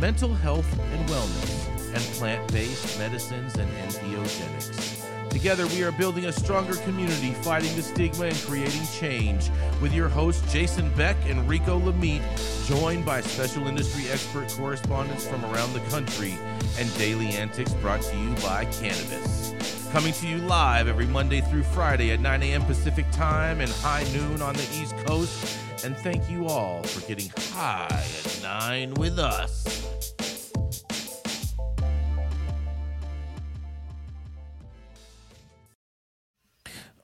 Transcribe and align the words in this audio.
mental 0.00 0.32
health 0.32 0.66
and 0.92 1.08
wellness, 1.10 1.94
and 1.94 2.02
plant 2.16 2.50
based 2.52 2.98
medicines 2.98 3.56
and 3.56 3.70
entheogenics. 3.72 5.06
Together, 5.28 5.66
we 5.68 5.82
are 5.84 5.92
building 5.92 6.24
a 6.24 6.32
stronger 6.32 6.74
community, 6.76 7.32
fighting 7.42 7.74
the 7.76 7.82
stigma 7.82 8.24
and 8.24 8.36
creating 8.38 8.82
change. 8.98 9.50
With 9.80 9.92
your 9.94 10.08
hosts, 10.08 10.50
Jason 10.52 10.90
Beck 10.94 11.16
and 11.26 11.46
Rico 11.48 11.78
Lamitte, 11.78 12.66
joined 12.66 13.04
by 13.04 13.20
special 13.20 13.68
industry 13.68 14.10
expert 14.10 14.48
correspondents 14.48 15.26
from 15.26 15.44
around 15.44 15.72
the 15.74 15.80
country, 15.90 16.34
and 16.78 16.98
daily 16.98 17.28
antics 17.28 17.74
brought 17.74 18.02
to 18.02 18.16
you 18.16 18.30
by 18.36 18.64
Cannabis. 18.66 19.54
Coming 19.92 20.12
to 20.14 20.26
you 20.26 20.38
live 20.38 20.88
every 20.88 21.06
Monday 21.06 21.42
through 21.42 21.64
Friday 21.64 22.10
at 22.12 22.20
9 22.20 22.42
a.m. 22.42 22.64
Pacific 22.64 23.06
Time 23.12 23.60
and 23.60 23.70
high 23.70 24.04
noon 24.12 24.40
on 24.40 24.54
the 24.54 24.68
East 24.72 24.96
Coast. 24.98 25.69
And 25.82 25.96
thank 25.96 26.28
you 26.30 26.46
all 26.46 26.82
for 26.82 27.06
getting 27.08 27.30
high 27.54 27.86
at 27.90 28.40
9 28.42 28.94
with 28.94 29.18
us. 29.18 29.86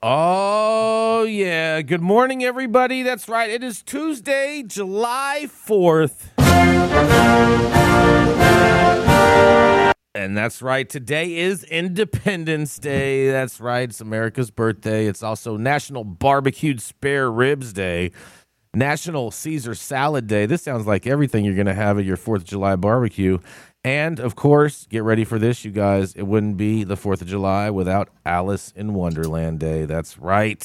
Oh, 0.03 1.25
yeah. 1.25 1.81
Good 1.81 2.03
morning, 2.03 2.45
everybody. 2.45 3.03
That's 3.03 3.31
right. 3.31 3.49
It 3.49 3.65
is 3.65 3.83
Tuesday, 3.83 4.63
July 4.63 5.47
4th. 5.49 6.29
And 10.15 10.37
that's 10.37 10.61
right. 10.61 10.87
Today 10.89 11.37
is 11.37 11.65
Independence 11.65 12.79
Day. 12.79 13.31
That's 13.31 13.59
right. 13.59 13.89
It's 13.89 14.03
America's 14.03 14.51
birthday. 14.51 15.07
It's 15.07 15.23
also 15.23 15.57
National 15.57 16.05
Barbecued 16.05 16.83
Spare 16.83 17.31
Ribs 17.31 17.73
Day, 17.73 18.13
National 18.77 19.31
Caesar 19.31 19.75
Salad 19.75 20.27
Day. 20.27 20.45
This 20.45 20.63
sounds 20.63 20.87
like 20.87 21.07
everything 21.07 21.47
you're 21.47 21.55
going 21.55 21.67
to 21.67 21.73
have 21.73 21.99
at 21.99 22.05
your 22.05 22.19
4th 22.19 22.37
of 22.37 22.45
July 22.45 22.77
barbecue. 22.77 23.39
And 23.83 24.19
of 24.19 24.35
course, 24.35 24.87
get 24.91 25.05
ready 25.05 25.25
for 25.25 25.39
this, 25.39 25.65
you 25.65 25.71
guys. 25.71 26.13
It 26.15 26.25
wouldn't 26.25 26.57
be 26.57 26.83
the 26.83 26.97
4th 26.97 27.23
of 27.23 27.29
July 27.29 27.71
without 27.71 28.09
Alice 28.27 28.73
in 28.77 28.95
Wonderland 28.95 29.61
Day. 29.61 29.85
That's 29.85 30.19
right. 30.19 30.61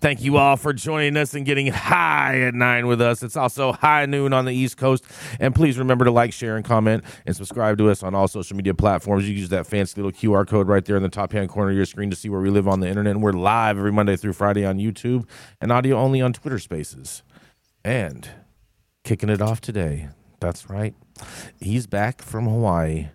Thank 0.00 0.22
you 0.22 0.38
all 0.38 0.56
for 0.56 0.72
joining 0.72 1.18
us 1.18 1.34
and 1.34 1.44
getting 1.44 1.66
high 1.66 2.40
at 2.40 2.54
nine 2.54 2.86
with 2.86 3.02
us. 3.02 3.22
It's 3.22 3.36
also 3.36 3.72
high 3.72 4.06
noon 4.06 4.32
on 4.32 4.46
the 4.46 4.54
East 4.54 4.78
Coast. 4.78 5.04
And 5.38 5.54
please 5.54 5.78
remember 5.78 6.06
to 6.06 6.10
like, 6.10 6.32
share, 6.32 6.56
and 6.56 6.64
comment 6.64 7.04
and 7.26 7.36
subscribe 7.36 7.76
to 7.78 7.90
us 7.90 8.02
on 8.02 8.14
all 8.14 8.28
social 8.28 8.56
media 8.56 8.72
platforms. 8.72 9.28
You 9.28 9.34
can 9.34 9.40
use 9.40 9.50
that 9.50 9.66
fancy 9.66 10.00
little 10.00 10.10
QR 10.10 10.48
code 10.48 10.66
right 10.66 10.84
there 10.86 10.96
in 10.96 11.02
the 11.02 11.10
top 11.10 11.32
hand 11.32 11.50
corner 11.50 11.70
of 11.70 11.76
your 11.76 11.84
screen 11.84 12.08
to 12.08 12.16
see 12.16 12.30
where 12.30 12.40
we 12.40 12.48
live 12.48 12.66
on 12.66 12.80
the 12.80 12.88
internet. 12.88 13.10
And 13.10 13.22
we're 13.22 13.32
live 13.32 13.76
every 13.76 13.92
Monday 13.92 14.16
through 14.16 14.32
Friday 14.32 14.64
on 14.64 14.78
YouTube 14.78 15.28
and 15.60 15.70
audio 15.70 15.98
only 15.98 16.22
on 16.22 16.32
Twitter 16.32 16.58
Spaces. 16.58 17.22
And 17.84 18.28
kicking 19.04 19.28
it 19.28 19.42
off 19.42 19.60
today. 19.60 20.08
That's 20.40 20.68
right. 20.70 20.94
He's 21.60 21.86
back 21.86 22.22
from 22.22 22.46
Hawaii. 22.46 23.08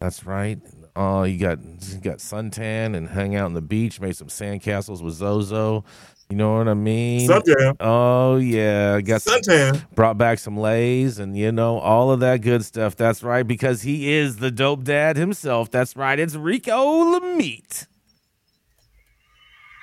That's 0.00 0.24
right. 0.24 0.58
Uh, 0.96 1.20
oh, 1.20 1.22
you 1.24 1.38
got 1.38 1.58
you 1.60 1.98
got 2.00 2.18
suntan 2.18 2.96
and 2.96 3.08
hang 3.08 3.36
out 3.36 3.46
on 3.46 3.54
the 3.54 3.62
beach, 3.62 4.00
made 4.00 4.16
some 4.16 4.28
sandcastles 4.28 5.02
with 5.02 5.14
Zozo. 5.14 5.84
You 6.30 6.36
know 6.36 6.56
what 6.56 6.68
I 6.68 6.74
mean? 6.74 7.28
Suntan. 7.28 7.76
Oh 7.80 8.36
yeah, 8.36 9.00
got 9.02 9.22
some- 9.22 9.40
Suntan. 9.40 9.84
brought 9.94 10.16
back 10.18 10.38
some 10.38 10.56
lays 10.56 11.18
and 11.18 11.36
you 11.36 11.52
know 11.52 11.78
all 11.78 12.10
of 12.10 12.20
that 12.20 12.40
good 12.40 12.64
stuff. 12.64 12.96
That's 12.96 13.22
right, 13.22 13.46
because 13.46 13.82
he 13.82 14.12
is 14.12 14.36
the 14.36 14.50
dope 14.50 14.84
dad 14.84 15.16
himself. 15.16 15.70
That's 15.70 15.96
right. 15.96 16.18
It's 16.18 16.34
Rico 16.34 16.72
Lamitte. 17.18 17.86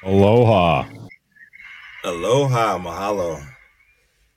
Aloha. 0.04 0.86
Aloha, 2.04 2.80
mahalo. 2.80 3.48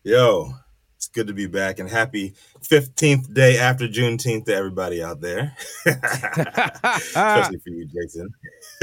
Yo, 0.06 0.52
it's 0.96 1.06
good 1.06 1.28
to 1.28 1.32
be 1.32 1.46
back 1.46 1.78
and 1.78 1.88
happy 1.88 2.34
15th 2.60 3.32
day 3.32 3.56
after 3.56 3.88
Juneteenth 3.88 4.44
to 4.44 4.54
everybody 4.54 5.02
out 5.02 5.22
there. 5.22 5.56
Especially 5.86 7.56
for 7.56 7.70
you, 7.70 7.86
Jason. 7.86 8.28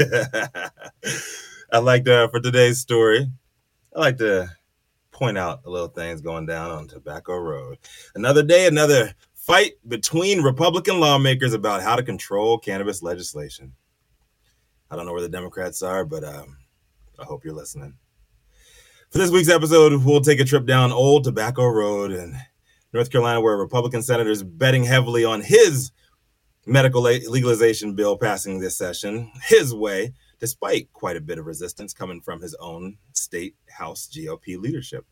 I'd 1.72 1.84
like 1.84 2.06
to, 2.06 2.28
for 2.32 2.40
today's 2.40 2.80
story, 2.80 3.30
I 3.94 4.00
like 4.00 4.18
to 4.18 4.50
point 5.12 5.38
out 5.38 5.60
a 5.64 5.70
little 5.70 5.86
things 5.86 6.20
going 6.20 6.46
down 6.46 6.72
on 6.72 6.88
Tobacco 6.88 7.36
Road. 7.36 7.78
Another 8.16 8.42
day, 8.42 8.66
another 8.66 9.14
fight 9.36 9.74
between 9.86 10.42
Republican 10.42 10.98
lawmakers 10.98 11.54
about 11.54 11.82
how 11.82 11.94
to 11.94 12.02
control 12.02 12.58
cannabis 12.58 13.00
legislation. 13.00 13.72
I 14.90 14.96
don't 14.96 15.06
know 15.06 15.12
where 15.12 15.22
the 15.22 15.28
Democrats 15.28 15.82
are, 15.82 16.04
but 16.04 16.24
um, 16.24 16.56
I 17.16 17.24
hope 17.24 17.44
you're 17.44 17.54
listening. 17.54 17.94
For 19.12 19.18
this 19.18 19.30
week's 19.30 19.50
episode, 19.50 19.92
we'll 20.06 20.22
take 20.22 20.40
a 20.40 20.44
trip 20.44 20.64
down 20.64 20.90
Old 20.90 21.24
Tobacco 21.24 21.66
Road 21.66 22.12
in 22.12 22.34
North 22.94 23.10
Carolina, 23.10 23.42
where 23.42 23.52
a 23.52 23.58
Republican 23.58 24.02
senator 24.02 24.30
is 24.30 24.42
betting 24.42 24.84
heavily 24.84 25.22
on 25.22 25.42
his 25.42 25.92
medical 26.64 27.02
legalization 27.02 27.94
bill 27.94 28.16
passing 28.16 28.58
this 28.58 28.78
session 28.78 29.30
his 29.48 29.74
way, 29.74 30.14
despite 30.40 30.90
quite 30.94 31.18
a 31.18 31.20
bit 31.20 31.36
of 31.36 31.44
resistance 31.44 31.92
coming 31.92 32.22
from 32.22 32.40
his 32.40 32.54
own 32.54 32.96
state 33.12 33.54
House 33.68 34.08
GOP 34.10 34.58
leadership. 34.58 35.04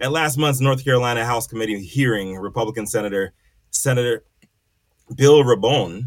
At 0.00 0.12
last 0.12 0.36
month's 0.36 0.60
North 0.60 0.84
Carolina 0.84 1.24
House 1.24 1.46
Committee 1.46 1.82
hearing, 1.82 2.36
Republican 2.36 2.86
Senator 2.86 3.32
Senator 3.70 4.22
Bill 5.16 5.42
Rabone 5.42 6.02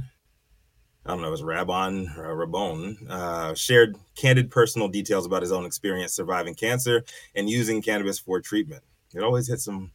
I 1.10 1.14
don't 1.14 1.22
know, 1.22 1.30
it 1.30 1.32
was 1.32 1.42
Rabon 1.42 2.16
or 2.20 2.36
Rabone, 2.36 3.10
uh, 3.10 3.56
shared 3.56 3.98
candid 4.16 4.52
personal 4.52 4.88
details 4.88 5.26
about 5.26 5.42
his 5.42 5.52
own 5.52 5.66
experience 5.66 6.14
surviving 6.14 6.54
cancer 6.54 7.04
and 7.34 7.50
using 7.50 7.82
cannabis 7.82 8.20
for 8.20 8.40
treatment. 8.40 8.84
It 9.16 9.24
always 9.24 9.48
hits 9.48 9.68
him 9.68 9.92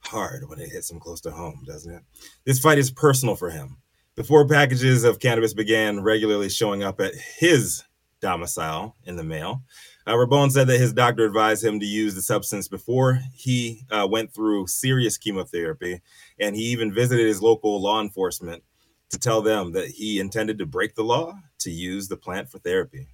hard 0.00 0.46
when 0.46 0.60
it 0.60 0.68
hits 0.68 0.90
him 0.90 1.00
close 1.00 1.22
to 1.22 1.30
home, 1.30 1.64
doesn't 1.66 1.90
it? 1.90 2.02
This 2.44 2.58
fight 2.58 2.76
is 2.76 2.90
personal 2.90 3.34
for 3.34 3.48
him. 3.48 3.78
Before 4.14 4.46
packages 4.46 5.04
of 5.04 5.20
cannabis 5.20 5.54
began 5.54 6.02
regularly 6.02 6.50
showing 6.50 6.82
up 6.82 7.00
at 7.00 7.14
his 7.14 7.84
domicile 8.20 8.94
in 9.04 9.16
the 9.16 9.24
mail, 9.24 9.62
uh, 10.06 10.48
said 10.50 10.66
that 10.66 10.78
his 10.78 10.92
doctor 10.92 11.24
advised 11.24 11.64
him 11.64 11.80
to 11.80 11.86
use 11.86 12.14
the 12.14 12.20
substance 12.20 12.68
before 12.68 13.20
he 13.34 13.86
uh, 13.90 14.06
went 14.08 14.34
through 14.34 14.66
serious 14.66 15.16
chemotherapy, 15.16 16.02
and 16.38 16.54
he 16.54 16.64
even 16.64 16.92
visited 16.92 17.26
his 17.26 17.40
local 17.40 17.80
law 17.80 18.02
enforcement 18.02 18.62
to 19.10 19.18
tell 19.18 19.42
them 19.42 19.72
that 19.72 19.88
he 19.88 20.20
intended 20.20 20.58
to 20.58 20.66
break 20.66 20.94
the 20.94 21.04
law 21.04 21.34
to 21.60 21.70
use 21.70 22.08
the 22.08 22.16
plant 22.16 22.50
for 22.50 22.58
therapy. 22.58 23.08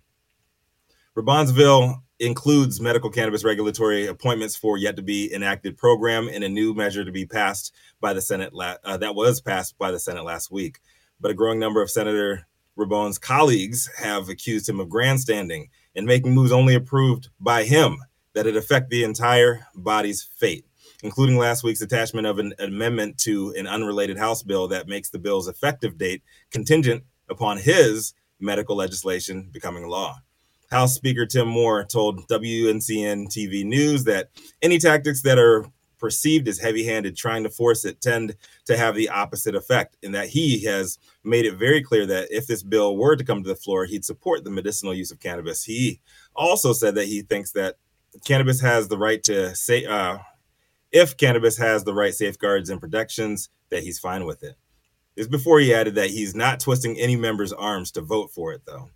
Rabone's 1.15 1.53
bill 1.53 2.03
includes 2.19 2.81
medical 2.81 3.11
cannabis 3.11 3.45
regulatory 3.45 4.07
appointments 4.07 4.57
for 4.57 4.79
yet 4.79 4.97
to 4.97 5.03
be 5.03 5.33
enacted 5.35 5.77
program 5.77 6.29
and 6.29 6.43
a 6.43 6.49
new 6.49 6.73
measure 6.73 7.05
to 7.05 7.13
be 7.13 7.27
passed 7.27 7.75
by 8.01 8.13
the 8.15 8.23
Senate 8.23 8.55
la- 8.55 8.77
uh, 8.85 8.97
that 8.97 9.15
was 9.15 9.41
passed 9.41 9.77
by 9.77 9.91
the 9.91 9.99
Senate 9.99 10.25
last 10.25 10.51
week. 10.51 10.81
But 11.21 11.31
a 11.31 11.35
growing 11.35 11.59
number 11.59 11.83
of 11.83 11.91
Senator 11.91 12.47
Rabone's 12.77 13.19
colleagues 13.19 13.91
have 13.99 14.29
accused 14.29 14.69
him 14.69 14.81
of 14.81 14.89
grandstanding 14.89 15.69
and 15.95 16.07
making 16.07 16.33
moves 16.33 16.53
only 16.53 16.75
approved 16.75 17.29
by 17.39 17.65
him 17.65 17.99
that 18.33 18.47
it 18.47 18.57
affect 18.57 18.89
the 18.89 19.05
entire 19.05 19.67
body's 19.75 20.23
fate 20.23 20.65
including 21.03 21.37
last 21.37 21.63
week's 21.65 21.83
attachment 21.83 22.27
of 22.27 22.39
an 22.39 22.55
amendment 22.59 23.19
to 23.19 23.53
an 23.57 23.67
unrelated 23.67 24.19
House 24.19 24.43
bill 24.43 24.69
that 24.69 24.89
makes 24.89 25.11
the 25.11 25.19
bill's 25.19 25.49
effective 25.49 25.99
date 25.99 26.23
contingent 26.51 27.05
upon 27.29 27.59
his 27.59 28.15
medical 28.41 28.77
legislation 28.77 29.49
becoming 29.53 29.87
law. 29.87 30.19
House 30.71 30.95
Speaker 30.95 31.27
Tim 31.27 31.49
Moore 31.49 31.85
told 31.85 32.27
WNCN 32.29 33.27
TV 33.27 33.65
News 33.65 34.05
that 34.05 34.31
any 34.63 34.79
tactics 34.79 35.23
that 35.23 35.39
are 35.39 35.67
perceived 35.99 36.49
as 36.49 36.59
heavy 36.59 36.85
handed 36.85 37.17
trying 37.17 37.45
to 37.45 37.51
force 37.51 37.85
it 37.85 38.01
tend 38.01 38.35
to 38.65 38.77
have 38.77 38.97
the 38.97 39.09
opposite 39.09 39.55
effect, 39.55 39.97
and 40.03 40.15
that 40.15 40.29
he 40.29 40.65
has 40.65 40.99
made 41.23 41.45
it 41.45 41.55
very 41.55 41.81
clear 41.81 42.07
that 42.07 42.27
if 42.31 42.47
this 42.47 42.63
bill 42.63 42.97
were 42.97 43.15
to 43.15 43.23
come 43.23 43.43
to 43.43 43.49
the 43.49 43.55
floor, 43.55 43.85
he'd 43.85 44.05
support 44.05 44.43
the 44.43 44.51
medicinal 44.51 44.93
use 44.93 45.13
of 45.13 45.21
cannabis. 45.21 45.63
He 45.63 46.01
also 46.35 46.73
said 46.73 46.97
that 46.97 47.07
he 47.07 47.23
thinks 47.23 47.53
that 47.53 47.77
cannabis 48.25 48.61
has 48.61 48.89
the 48.89 48.99
right 48.99 49.23
to 49.23 49.55
say, 49.55 49.85
uh, 49.85 50.19
if 50.93 51.17
cannabis 51.17 51.57
has 51.59 51.85
the 51.85 51.95
right 51.95 52.15
safeguards 52.15 52.71
and 52.71 52.81
protections, 52.81 53.49
that 53.71 53.83
he's 53.83 53.99
fine 53.99 54.25
with 54.25 54.43
it. 54.43 54.57
This 55.17 55.27
before 55.27 55.61
he 55.61 55.75
added 55.75 55.95
that 55.97 56.11
he's 56.11 56.35
not 56.35 56.61
twisting 56.61 56.99
any 56.99 57.17
member's 57.17 57.53
arms 57.53 57.91
to 57.93 58.01
vote 58.01 58.31
for 58.31 58.53
it, 58.53 58.63
though. 58.67 58.91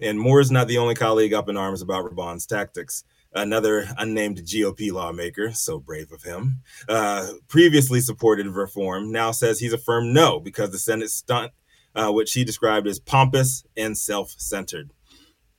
And 0.00 0.18
Moore 0.18 0.40
is 0.40 0.50
not 0.50 0.68
the 0.68 0.78
only 0.78 0.94
colleague 0.94 1.32
up 1.32 1.48
in 1.48 1.56
arms 1.56 1.82
about 1.82 2.04
Rabone's 2.04 2.46
tactics. 2.46 3.04
Another 3.34 3.88
unnamed 3.98 4.38
GOP 4.38 4.92
lawmaker, 4.92 5.52
so 5.52 5.78
brave 5.78 6.10
of 6.12 6.22
him, 6.22 6.62
uh, 6.88 7.32
previously 7.48 8.00
supported 8.00 8.46
reform, 8.46 9.12
now 9.12 9.30
says 9.30 9.58
he's 9.58 9.72
a 9.72 9.78
firm 9.78 10.12
no 10.12 10.40
because 10.40 10.70
the 10.70 10.78
Senate 10.78 11.10
stunt 11.10 11.52
uh, 11.96 12.12
which 12.12 12.32
he 12.32 12.44
described 12.44 12.86
as 12.86 13.00
pompous 13.00 13.64
and 13.76 13.96
self 13.96 14.34
centered. 14.36 14.92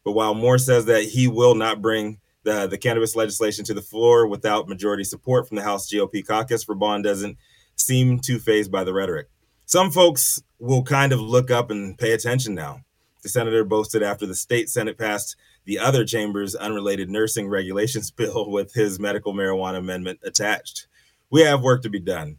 But 0.06 0.12
while 0.12 0.36
Moore 0.36 0.60
says 0.60 0.86
that 0.86 1.04
he 1.04 1.28
will 1.28 1.56
not 1.56 1.81
bring 1.81 2.19
the, 2.48 2.66
the 2.66 2.78
cannabis 2.78 3.14
legislation 3.14 3.66
to 3.66 3.74
the 3.74 3.82
floor 3.82 4.26
without 4.26 4.70
majority 4.70 5.04
support 5.04 5.48
from 5.48 5.58
the 5.58 5.64
House 5.64 5.92
GOP 5.92 6.26
caucus, 6.26 6.64
Raubon 6.66 7.04
doesn't 7.04 7.38
seem 7.76 8.20
too 8.20 8.40
phased 8.40 8.72
by 8.72 8.86
the 8.86 8.94
rhetoric. 8.94 9.28
Some 9.66 9.92
folks 9.92 10.42
will 10.58 10.82
kind 10.82 11.12
of 11.12 11.20
look 11.20 11.52
up 11.52 11.70
and 11.70 11.98
pay 11.98 12.14
attention 12.14 12.56
now. 12.56 12.80
The 13.22 13.28
senator 13.28 13.66
boasted 13.66 14.02
after 14.02 14.26
the 14.26 14.34
state 14.34 14.70
Senate 14.70 14.98
passed 14.98 15.36
the 15.66 15.78
other 15.78 16.06
chamber's 16.06 16.56
unrelated 16.56 17.10
nursing 17.10 17.50
regulations 17.50 18.12
bill 18.18 18.50
with 18.50 18.74
his 18.74 18.98
medical 18.98 19.34
marijuana 19.34 19.80
amendment 19.80 20.22
attached. 20.24 20.88
We 21.30 21.42
have 21.42 21.62
work 21.62 21.84
to 21.84 21.90
be 21.90 22.00
done. 22.00 22.38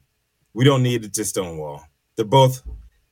We 0.54 0.64
don't 0.64 0.82
need 0.82 1.12
to 1.12 1.24
stonewall. 1.26 1.84
They're 2.16 2.24
both 2.24 2.62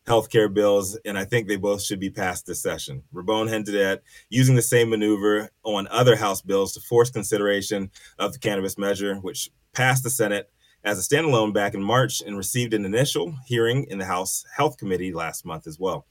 healthcare 0.07 0.53
bills, 0.53 0.97
and 1.05 1.19
I 1.19 1.25
think 1.25 1.49
they 1.49 1.57
both 1.57 1.83
should 1.83 2.01
be 2.01 2.11
passed 2.11 2.47
this 2.47 2.63
session. 2.63 3.03
Raubon 3.13 3.49
hinted 3.49 3.75
at 3.75 4.03
using 4.29 4.55
the 4.55 4.63
same 4.63 4.91
maneuver 4.91 5.51
on 5.65 5.89
other 5.91 6.17
House 6.17 6.43
bills 6.43 6.75
to 6.75 6.81
force 6.81 7.11
consideration 7.11 7.91
of 8.19 8.33
the 8.33 8.39
cannabis 8.39 8.79
measure, 8.79 9.17
which 9.17 9.51
passed 9.73 10.05
the 10.05 10.11
Senate 10.11 10.51
as 10.85 10.99
a 10.99 11.15
standalone 11.15 11.53
back 11.53 11.75
in 11.75 11.83
March 11.83 12.21
and 12.21 12.37
received 12.37 12.73
an 12.73 12.85
initial 12.85 13.35
hearing 13.47 13.85
in 13.91 13.99
the 13.99 14.05
House 14.05 14.45
Health 14.57 14.79
Committee 14.79 15.13
last 15.13 15.45
month 15.45 15.67
as 15.67 15.79
well. 15.79 16.07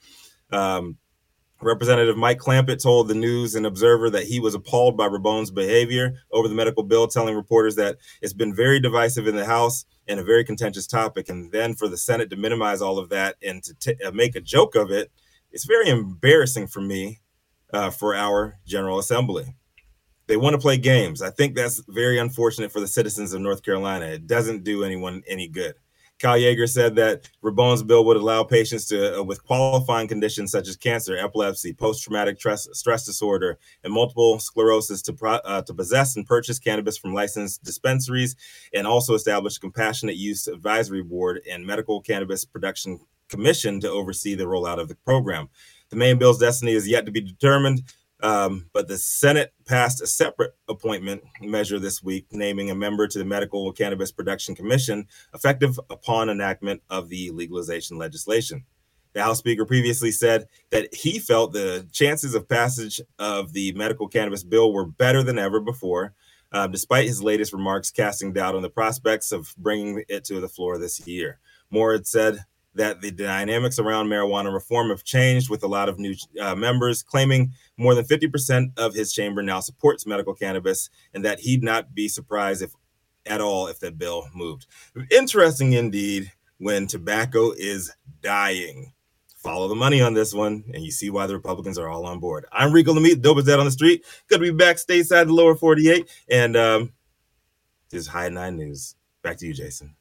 Um, 0.52 0.98
Representative 1.62 2.18
Mike 2.18 2.38
Clampitt 2.38 2.82
told 2.82 3.08
the 3.08 3.14
News 3.14 3.54
and 3.54 3.64
Observer 3.64 4.10
that 4.10 4.24
he 4.24 4.40
was 4.40 4.54
appalled 4.54 4.96
by 4.96 5.08
Raubon's 5.08 5.50
behavior 5.50 6.14
over 6.30 6.48
the 6.48 6.54
medical 6.54 6.82
bill, 6.82 7.08
telling 7.08 7.34
reporters 7.34 7.76
that 7.76 7.96
it's 8.20 8.34
been 8.34 8.54
very 8.54 8.78
divisive 8.78 9.26
in 9.26 9.36
the 9.36 9.46
House 9.46 9.86
and 10.06 10.20
a 10.20 10.24
very 10.24 10.44
contentious 10.44 10.86
topic. 10.86 11.28
And 11.30 11.50
then 11.52 11.74
for 11.74 11.88
the 11.88 11.96
Senate 11.96 12.28
to 12.30 12.36
minimize 12.36 12.82
all 12.82 12.98
of 12.98 13.08
that 13.08 13.36
and 13.42 13.62
to 13.64 13.74
t- 13.74 14.04
uh, 14.04 14.10
make 14.10 14.36
a 14.36 14.40
joke 14.40 14.74
of 14.74 14.90
it, 14.90 15.10
it's 15.50 15.64
very 15.64 15.88
embarrassing 15.88 16.66
for 16.66 16.82
me 16.82 17.20
uh, 17.72 17.90
for 17.90 18.14
our 18.14 18.58
General 18.66 18.98
Assembly. 18.98 19.54
They 20.26 20.36
want 20.36 20.54
to 20.54 20.60
play 20.60 20.76
games. 20.76 21.22
I 21.22 21.30
think 21.30 21.54
that's 21.54 21.82
very 21.88 22.18
unfortunate 22.18 22.70
for 22.70 22.80
the 22.80 22.88
citizens 22.88 23.32
of 23.32 23.40
North 23.40 23.62
Carolina. 23.62 24.06
It 24.06 24.26
doesn't 24.26 24.64
do 24.64 24.84
anyone 24.84 25.22
any 25.26 25.48
good. 25.48 25.74
Kyle 26.18 26.38
Jaeger 26.38 26.66
said 26.66 26.96
that 26.96 27.28
Raubon's 27.42 27.82
bill 27.82 28.04
would 28.06 28.16
allow 28.16 28.42
patients 28.42 28.86
to, 28.86 29.20
uh, 29.20 29.22
with 29.22 29.44
qualifying 29.44 30.08
conditions 30.08 30.50
such 30.50 30.66
as 30.66 30.76
cancer, 30.76 31.16
epilepsy, 31.16 31.74
post-traumatic 31.74 32.38
stress, 32.38 32.66
stress 32.72 33.04
disorder, 33.04 33.58
and 33.84 33.92
multiple 33.92 34.38
sclerosis 34.38 35.02
to, 35.02 35.12
pro, 35.12 35.34
uh, 35.34 35.60
to 35.62 35.74
possess 35.74 36.16
and 36.16 36.26
purchase 36.26 36.58
cannabis 36.58 36.96
from 36.96 37.12
licensed 37.12 37.62
dispensaries, 37.64 38.34
and 38.72 38.86
also 38.86 39.14
establish 39.14 39.58
a 39.58 39.60
compassionate 39.60 40.16
use 40.16 40.48
advisory 40.48 41.02
board 41.02 41.42
and 41.50 41.66
medical 41.66 42.00
cannabis 42.00 42.46
production 42.46 42.98
commission 43.28 43.80
to 43.80 43.90
oversee 43.90 44.34
the 44.34 44.44
rollout 44.44 44.80
of 44.80 44.88
the 44.88 44.94
program. 44.94 45.48
The 45.90 45.96
main 45.96 46.18
bill's 46.18 46.38
destiny 46.38 46.72
is 46.72 46.88
yet 46.88 47.04
to 47.06 47.12
be 47.12 47.20
determined, 47.20 47.82
um, 48.22 48.68
but 48.72 48.88
the 48.88 48.96
Senate 48.96 49.52
passed 49.66 50.00
a 50.00 50.06
separate 50.06 50.54
appointment 50.68 51.22
measure 51.42 51.78
this 51.78 52.02
week, 52.02 52.26
naming 52.30 52.70
a 52.70 52.74
member 52.74 53.06
to 53.06 53.18
the 53.18 53.24
Medical 53.24 53.72
Cannabis 53.72 54.10
Production 54.10 54.54
Commission, 54.54 55.06
effective 55.34 55.78
upon 55.90 56.30
enactment 56.30 56.82
of 56.88 57.08
the 57.08 57.30
legalization 57.30 57.98
legislation. 57.98 58.64
The 59.12 59.22
House 59.22 59.38
Speaker 59.38 59.64
previously 59.64 60.10
said 60.10 60.46
that 60.70 60.94
he 60.94 61.18
felt 61.18 61.52
the 61.52 61.86
chances 61.90 62.34
of 62.34 62.48
passage 62.48 63.00
of 63.18 63.54
the 63.54 63.72
medical 63.72 64.08
cannabis 64.08 64.44
bill 64.44 64.72
were 64.72 64.86
better 64.86 65.22
than 65.22 65.38
ever 65.38 65.58
before, 65.58 66.12
uh, 66.52 66.66
despite 66.66 67.06
his 67.06 67.22
latest 67.22 67.52
remarks 67.52 67.90
casting 67.90 68.32
doubt 68.32 68.54
on 68.54 68.62
the 68.62 68.68
prospects 68.68 69.32
of 69.32 69.54
bringing 69.56 70.04
it 70.08 70.24
to 70.24 70.40
the 70.40 70.48
floor 70.48 70.78
this 70.78 71.06
year. 71.06 71.38
Moore 71.70 71.92
had 71.92 72.06
said 72.06 72.44
that 72.76 73.00
the 73.00 73.10
dynamics 73.10 73.78
around 73.78 74.08
marijuana 74.08 74.52
reform 74.52 74.90
have 74.90 75.04
changed 75.04 75.50
with 75.50 75.62
a 75.62 75.66
lot 75.66 75.88
of 75.88 75.98
new 75.98 76.14
uh, 76.40 76.54
members 76.54 77.02
claiming 77.02 77.52
more 77.76 77.94
than 77.94 78.04
50% 78.04 78.78
of 78.78 78.94
his 78.94 79.12
chamber 79.12 79.42
now 79.42 79.60
supports 79.60 80.06
medical 80.06 80.34
cannabis 80.34 80.90
and 81.12 81.24
that 81.24 81.40
he'd 81.40 81.62
not 81.62 81.94
be 81.94 82.08
surprised 82.08 82.62
if 82.62 82.72
at 83.26 83.40
all 83.40 83.66
if 83.66 83.80
that 83.80 83.98
bill 83.98 84.28
moved. 84.34 84.66
Interesting 85.10 85.72
indeed 85.72 86.32
when 86.58 86.86
tobacco 86.86 87.52
is 87.52 87.92
dying. 88.22 88.92
Follow 89.36 89.68
the 89.68 89.74
money 89.74 90.00
on 90.00 90.14
this 90.14 90.34
one, 90.34 90.64
and 90.74 90.82
you 90.82 90.90
see 90.90 91.08
why 91.08 91.26
the 91.26 91.34
Republicans 91.34 91.78
are 91.78 91.88
all 91.88 92.06
on 92.06 92.18
board. 92.18 92.46
I'm 92.50 92.72
Rico 92.72 92.92
Lamitte, 92.92 93.22
dope 93.22 93.38
is 93.38 93.44
dead 93.44 93.60
on 93.60 93.64
the 93.64 93.70
street. 93.70 94.04
Good 94.28 94.38
to 94.38 94.42
be 94.42 94.50
back 94.50 94.76
stateside, 94.76 95.26
the 95.26 95.34
lower 95.34 95.54
48, 95.54 96.08
and 96.28 96.56
um, 96.56 96.92
this 97.90 98.00
is 98.00 98.08
High 98.08 98.28
Nine 98.28 98.56
News. 98.56 98.96
Back 99.22 99.36
to 99.38 99.46
you, 99.46 99.54
Jason. 99.54 99.94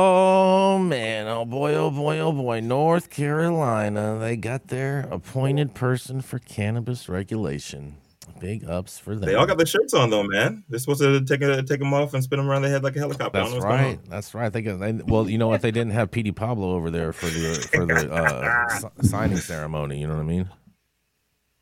Oh 0.00 0.78
man, 0.78 1.26
oh 1.26 1.44
boy, 1.44 1.74
oh 1.74 1.90
boy, 1.90 2.20
oh 2.20 2.30
boy. 2.30 2.60
North 2.60 3.10
Carolina, 3.10 4.16
they 4.20 4.36
got 4.36 4.68
their 4.68 5.00
appointed 5.10 5.74
person 5.74 6.20
for 6.20 6.38
cannabis 6.38 7.08
regulation. 7.08 7.96
Big 8.38 8.64
ups 8.64 9.00
for 9.00 9.16
them. 9.16 9.24
They 9.24 9.34
all 9.34 9.44
got 9.44 9.56
their 9.56 9.66
shirts 9.66 9.94
on 9.94 10.10
though, 10.10 10.22
man. 10.22 10.62
They're 10.68 10.78
supposed 10.78 11.00
to 11.00 11.24
take 11.24 11.42
a, 11.42 11.64
take 11.64 11.80
them 11.80 11.92
off 11.92 12.14
and 12.14 12.22
spin 12.22 12.38
them 12.38 12.48
around 12.48 12.62
their 12.62 12.70
head 12.70 12.84
like 12.84 12.94
a 12.94 13.00
helicopter. 13.00 13.42
That's 13.42 13.56
right. 13.56 13.98
That's 14.08 14.34
right. 14.34 14.52
They 14.52 14.62
got. 14.62 14.78
They, 14.78 14.92
well, 14.92 15.28
you 15.28 15.36
know 15.36 15.48
what? 15.48 15.62
They 15.62 15.72
didn't 15.72 15.94
have 15.94 16.12
Petey 16.12 16.30
Pablo 16.30 16.74
over 16.74 16.92
there 16.92 17.12
for 17.12 17.26
the 17.26 17.54
for 17.72 17.84
the 17.84 18.12
uh, 18.12 18.90
signing 19.02 19.38
ceremony. 19.38 20.00
You 20.00 20.06
know 20.06 20.14
what 20.14 20.22
I 20.22 20.26
mean? 20.26 20.48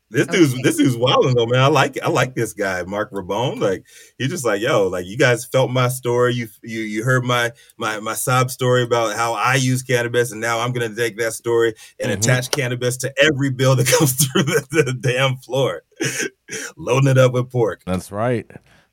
This 0.09 0.27
dude's 0.27 0.61
this 0.61 0.77
dude's 0.77 0.95
wilding 0.95 1.35
though, 1.35 1.45
man. 1.45 1.59
I 1.59 1.67
like 1.67 2.01
I 2.01 2.09
like 2.09 2.33
this 2.33 2.53
guy, 2.53 2.83
Mark 2.83 3.11
Rabone. 3.11 3.59
Like 3.59 3.85
he's 4.17 4.29
just 4.29 4.45
like, 4.45 4.61
yo, 4.61 4.87
like 4.87 5.05
you 5.05 5.17
guys 5.17 5.45
felt 5.45 5.69
my 5.69 5.89
story. 5.89 6.33
You 6.33 6.47
you 6.63 6.79
you 6.79 7.03
heard 7.03 7.25
my 7.25 7.51
my 7.77 7.99
my 7.99 8.13
sob 8.13 8.49
story 8.49 8.83
about 8.83 9.17
how 9.17 9.33
I 9.33 9.55
use 9.55 9.83
cannabis, 9.83 10.31
and 10.31 10.39
now 10.39 10.59
I'm 10.59 10.71
gonna 10.71 10.95
take 10.95 11.17
that 11.17 11.33
story 11.33 11.73
and 11.99 12.09
mm-hmm. 12.09 12.19
attach 12.19 12.51
cannabis 12.51 12.95
to 12.97 13.13
every 13.21 13.49
bill 13.49 13.75
that 13.75 13.87
comes 13.99 14.13
through 14.13 14.43
the, 14.43 14.65
the 14.71 14.93
damn 14.93 15.35
floor, 15.37 15.83
loading 16.77 17.09
it 17.09 17.17
up 17.17 17.33
with 17.33 17.49
pork. 17.49 17.81
That's 17.85 18.09
right. 18.09 18.49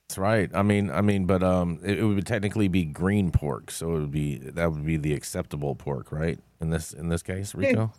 That's 0.08 0.18
right. 0.18 0.50
I 0.52 0.62
mean, 0.62 0.90
I 0.90 1.00
mean, 1.00 1.26
but 1.26 1.42
um, 1.42 1.78
it, 1.84 1.98
it, 1.98 2.04
would 2.04 2.26
technically 2.26 2.68
be 2.68 2.84
green 2.84 3.30
pork, 3.30 3.70
so 3.70 3.96
it 3.96 4.00
would 4.00 4.10
be 4.10 4.38
that 4.38 4.72
would 4.72 4.84
be 4.84 4.96
the 4.96 5.14
acceptable 5.14 5.76
pork, 5.76 6.10
right? 6.10 6.38
In 6.60 6.70
this 6.70 6.92
in 6.92 7.08
this 7.08 7.22
case, 7.22 7.54
Rico. 7.54 7.92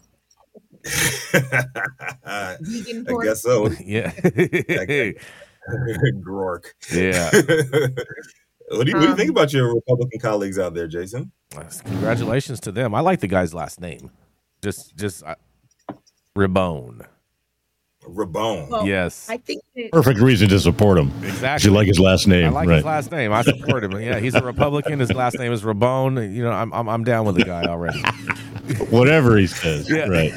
I 2.25 2.57
guess 3.23 3.41
so. 3.41 3.69
Yeah. 3.83 4.11
Grork. 6.21 6.65
Yeah. 6.93 7.31
what, 7.33 8.85
do 8.85 8.91
you, 8.91 8.97
what 8.97 9.01
do 9.01 9.07
you 9.07 9.15
think 9.15 9.29
um, 9.29 9.37
about 9.37 9.51
your 9.53 9.73
Republican 9.73 10.19
colleagues 10.19 10.59
out 10.59 10.73
there, 10.73 10.87
Jason? 10.87 11.31
Congratulations 11.85 12.59
to 12.61 12.71
them. 12.71 12.93
I 12.93 12.99
like 12.99 13.19
the 13.19 13.27
guy's 13.27 13.53
last 13.53 13.81
name. 13.81 14.11
Just, 14.61 14.95
just 14.95 15.23
uh, 15.23 15.35
Raubon. 16.35 17.05
Raubon. 18.07 18.69
Well, 18.69 18.85
yes. 18.85 19.27
I 19.29 19.37
think 19.37 19.63
that- 19.75 19.91
perfect 19.91 20.19
reason 20.19 20.49
to 20.49 20.59
support 20.59 20.97
him. 20.97 21.11
Exactly. 21.23 21.69
You 21.69 21.75
like 21.75 21.87
his 21.87 21.99
last 21.99 22.27
name. 22.27 22.45
I 22.45 22.49
like 22.49 22.67
right. 22.67 22.75
his 22.75 22.85
last 22.85 23.11
name. 23.11 23.33
I 23.33 23.41
support 23.41 23.83
him. 23.83 23.99
Yeah, 23.99 24.19
he's 24.19 24.35
a 24.35 24.43
Republican. 24.43 24.99
His 24.99 25.11
last 25.13 25.39
name 25.39 25.51
is 25.51 25.63
Raubon. 25.63 26.33
You 26.33 26.43
know, 26.43 26.51
I'm 26.51 26.71
I'm, 26.73 26.87
I'm 26.87 27.03
down 27.03 27.25
with 27.25 27.35
the 27.35 27.45
guy 27.45 27.63
already. 27.63 28.03
Whatever 28.89 29.37
he 29.37 29.47
says. 29.47 29.89
Yeah. 29.89 30.07
Right. 30.07 30.33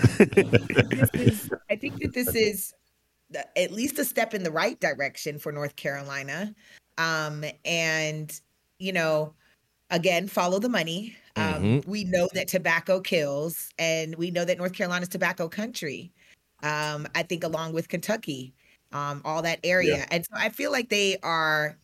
is, 1.15 1.51
I 1.71 1.77
think 1.77 2.01
that 2.01 2.13
this 2.15 2.35
is 2.35 2.75
at 3.57 3.73
least 3.73 3.99
a 3.99 4.05
step 4.05 4.35
in 4.35 4.43
the 4.43 4.51
right 4.51 4.79
direction 4.81 5.39
for 5.39 5.53
North 5.53 5.77
Carolina. 5.77 6.55
Um, 6.97 7.45
and 7.65 8.41
you 8.79 8.93
know, 8.93 9.35
again, 9.91 10.29
follow 10.29 10.59
the 10.59 10.69
money. 10.69 11.17
Um, 11.37 11.45
mm-hmm. 11.45 11.91
We 11.91 12.05
know 12.05 12.29
that 12.35 12.49
tobacco 12.49 13.01
kills, 13.01 13.71
and 13.79 14.15
we 14.17 14.31
know 14.31 14.45
that 14.45 14.59
North 14.59 14.73
Carolina 14.73 15.03
is 15.03 15.09
tobacco 15.09 15.49
country. 15.49 16.13
Um, 16.63 17.07
I 17.15 17.23
think 17.23 17.45
along 17.45 17.73
with 17.73 17.89
Kentucky, 17.89 18.55
um, 18.93 19.23
all 19.25 19.43
that 19.43 19.61
area. 19.63 19.99
Yeah. 19.99 20.07
And 20.11 20.25
so 20.25 20.33
I 20.37 20.49
feel 20.49 20.73
like 20.73 20.89
they 20.89 21.19
are 21.23 21.77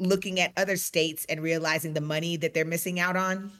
looking 0.00 0.40
at 0.40 0.52
other 0.56 0.76
states 0.76 1.26
and 1.28 1.40
realizing 1.42 1.94
the 1.94 2.00
money 2.00 2.36
that 2.38 2.54
they're 2.54 2.64
missing 2.64 2.98
out 2.98 3.16
on. 3.16 3.52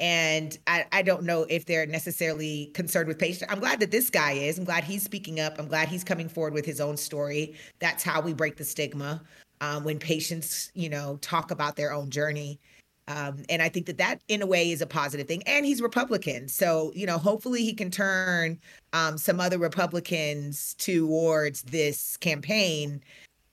And 0.00 0.56
I, 0.66 0.84
I 0.92 1.02
don't 1.02 1.24
know 1.24 1.44
if 1.48 1.66
they're 1.66 1.86
necessarily 1.86 2.66
concerned 2.74 3.08
with 3.08 3.18
patients. 3.18 3.50
I'm 3.50 3.58
glad 3.58 3.80
that 3.80 3.90
this 3.90 4.10
guy 4.10 4.32
is. 4.32 4.58
I'm 4.58 4.64
glad 4.64 4.84
he's 4.84 5.02
speaking 5.02 5.40
up. 5.40 5.58
I'm 5.58 5.66
glad 5.66 5.88
he's 5.88 6.04
coming 6.04 6.28
forward 6.28 6.54
with 6.54 6.64
his 6.64 6.80
own 6.80 6.96
story. 6.96 7.54
That's 7.80 8.04
how 8.04 8.20
we 8.20 8.32
break 8.32 8.56
the 8.56 8.64
stigma. 8.64 9.22
Um, 9.60 9.82
when 9.82 9.98
patients, 9.98 10.70
you 10.74 10.88
know, 10.88 11.18
talk 11.20 11.50
about 11.50 11.74
their 11.74 11.92
own 11.92 12.10
journey. 12.10 12.60
Um, 13.08 13.42
and 13.48 13.60
I 13.62 13.68
think 13.68 13.86
that 13.86 13.98
that, 13.98 14.20
in 14.28 14.42
a 14.42 14.46
way, 14.46 14.70
is 14.70 14.82
a 14.82 14.86
positive 14.86 15.26
thing. 15.26 15.42
And 15.46 15.64
he's 15.64 15.80
Republican, 15.80 16.46
so 16.46 16.92
you 16.94 17.06
know, 17.06 17.18
hopefully, 17.18 17.64
he 17.64 17.72
can 17.72 17.90
turn 17.90 18.60
um, 18.92 19.16
some 19.18 19.40
other 19.40 19.58
Republicans 19.58 20.74
towards 20.74 21.62
this 21.62 22.18
campaign 22.18 23.00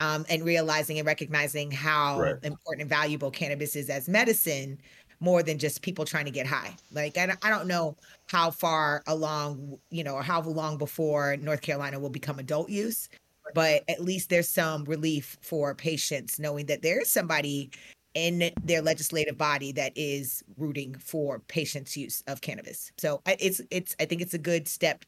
um, 0.02 0.26
and 0.30 0.44
realizing 0.44 1.00
and 1.00 1.08
recognizing 1.08 1.72
how 1.72 2.20
right. 2.20 2.36
important 2.44 2.82
and 2.82 2.90
valuable 2.90 3.32
cannabis 3.32 3.76
is 3.76 3.90
as 3.90 4.10
medicine, 4.10 4.78
more 5.26 5.42
than 5.42 5.58
just 5.58 5.82
people 5.82 6.06
trying 6.06 6.26
to 6.26 6.32
get 6.32 6.46
high. 6.46 6.76
Like, 6.92 7.18
I 7.18 7.26
don't, 7.26 7.40
I 7.44 7.50
don't 7.50 7.68
know 7.68 7.98
how 8.28 8.52
far 8.52 9.04
along, 9.08 9.80
you 9.90 10.04
know, 10.04 10.14
or 10.14 10.22
how 10.22 10.42
long 10.42 10.78
before 10.78 11.36
North 11.38 11.62
Carolina 11.62 12.00
will 12.00 12.12
become 12.12 12.38
adult 12.38 12.70
use, 12.70 13.10
but 13.56 13.84
at 13.90 14.02
least 14.02 14.30
there's 14.30 14.48
some 14.48 14.86
relief 14.86 15.38
for 15.42 15.74
patients 15.74 16.40
knowing 16.40 16.68
that 16.68 16.84
there 16.84 17.02
is 17.02 17.10
somebody 17.10 17.72
in 18.14 18.52
their 18.64 18.84
legislative 18.84 19.38
body 19.38 19.72
that 19.72 19.92
is 19.96 20.44
rooting 20.58 20.96
for 20.96 21.40
patients' 21.40 21.98
use 21.98 22.24
of 22.28 22.42
cannabis. 22.42 22.92
So 22.98 23.22
it's 23.26 23.60
it's 23.72 23.96
I 24.00 24.06
think 24.06 24.22
it's 24.22 24.36
a 24.36 24.38
good 24.38 24.68
step 24.68 25.04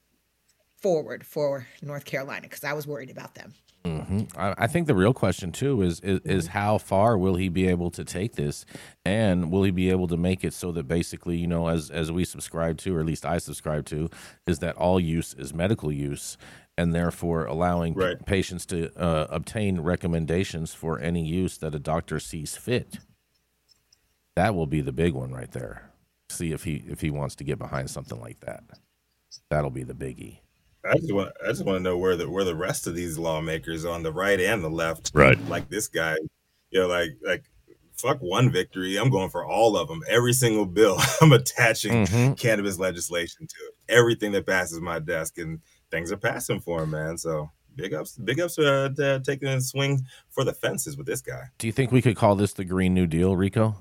forward 0.81 1.25
for 1.25 1.65
North 1.81 2.05
Carolina 2.05 2.41
because 2.41 2.63
I 2.63 2.73
was 2.73 2.85
worried 2.85 3.11
about 3.11 3.35
them. 3.35 3.53
Hmm 3.95 4.21
I, 4.35 4.53
I 4.57 4.67
think 4.67 4.87
the 4.87 4.95
real 4.95 5.13
question 5.13 5.51
too 5.51 5.81
is, 5.81 5.99
is 6.01 6.19
is 6.21 6.47
how 6.47 6.77
far 6.77 7.17
will 7.17 7.35
he 7.35 7.49
be 7.49 7.67
able 7.67 7.91
to 7.91 8.03
take 8.03 8.35
this, 8.35 8.65
and 9.05 9.51
will 9.51 9.63
he 9.63 9.71
be 9.71 9.89
able 9.89 10.07
to 10.07 10.17
make 10.17 10.43
it 10.43 10.53
so 10.53 10.71
that 10.73 10.87
basically, 10.87 11.37
you 11.37 11.47
know, 11.47 11.67
as 11.67 11.89
as 11.89 12.11
we 12.11 12.25
subscribe 12.25 12.77
to, 12.79 12.95
or 12.95 12.99
at 12.99 13.05
least 13.05 13.25
I 13.25 13.37
subscribe 13.37 13.85
to, 13.87 14.09
is 14.45 14.59
that 14.59 14.75
all 14.75 14.99
use 14.99 15.33
is 15.33 15.53
medical 15.53 15.91
use, 15.91 16.37
and 16.77 16.93
therefore 16.93 17.45
allowing 17.45 17.93
p- 17.95 17.99
patients 18.25 18.65
to 18.67 18.91
uh, 18.99 19.27
obtain 19.29 19.81
recommendations 19.81 20.73
for 20.73 20.99
any 20.99 21.25
use 21.25 21.57
that 21.59 21.75
a 21.75 21.79
doctor 21.79 22.19
sees 22.19 22.55
fit. 22.57 22.99
That 24.35 24.53
will 24.55 24.67
be 24.67 24.81
the 24.81 24.91
big 24.91 25.13
one 25.13 25.31
right 25.31 25.51
there. 25.51 25.89
See 26.29 26.51
if 26.51 26.63
he 26.63 26.83
if 26.87 27.01
he 27.01 27.09
wants 27.09 27.35
to 27.35 27.43
get 27.43 27.57
behind 27.57 27.89
something 27.89 28.19
like 28.19 28.41
that. 28.41 28.63
That'll 29.49 29.69
be 29.71 29.83
the 29.83 29.93
biggie. 29.93 30.39
I 30.85 30.95
just 30.95 31.13
want 31.13 31.31
I 31.43 31.47
just 31.49 31.65
want 31.65 31.77
to 31.77 31.83
know 31.83 31.97
where 31.97 32.15
the 32.15 32.29
where 32.29 32.43
the 32.43 32.55
rest 32.55 32.87
of 32.87 32.95
these 32.95 33.17
lawmakers 33.17 33.85
on 33.85 34.03
the 34.03 34.11
right 34.13 34.39
and 34.39 34.63
the 34.63 34.69
left, 34.69 35.11
Right. 35.13 35.37
like 35.49 35.69
this 35.69 35.87
guy, 35.87 36.15
you 36.71 36.79
know, 36.79 36.87
like 36.87 37.11
like 37.25 37.43
fuck 37.95 38.19
one 38.19 38.51
victory. 38.51 38.97
I'm 38.97 39.09
going 39.09 39.29
for 39.29 39.43
all 39.45 39.75
of 39.75 39.87
them. 39.87 40.01
Every 40.07 40.33
single 40.33 40.65
bill, 40.65 40.97
I'm 41.21 41.31
attaching 41.33 42.05
Mhm. 42.05 42.37
cannabis 42.39 42.77
legislation 42.79 43.47
to 43.47 43.55
it. 43.67 43.75
Everything 43.89 44.31
that 44.33 44.45
passes 44.45 44.79
my 44.79 44.99
desk, 44.99 45.37
and 45.39 45.59
things 45.91 46.11
are 46.11 46.17
passing 46.17 46.59
for 46.61 46.83
him, 46.83 46.91
man. 46.91 47.17
So 47.17 47.49
big 47.75 47.93
ups, 47.93 48.15
big 48.17 48.39
ups 48.39 48.57
uh, 48.59 48.89
to 48.97 49.21
taking 49.25 49.47
a 49.47 49.59
swing 49.61 50.05
for 50.29 50.43
the 50.43 50.53
fences 50.53 50.95
with 50.97 51.07
this 51.07 51.21
guy. 51.21 51.43
Do 51.57 51.67
you 51.67 51.73
think 51.73 51.91
we 51.91 52.01
could 52.01 52.15
call 52.15 52.35
this 52.35 52.53
the 52.53 52.65
Green 52.65 52.93
New 52.93 53.07
Deal, 53.07 53.35
Rico? 53.35 53.75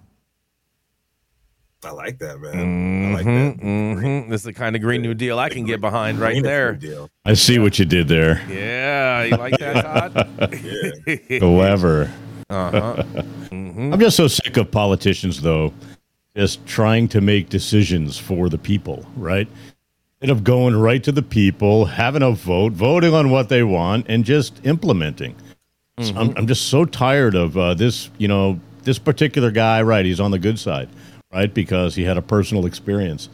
I 1.85 1.90
like 1.90 2.18
that, 2.18 2.40
man. 2.40 3.11
I 3.11 3.14
like 3.14 3.25
that. 3.25 3.56
hmm 3.61 4.30
This 4.30 4.40
is 4.40 4.45
the 4.45 4.52
kind 4.52 4.75
of 4.75 4.83
Green 4.83 5.02
New 5.02 5.14
Deal 5.14 5.38
I 5.38 5.49
can 5.49 5.64
get 5.64 5.80
behind 5.80 6.18
right 6.18 6.42
there. 6.42 6.78
I 7.25 7.35
see 7.35 7.59
what 7.59 7.78
you 7.78 7.85
did 7.85 8.09
there. 8.09 8.42
Yeah, 8.49 9.23
you 9.25 9.37
like 9.37 9.59
that, 9.59 9.83
Todd? 9.85 10.28
Yeah. 10.64 11.38
Clever. 11.38 12.11
uh-huh. 12.50 13.02
hmm 13.50 13.92
I'm 13.92 14.00
just 14.00 14.16
so 14.16 14.26
sick 14.26 14.56
of 14.56 14.71
politicians, 14.71 15.40
though, 15.42 15.73
just 16.37 16.64
trying 16.66 17.09
to 17.09 17.21
make 17.21 17.50
decisions 17.50 18.18
for 18.18 18.49
the 18.49 18.59
people, 18.59 19.04
right? 19.16 19.47
Instead 20.21 20.37
of 20.37 20.45
going 20.45 20.75
right 20.75 21.02
to 21.04 21.12
the 21.12 21.23
people, 21.23 21.85
having 21.85 22.23
a 22.23 22.30
vote, 22.30 22.73
voting 22.73 23.12
on 23.14 23.30
what 23.30 23.49
they 23.49 23.62
want, 23.62 24.06
and 24.09 24.25
just 24.25 24.64
implementing. 24.64 25.37
So 26.00 26.14
I'm, 26.16 26.35
I'm 26.37 26.47
just 26.47 26.68
so 26.68 26.85
tired 26.85 27.35
of 27.35 27.56
uh, 27.56 27.73
this, 27.75 28.11
you 28.18 28.28
know, 28.28 28.61
this 28.83 28.99
particular 28.99 29.50
guy, 29.50 29.80
right? 29.83 30.04
He's 30.04 30.21
on 30.21 30.30
the 30.30 30.38
good 30.38 30.59
side, 30.59 30.88
right? 31.33 31.52
Because 31.52 31.95
he 31.95 32.04
had 32.04 32.16
a 32.16 32.23
personal 32.23 32.66
experience. 32.66 33.28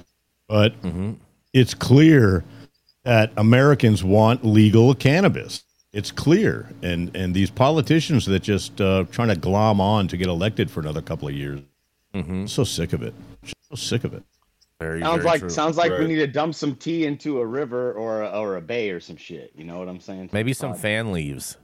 But 0.49 0.75
it's 1.52 1.75
clear 1.75 2.44
that 3.04 3.32
Americans 3.37 4.04
want 4.04 4.44
legal 4.44 4.94
cannabis. 4.94 5.64
It's 5.92 6.11
clear, 6.11 6.70
and 6.82 7.14
and 7.14 7.34
these 7.34 7.50
politicians 7.50 8.25
that 8.26 8.42
just 8.42 8.80
uh, 8.80 9.04
trying 9.11 9.28
to 9.28 9.37
glom 9.37 9.80
on 9.80 10.08
to 10.08 10.16
get 10.16 10.28
elected 10.28 10.70
for 10.70 10.80
another 10.80 11.02
couple 11.02 11.28
of 11.28 11.34
years. 11.34 11.61
I'm 12.14 12.49
so 12.49 12.64
sick 12.64 12.92
of 12.92 13.02
it. 13.02 13.14
Just 13.42 13.56
so 13.68 13.75
sick 13.75 14.04
of 14.04 14.14
it. 14.14 14.22
Very, 14.80 15.00
Sounds 15.00 15.16
very 15.18 15.25
like 15.26 15.40
true. 15.40 15.49
sounds 15.50 15.76
like 15.76 15.92
we 15.92 16.06
need 16.06 16.16
to 16.16 16.26
dump 16.26 16.54
some 16.54 16.75
tea 16.75 17.06
into 17.06 17.40
a 17.40 17.46
river 17.46 17.92
or 17.92 18.22
a, 18.22 18.30
or 18.30 18.56
a 18.56 18.61
bay 18.61 18.90
or 18.90 18.99
some 19.00 19.16
shit. 19.16 19.52
You 19.54 19.64
know 19.64 19.78
what 19.78 19.88
I'm 19.88 20.00
saying? 20.00 20.30
Maybe 20.32 20.52
some 20.52 20.72
Todd? 20.72 20.80
fan 20.80 21.12
leaves. 21.12 21.56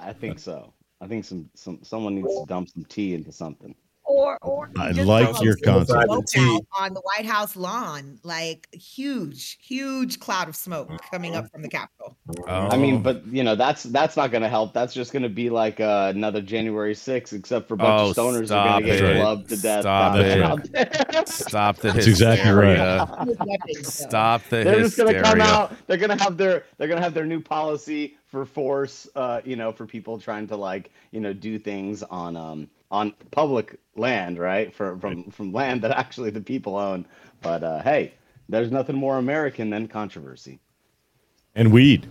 I 0.00 0.12
think 0.12 0.38
so. 0.38 0.72
I 1.00 1.08
think 1.08 1.24
some 1.24 1.50
some 1.54 1.80
someone 1.82 2.14
needs 2.14 2.28
to 2.28 2.44
dump 2.46 2.68
some 2.68 2.84
tea 2.84 3.14
into 3.14 3.32
something. 3.32 3.74
Or 4.12 4.36
or 4.42 4.70
I 4.76 4.90
like 4.90 5.40
your 5.42 5.56
concept. 5.56 6.04
smoke 6.04 6.26
Tea. 6.26 6.40
out 6.56 6.62
on 6.78 6.92
the 6.92 7.00
White 7.00 7.24
House 7.24 7.56
lawn, 7.56 8.18
like 8.22 8.68
huge, 8.74 9.56
huge 9.62 10.20
cloud 10.20 10.48
of 10.50 10.56
smoke 10.56 10.90
coming 11.10 11.34
up 11.34 11.50
from 11.50 11.62
the 11.62 11.68
Capitol. 11.68 12.18
I 12.46 12.76
mean, 12.76 13.00
but 13.02 13.26
you 13.26 13.42
know 13.42 13.54
that's 13.56 13.84
that's 13.84 14.14
not 14.16 14.30
going 14.30 14.42
to 14.42 14.50
help. 14.50 14.74
That's 14.74 14.92
just 14.92 15.12
going 15.12 15.22
to 15.22 15.30
be 15.30 15.48
like 15.48 15.80
uh, 15.80 16.12
another 16.14 16.42
January 16.42 16.94
6th, 16.94 17.32
except 17.32 17.68
for 17.68 17.74
a 17.74 17.76
bunch 17.78 17.90
Oh, 18.02 18.10
of 18.10 18.16
stoners 18.16 18.54
are 18.54 18.80
going 18.80 18.82
to 18.82 18.88
get 18.90 19.02
it. 19.02 19.16
clubbed 19.20 19.48
to 19.48 19.56
death. 19.56 19.80
Stop 19.82 20.14
down 20.14 20.64
it. 20.74 21.14
out 21.14 21.28
stop 21.28 21.76
the 21.78 21.92
That's 21.92 22.06
exactly 22.06 22.50
right. 22.50 22.78
hysteria. 22.78 23.24
With 23.26 23.38
weapons, 23.46 23.94
though. 23.98 24.08
Stop 24.08 24.42
the 24.50 24.64
they're 24.64 24.80
just 24.80 24.96
going 24.98 25.14
to 25.14 25.22
come 25.22 25.40
out. 25.40 25.74
They're 25.86 25.96
going 25.96 26.16
to 26.16 26.22
have 26.22 26.36
their 26.36 26.64
they're 26.76 26.88
going 26.88 26.98
to 26.98 27.04
have 27.04 27.14
their 27.14 27.26
new 27.26 27.40
policy 27.40 28.16
for 28.26 28.44
force. 28.44 29.08
Uh, 29.14 29.40
you 29.44 29.56
know, 29.56 29.72
for 29.72 29.86
people 29.86 30.18
trying 30.18 30.46
to 30.48 30.56
like 30.56 30.90
you 31.12 31.20
know 31.20 31.32
do 31.32 31.58
things 31.58 32.02
on 32.02 32.36
um 32.36 32.68
on 32.92 33.12
public 33.32 33.80
land, 33.96 34.38
right? 34.38 34.72
For 34.72 34.96
from 34.98 35.24
from 35.30 35.52
land 35.52 35.82
that 35.82 35.90
actually 35.90 36.30
the 36.30 36.40
people 36.42 36.76
own. 36.76 37.06
But 37.40 37.64
uh, 37.64 37.82
hey, 37.82 38.12
there's 38.48 38.70
nothing 38.70 38.94
more 38.94 39.18
American 39.18 39.70
than 39.70 39.88
controversy 39.88 40.60
And 41.56 41.72
weed. 41.72 42.06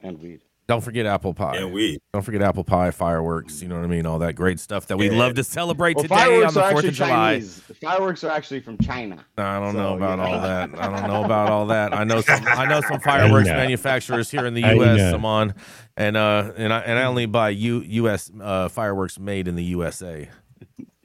and 0.00 0.18
weed. 0.22 0.40
Don't 0.66 0.80
forget 0.80 1.04
apple 1.04 1.34
pie. 1.34 1.56
And 1.58 1.74
weed. 1.74 2.00
Don't 2.14 2.22
forget 2.22 2.40
apple 2.40 2.64
pie, 2.64 2.90
fireworks. 2.90 3.60
You 3.60 3.68
know 3.68 3.74
what 3.74 3.84
I 3.84 3.86
mean? 3.88 4.06
All 4.06 4.18
that 4.20 4.32
great 4.32 4.58
stuff 4.58 4.86
that 4.86 4.96
we 4.96 5.10
Yeah. 5.10 5.18
love 5.18 5.34
to 5.34 5.44
celebrate 5.44 5.96
Well, 5.96 6.04
today 6.04 6.14
on 6.14 6.20
fireworks 6.22 6.54
the 6.54 6.60
are 6.62 6.70
Fourth 6.70 6.76
actually 6.84 6.88
of 6.88 6.94
July. 6.94 7.32
Chinese. 7.34 7.60
Fireworks 7.82 8.24
are 8.24 8.30
actually 8.30 8.60
from 8.60 8.78
China. 8.78 9.22
I 9.36 9.58
don't 9.60 9.72
So, 9.72 9.78
know 9.78 9.90
you 9.90 9.96
about 9.96 10.20
all 10.20 10.40
that. 10.40 10.70
I 10.78 10.88
don't 10.88 11.06
know 11.06 11.22
about 11.26 11.50
all 11.50 11.66
that. 11.66 11.92
I 11.92 12.04
know 12.04 12.22
some. 12.22 12.42
I 12.46 12.64
know 12.66 12.80
some 12.80 12.98
fireworks 13.00 13.48
manufacturers 13.48 14.30
here 14.30 14.46
in 14.46 14.54
the 14.54 14.64
I 14.64 14.72
U.S. 14.72 14.96
know. 14.96 15.10
Simon, 15.10 15.52
and 15.96 16.16
uh, 16.16 16.52
and 16.56 16.72
I 16.72 16.80
and 16.80 16.98
I 16.98 17.04
only 17.04 17.26
buy 17.26 17.50
U, 17.50 17.80
U.S. 17.80 18.30
Uh, 18.40 18.68
fireworks 18.68 19.18
made 19.18 19.48
in 19.48 19.54
the 19.54 19.64
USA. 19.64 20.28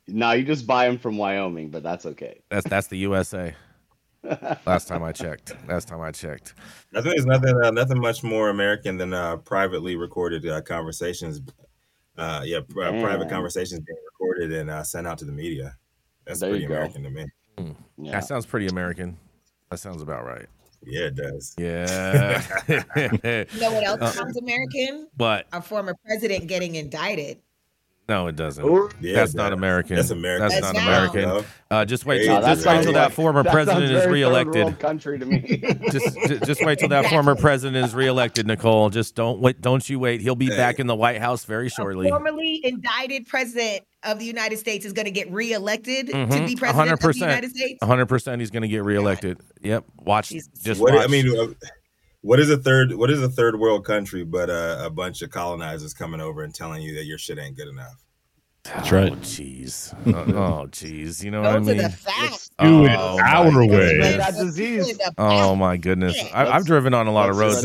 No, 0.07 0.31
you 0.31 0.43
just 0.43 0.65
buy 0.65 0.87
them 0.87 0.97
from 0.97 1.17
Wyoming, 1.17 1.69
but 1.69 1.83
that's 1.83 2.05
okay. 2.05 2.41
That's 2.49 2.67
that's 2.67 2.87
the 2.87 2.97
USA. 2.99 3.53
Last 4.65 4.87
time 4.87 5.03
I 5.03 5.11
checked. 5.11 5.55
Last 5.67 5.87
time 5.87 6.01
I 6.01 6.11
checked. 6.11 6.55
I 6.93 7.01
think 7.01 7.15
there's 7.15 7.25
nothing 7.25 7.55
uh, 7.63 7.71
nothing 7.71 7.99
much 7.99 8.23
more 8.23 8.49
American 8.49 8.97
than 8.97 9.13
uh, 9.13 9.37
privately 9.37 9.95
recorded 9.95 10.45
uh, 10.47 10.61
conversations. 10.61 11.41
Uh, 12.17 12.41
yeah, 12.43 12.59
pr- 12.67 12.83
uh, 12.83 13.01
private 13.01 13.29
conversations 13.29 13.79
being 13.79 13.97
recorded 14.11 14.51
and 14.51 14.69
uh, 14.69 14.83
sent 14.83 15.07
out 15.07 15.17
to 15.19 15.25
the 15.25 15.31
media. 15.31 15.77
That's 16.25 16.41
There 16.41 16.49
pretty. 16.49 16.65
American 16.65 17.03
to 17.03 17.09
me. 17.09 17.25
Yeah. 17.97 18.11
That 18.11 18.25
sounds 18.25 18.45
pretty 18.45 18.67
American. 18.67 19.17
That 19.69 19.77
sounds 19.77 20.01
about 20.01 20.25
right. 20.25 20.47
Yeah, 20.85 21.05
it 21.07 21.15
does. 21.15 21.55
Yeah. 21.57 22.41
You 23.53 23.59
know 23.61 23.71
what 23.71 23.83
else 23.83 24.01
Uh, 24.01 24.11
sounds 24.11 24.37
American? 24.37 25.07
but 25.17 25.47
Our 25.53 25.61
former 25.61 25.95
president 26.05 26.47
getting 26.47 26.75
indicted. 26.75 27.39
no, 28.07 28.25
it 28.27 28.35
doesn't. 28.35 28.65
Ooh, 28.65 28.89
Yeah, 29.01 29.15
That's 29.15 29.33
not. 29.35 29.53
American. 29.53 29.95
That's 29.97 30.09
American. 30.09 30.47
That's 30.49 30.61
That's 30.61 30.73
not 30.73 30.83
not. 30.85 31.15
American. 31.15 31.45
Uh, 31.69 31.85
just 31.85 32.05
wait 32.05 32.21
Hey, 32.21 32.25
till 32.27 32.41
no, 32.41 32.47
just 32.47 32.63
that 32.63 32.69
wait 32.69 32.73
sounds 32.75 32.85
till 32.85 32.93
that 32.93 33.13
former 33.13 33.43
that 33.43 33.51
president 33.51 33.83
is 33.83 33.91
very 33.91 34.03
third 34.05 34.11
reelected. 34.13 34.79
country 34.79 35.19
to 35.19 35.25
me. 35.25 35.39
just, 35.91 36.17
just 36.27 36.43
just 36.43 36.65
wait 36.65 36.79
till 36.79 36.89
that 36.89 37.05
former 37.07 37.35
president 37.35 37.85
is 37.85 37.93
reelected, 37.93 38.47
Nicole. 38.47 38.89
Just 38.89 39.13
don't 39.15 39.39
wait. 39.39 39.61
Don't 39.61 39.87
you 39.87 39.99
wait. 39.99 40.21
He'll 40.21 40.35
be 40.35 40.47
Hey. 40.49 40.57
back 40.57 40.79
in 40.79 40.87
the 40.87 40.95
White 40.95 41.19
House 41.19 41.45
very 41.45 41.67
A 41.67 41.69
shortly. 41.69 42.09
formerly 42.09 42.61
indicted 42.63 43.27
president 43.27 43.83
of 44.03 44.19
the 44.19 44.25
United 44.25 44.57
States 44.57 44.85
is 44.85 44.93
going 44.93 45.05
to 45.05 45.11
get 45.11 45.31
reelected 45.31 46.07
to 46.07 46.13
Mhm, 46.13 46.47
be 46.47 46.55
president 46.55 46.91
of 46.93 46.99
the 46.99 47.17
United 47.19 47.49
States. 47.51 47.79
hundred 47.83 48.05
percent, 48.07 48.39
he's 48.41 48.51
going 48.51 48.61
to 48.63 48.67
get 48.69 48.83
reelected. 48.83 49.39
Yep. 49.61 49.85
Watch. 49.97 50.29
Jesus. 50.29 50.49
Just 50.61 50.81
What 50.81 50.93
watch. 50.93 51.03
I 51.03 51.07
mean, 51.07 51.37
uh, 51.37 51.47
what 52.21 52.39
is 52.39 52.49
a 52.49 52.57
third? 52.57 52.93
What 52.93 53.09
is 53.11 53.21
a 53.21 53.29
third 53.29 53.59
world 53.59 53.85
country 53.85 54.23
but 54.23 54.49
uh, 54.49 54.81
a 54.83 54.89
bunch 54.89 55.21
of 55.21 55.29
colonizers 55.31 55.93
coming 55.93 56.21
over 56.21 56.43
and 56.43 56.53
telling 56.53 56.81
you 56.81 56.95
that 56.95 57.05
your 57.05 57.17
shit 57.17 57.37
ain't 57.39 57.55
good 57.57 57.67
enough? 57.67 57.95
That's 58.63 58.91
right. 58.91 59.11
Oh, 59.11 59.15
jeez. 59.15 59.93
Uh, 60.13 60.17
oh, 60.63 60.67
jeez. 60.67 61.23
You 61.23 61.31
know 61.31 61.41
what 61.41 61.55
I 61.55 61.59
mean? 61.59 61.77
the 61.77 61.89
facts. 61.89 62.49
Do 62.59 62.85
it 62.85 62.91
Oh, 62.93 63.17
our 63.23 63.65
way. 63.65 63.97
That 64.17 64.33
disease. 64.35 64.99
Oh 65.17 65.55
my 65.55 65.77
goodness! 65.77 66.17
I, 66.33 66.45
I've 66.45 66.65
driven 66.65 66.93
on 66.93 67.07
a 67.07 67.11
lot 67.11 67.29
of 67.29 67.37
roads. 67.37 67.63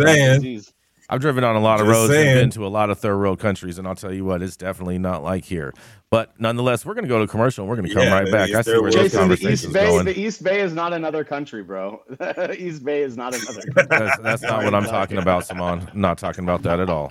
Let's 1.11 1.11
saying. 1.11 1.11
Disease. 1.11 1.11
I've 1.11 1.21
driven 1.21 1.45
on 1.45 1.57
a 1.57 1.61
lot 1.61 1.81
of 1.81 1.87
roads 1.87 2.13
saying. 2.13 2.29
and 2.29 2.41
been 2.41 2.51
to 2.51 2.67
a 2.67 2.69
lot 2.69 2.91
of 2.91 2.99
third 2.99 3.19
world 3.19 3.39
countries, 3.39 3.79
and 3.79 3.87
I'll 3.87 3.95
tell 3.95 4.13
you 4.13 4.25
what, 4.25 4.43
it's 4.43 4.57
definitely 4.57 4.99
not 4.99 5.23
like 5.23 5.45
here. 5.45 5.73
But 6.11 6.39
nonetheless, 6.41 6.87
we're 6.87 6.95
going 6.95 7.05
to 7.05 7.09
go 7.09 7.19
to 7.19 7.27
commercial. 7.27 7.63
and 7.65 7.71
We're 7.71 7.77
going 7.77 7.89
to 7.89 7.95
come 7.95 8.05
Yeah, 8.05 8.15
right 8.15 8.31
back. 8.31 8.49
it's 8.51 8.59
I 8.59 8.63
see 8.63 8.71
where 8.73 8.83
world 8.83 8.95
this 8.95 9.13
Jason, 9.13 9.29
the 9.29 9.49
East 9.53 9.73
Bay, 9.73 9.87
going. 9.87 10.05
the 10.05 10.19
East 10.21 10.45
Bay 10.45 10.61
is 10.61 10.73
not 10.73 10.93
another 10.93 11.25
country, 11.25 11.63
bro. 11.63 12.03
East 12.57 12.85
Bay 12.85 13.03
is 13.03 13.17
not 13.17 13.35
another 13.35 13.61
country. 13.75 13.87
That's, 13.89 14.19
that's 14.21 14.43
not 14.43 14.65
what 14.65 14.75
I'm 14.75 14.85
talking 14.85 15.19
about, 15.19 15.45
Simon. 15.47 15.89
I'm 15.93 16.01
not 16.01 16.19
talking 16.19 16.45
about 16.45 16.63
that 16.63 16.79
at 16.81 16.89
all. 16.89 17.11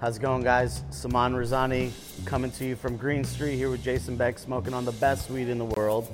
How's 0.00 0.16
it 0.16 0.20
going, 0.22 0.42
guys? 0.42 0.82
Saman 0.88 1.34
Razani 1.34 1.90
coming 2.24 2.50
to 2.52 2.64
you 2.64 2.74
from 2.76 2.96
Green 2.96 3.22
Street 3.22 3.56
here 3.56 3.68
with 3.70 3.82
Jason 3.84 4.16
Beck, 4.16 4.38
smoking 4.38 4.72
on 4.72 4.86
the 4.86 4.92
best 4.92 5.28
weed 5.30 5.48
in 5.50 5.58
the 5.58 5.64
world. 5.66 6.08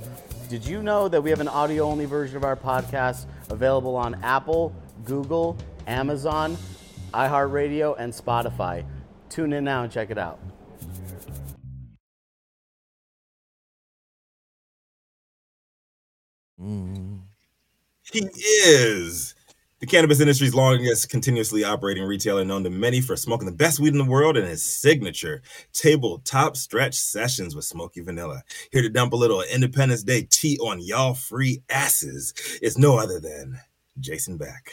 Did 0.49 0.67
you 0.67 0.83
know 0.83 1.09
that 1.09 1.23
we 1.23 1.31
have 1.31 1.39
an 1.41 1.47
audio 1.49 1.85
only 1.85 2.05
version 2.05 2.37
of 2.37 2.43
our 2.43 2.57
podcast 2.57 3.27
available 3.49 3.95
on 3.95 4.17
Apple, 4.25 4.75
Google, 5.07 5.59
Amazon, 5.89 6.59
iHeartRadio, 7.15 7.97
and 7.99 8.13
Spotify? 8.13 8.85
Tune 9.31 9.55
in 9.55 9.65
now 9.65 9.85
and 9.85 9.93
check 9.93 10.11
it 10.11 10.19
out. 10.19 10.41
Mm. 16.61 17.21
He 18.13 18.29
is 18.67 19.35
The 19.81 19.87
cannabis 19.87 20.21
industry's 20.21 20.55
longest 20.55 21.11
continuously 21.11 21.65
operating 21.65 22.05
retailer, 22.05 22.45
known 22.45 22.65
to 22.65 22.71
many 22.71 23.01
for 23.01 23.17
smoking 23.17 23.47
the 23.47 23.53
best 23.53 23.81
weed 23.81 23.93
in 23.93 23.99
the 23.99 24.05
world 24.05 24.37
and 24.37 24.49
his 24.49 24.65
signature 24.65 25.43
tabletop 25.73 26.57
stretch 26.57 26.97
sessions 26.97 27.55
with 27.55 27.65
Smoky 27.67 28.01
Vanilla. 28.03 28.43
Here 28.73 28.83
to 28.83 28.91
dump 28.91 29.13
a 29.15 29.17
little 29.17 29.43
Independence 29.43 30.03
Day 30.03 30.25
tea 30.31 30.59
on 30.61 30.81
y'all 30.81 31.15
free 31.15 31.63
asses 31.71 32.35
is 32.63 32.79
no 32.79 32.99
other 32.99 33.21
than 33.21 33.61
Jason 34.01 34.39
Beck. 34.39 34.73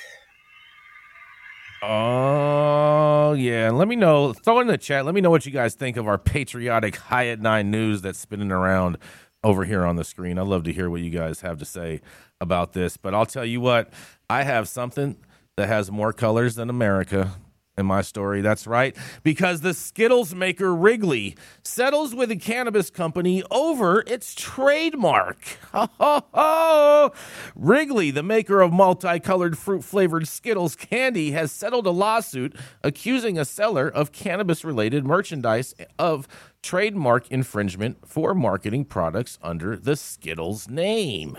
Oh 1.86 3.34
yeah, 3.34 3.70
let 3.70 3.90
me 3.90 3.98
know. 3.98 4.32
Throw 4.32 4.62
in 4.62 4.68
the 4.68 4.78
chat. 4.78 5.06
Let 5.06 5.14
me 5.14 5.20
know 5.20 5.30
what 5.30 5.46
you 5.46 5.52
guys 5.52 5.76
think 5.76 5.98
of 5.98 6.08
our 6.08 6.18
patriotic 6.18 6.96
High 6.96 7.28
at 7.28 7.42
Nine 7.42 7.72
news 7.72 8.02
that's 8.02 8.20
spinning 8.20 8.54
around 8.54 8.98
over 9.44 9.66
here 9.66 9.86
on 9.86 9.98
the 9.98 10.06
screen. 10.06 10.40
I'd 10.40 10.48
love 10.48 10.64
to 10.64 10.72
hear 10.72 10.90
what 10.90 11.02
you 11.02 11.10
guys 11.10 11.42
have 11.42 11.60
to 11.60 11.66
say 11.66 12.00
about 12.40 12.72
this. 12.72 12.96
But 12.96 13.14
I'll 13.14 13.26
tell 13.26 13.44
you 13.44 13.60
what, 13.60 13.92
I 14.30 14.44
have 14.44 14.70
something 14.70 15.18
that 15.58 15.68
has 15.68 15.92
more 15.92 16.14
colors 16.14 16.56
than 16.56 16.70
America 16.70 17.34
in 17.78 17.86
my 17.86 18.02
story. 18.02 18.42
That's 18.42 18.68
right, 18.68 18.96
because 19.24 19.62
the 19.62 19.74
Skittles 19.74 20.36
maker 20.36 20.74
Wrigley 20.74 21.36
settles 21.64 22.14
with 22.14 22.32
a 22.32 22.36
cannabis 22.36 22.90
company 22.90 23.44
over 23.50 24.04
its 24.06 24.36
trademark. 24.36 25.38
Wrigley, 27.56 28.12
the 28.12 28.24
maker 28.24 28.62
of 28.62 28.72
multicolored 28.72 29.58
fruit 29.58 29.84
flavored 29.84 30.28
Skittles 30.28 30.76
candy, 30.76 31.32
has 31.32 31.52
settled 31.52 31.88
a 31.88 31.92
lawsuit 31.92 32.56
accusing 32.84 33.40
a 33.40 33.46
seller 33.46 33.88
of 33.88 34.12
cannabis 34.12 34.64
related 34.64 35.06
merchandise 35.06 35.74
of 35.98 36.28
trademark 36.62 37.30
infringement 37.32 38.08
for 38.08 38.34
marketing 38.34 38.86
products 38.86 39.38
under 39.42 39.76
the 39.76 39.96
Skittles 39.96 40.70
name. 40.70 41.38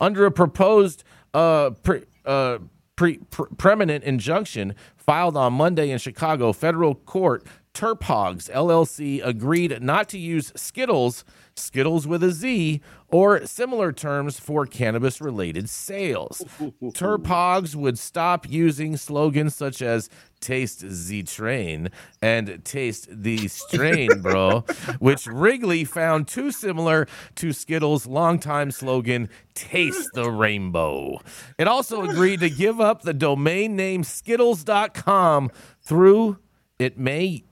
Under 0.00 0.26
a 0.26 0.30
proposed 0.30 1.04
uh, 1.34 1.70
pre, 1.70 2.04
uh, 2.24 2.58
pre, 2.98 3.18
pre, 3.30 3.46
preeminent 3.56 4.02
injunction 4.02 4.74
filed 4.96 5.36
on 5.36 5.52
Monday 5.52 5.90
in 5.90 5.98
Chicago 5.98 6.52
federal 6.52 6.96
court, 6.96 7.46
Terphogz 7.78 8.50
LLC 8.50 9.24
agreed 9.24 9.80
not 9.80 10.08
to 10.08 10.18
use 10.18 10.52
Skittles, 10.56 11.24
Skittles 11.54 12.08
with 12.08 12.24
a 12.24 12.32
Z, 12.32 12.80
or 13.06 13.46
similar 13.46 13.92
terms 13.92 14.40
for 14.40 14.66
cannabis 14.66 15.20
related 15.20 15.70
sales. 15.70 16.42
Terphogz 16.82 17.76
would 17.76 17.96
stop 17.96 18.50
using 18.50 18.96
slogans 18.96 19.54
such 19.54 19.80
as 19.80 20.10
taste 20.40 20.80
the 20.80 21.22
train 21.22 21.90
and 22.20 22.64
taste 22.64 23.06
the 23.12 23.46
strain, 23.46 24.08
bro, 24.22 24.64
which 24.98 25.28
Wrigley 25.28 25.84
found 25.84 26.26
too 26.26 26.50
similar 26.50 27.06
to 27.36 27.52
Skittles' 27.52 28.08
longtime 28.08 28.72
slogan, 28.72 29.28
taste 29.54 30.10
the 30.14 30.32
rainbow. 30.32 31.20
It 31.58 31.68
also 31.68 32.02
agreed 32.02 32.40
to 32.40 32.50
give 32.50 32.80
up 32.80 33.02
the 33.02 33.14
domain 33.14 33.76
name 33.76 34.02
skittlez.com 34.02 35.52
through 35.80 36.38
it 36.78 36.96
may 36.96 37.42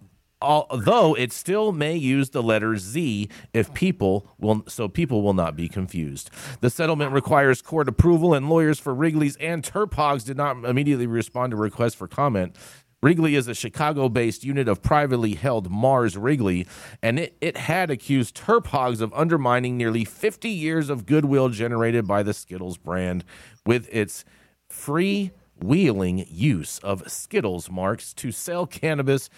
although 0.41 1.15
it 1.15 1.33
still 1.33 1.73
may 1.73 1.97
use 1.97 2.31
the 2.31 2.43
letter 2.43 2.77
Z 2.77 3.29
if 3.53 3.73
people 3.75 4.35
will 4.39 4.65
so 4.69 4.89
people 4.89 5.23
will 5.23 5.35
not 5.35 5.57
be 5.57 5.69
confused. 5.69 6.31
The 6.61 6.71
settlement 6.71 7.13
requires 7.13 7.63
court 7.63 7.89
approval 7.89 8.35
and 8.35 8.49
lawyers 8.49 8.79
for 8.79 8.95
Wrigley's 8.95 9.37
and 9.37 9.63
Terphogz 9.63 10.25
did 10.25 10.37
not 10.37 10.65
immediately 10.65 11.07
respond 11.07 11.53
to 11.53 11.57
requests 11.57 11.95
for 11.95 12.09
comment. 12.09 12.57
Wrigley 13.03 13.35
is 13.35 13.47
a 13.47 13.55
Chicago 13.55 14.09
based 14.09 14.43
unit 14.43 14.69
of 14.69 14.83
privately 14.83 15.35
held 15.35 15.71
Mars 15.71 16.17
Wrigley, 16.17 16.67
and 17.03 17.19
it, 17.19 17.37
it 17.41 17.57
had 17.57 17.91
accused 17.91 18.37
Terphogz 18.37 19.01
of 19.01 19.13
undermining 19.15 19.77
nearly 19.77 20.05
50 20.05 20.49
years 20.49 20.89
of 20.89 21.07
goodwill 21.07 21.51
generated 21.51 22.07
by 22.07 22.23
the 22.23 22.33
Skittles 22.33 22.79
brand 22.79 23.23
with 23.67 23.89
its 23.93 24.25
free 24.69 25.31
wheeling 25.63 26.27
use 26.29 26.79
of 26.79 27.11
Skittles 27.11 27.71
marks 27.71 28.13
to 28.15 28.33
sell 28.33 28.67
cannabis 28.67 29.31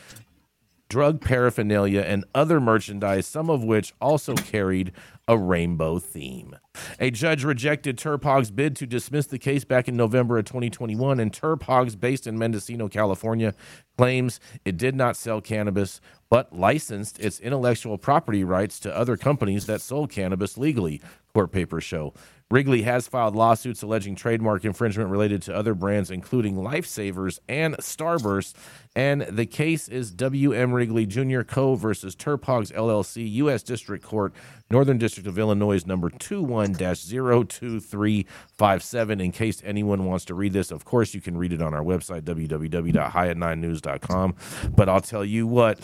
drug 0.88 1.20
paraphernalia, 1.20 2.01
and 2.01 2.24
other 2.35 2.61
merchandise, 2.61 3.27
some 3.27 3.51
of 3.51 3.62
which 3.62 3.92
also 4.01 4.35
carried 4.35 4.92
a 5.27 5.37
rainbow 5.37 5.98
theme. 5.98 6.57
A 6.98 7.11
judge 7.11 7.44
rejected 7.44 7.98
Terphogz's 7.98 8.51
bid 8.51 8.74
to 8.77 8.87
dismiss 8.87 9.27
the 9.27 9.38
case 9.38 9.64
back 9.64 9.88
in 9.88 9.96
November 9.96 10.38
of 10.38 10.46
2021, 10.46 11.20
and 11.20 11.33
Terphogz, 11.33 11.98
based 11.98 12.27
in 12.27 12.38
Mendocino, 12.38 12.88
California, 12.88 13.55
claims 13.98 14.40
it 14.64 14.79
did 14.79 14.94
not 14.94 15.16
sell 15.16 15.40
cannabis, 15.40 16.01
but 16.31 16.57
licensed 16.57 17.18
its 17.20 17.40
intellectual 17.40 17.98
property 17.98 18.44
rights 18.44 18.81
to 18.81 18.96
other 18.96 19.16
companies 19.16 19.66
that 19.66 19.83
sold 19.83 20.11
cannabis 20.11 20.57
legally, 20.57 21.03
court 21.35 21.53
papers 21.53 21.85
show. 21.85 22.14
Wrigley 22.51 22.81
has 22.83 23.07
filed 23.07 23.37
lawsuits 23.37 23.83
alleging 23.83 24.15
trademark 24.15 24.65
infringement 24.65 25.11
related 25.11 25.43
to 25.43 25.55
other 25.55 25.75
brands, 25.75 26.11
including 26.11 26.57
Lifesavers 26.57 27.39
and 27.47 27.77
Starburst. 27.77 28.55
And 28.97 29.21
the 29.23 29.45
case 29.45 29.87
is 29.87 30.11
W.M. 30.13 30.73
Wrigley 30.73 31.05
Jr. 31.05 31.43
Co. 31.43 31.75
versus 31.75 32.17
Terphogz 32.17 32.73
LLC, 32.73 33.31
U.S. 33.33 33.63
District 33.63 34.03
Court, 34.03 34.33
Northern 34.71 34.97
District 34.97 35.29
of 35.29 35.39
Illinois, 35.39 35.85
number 35.85 36.09
21 36.09 36.73
02357. 36.73 39.21
In 39.21 39.31
case 39.31 39.61
anyone 39.63 40.07
wants 40.07 40.25
to 40.25 40.35
read 40.35 40.55
this, 40.55 40.71
of 40.71 40.87
course, 40.87 41.13
you 41.13 41.21
can 41.21 41.37
read 41.37 41.53
it 41.53 41.61
on 41.61 41.75
our 41.75 41.83
website, 41.83 42.23
www.highat9news.com. 42.23 44.35
But 44.75 44.89
I'll 44.89 45.03
tell 45.03 45.25
you 45.25 45.47
what, 45.47 45.81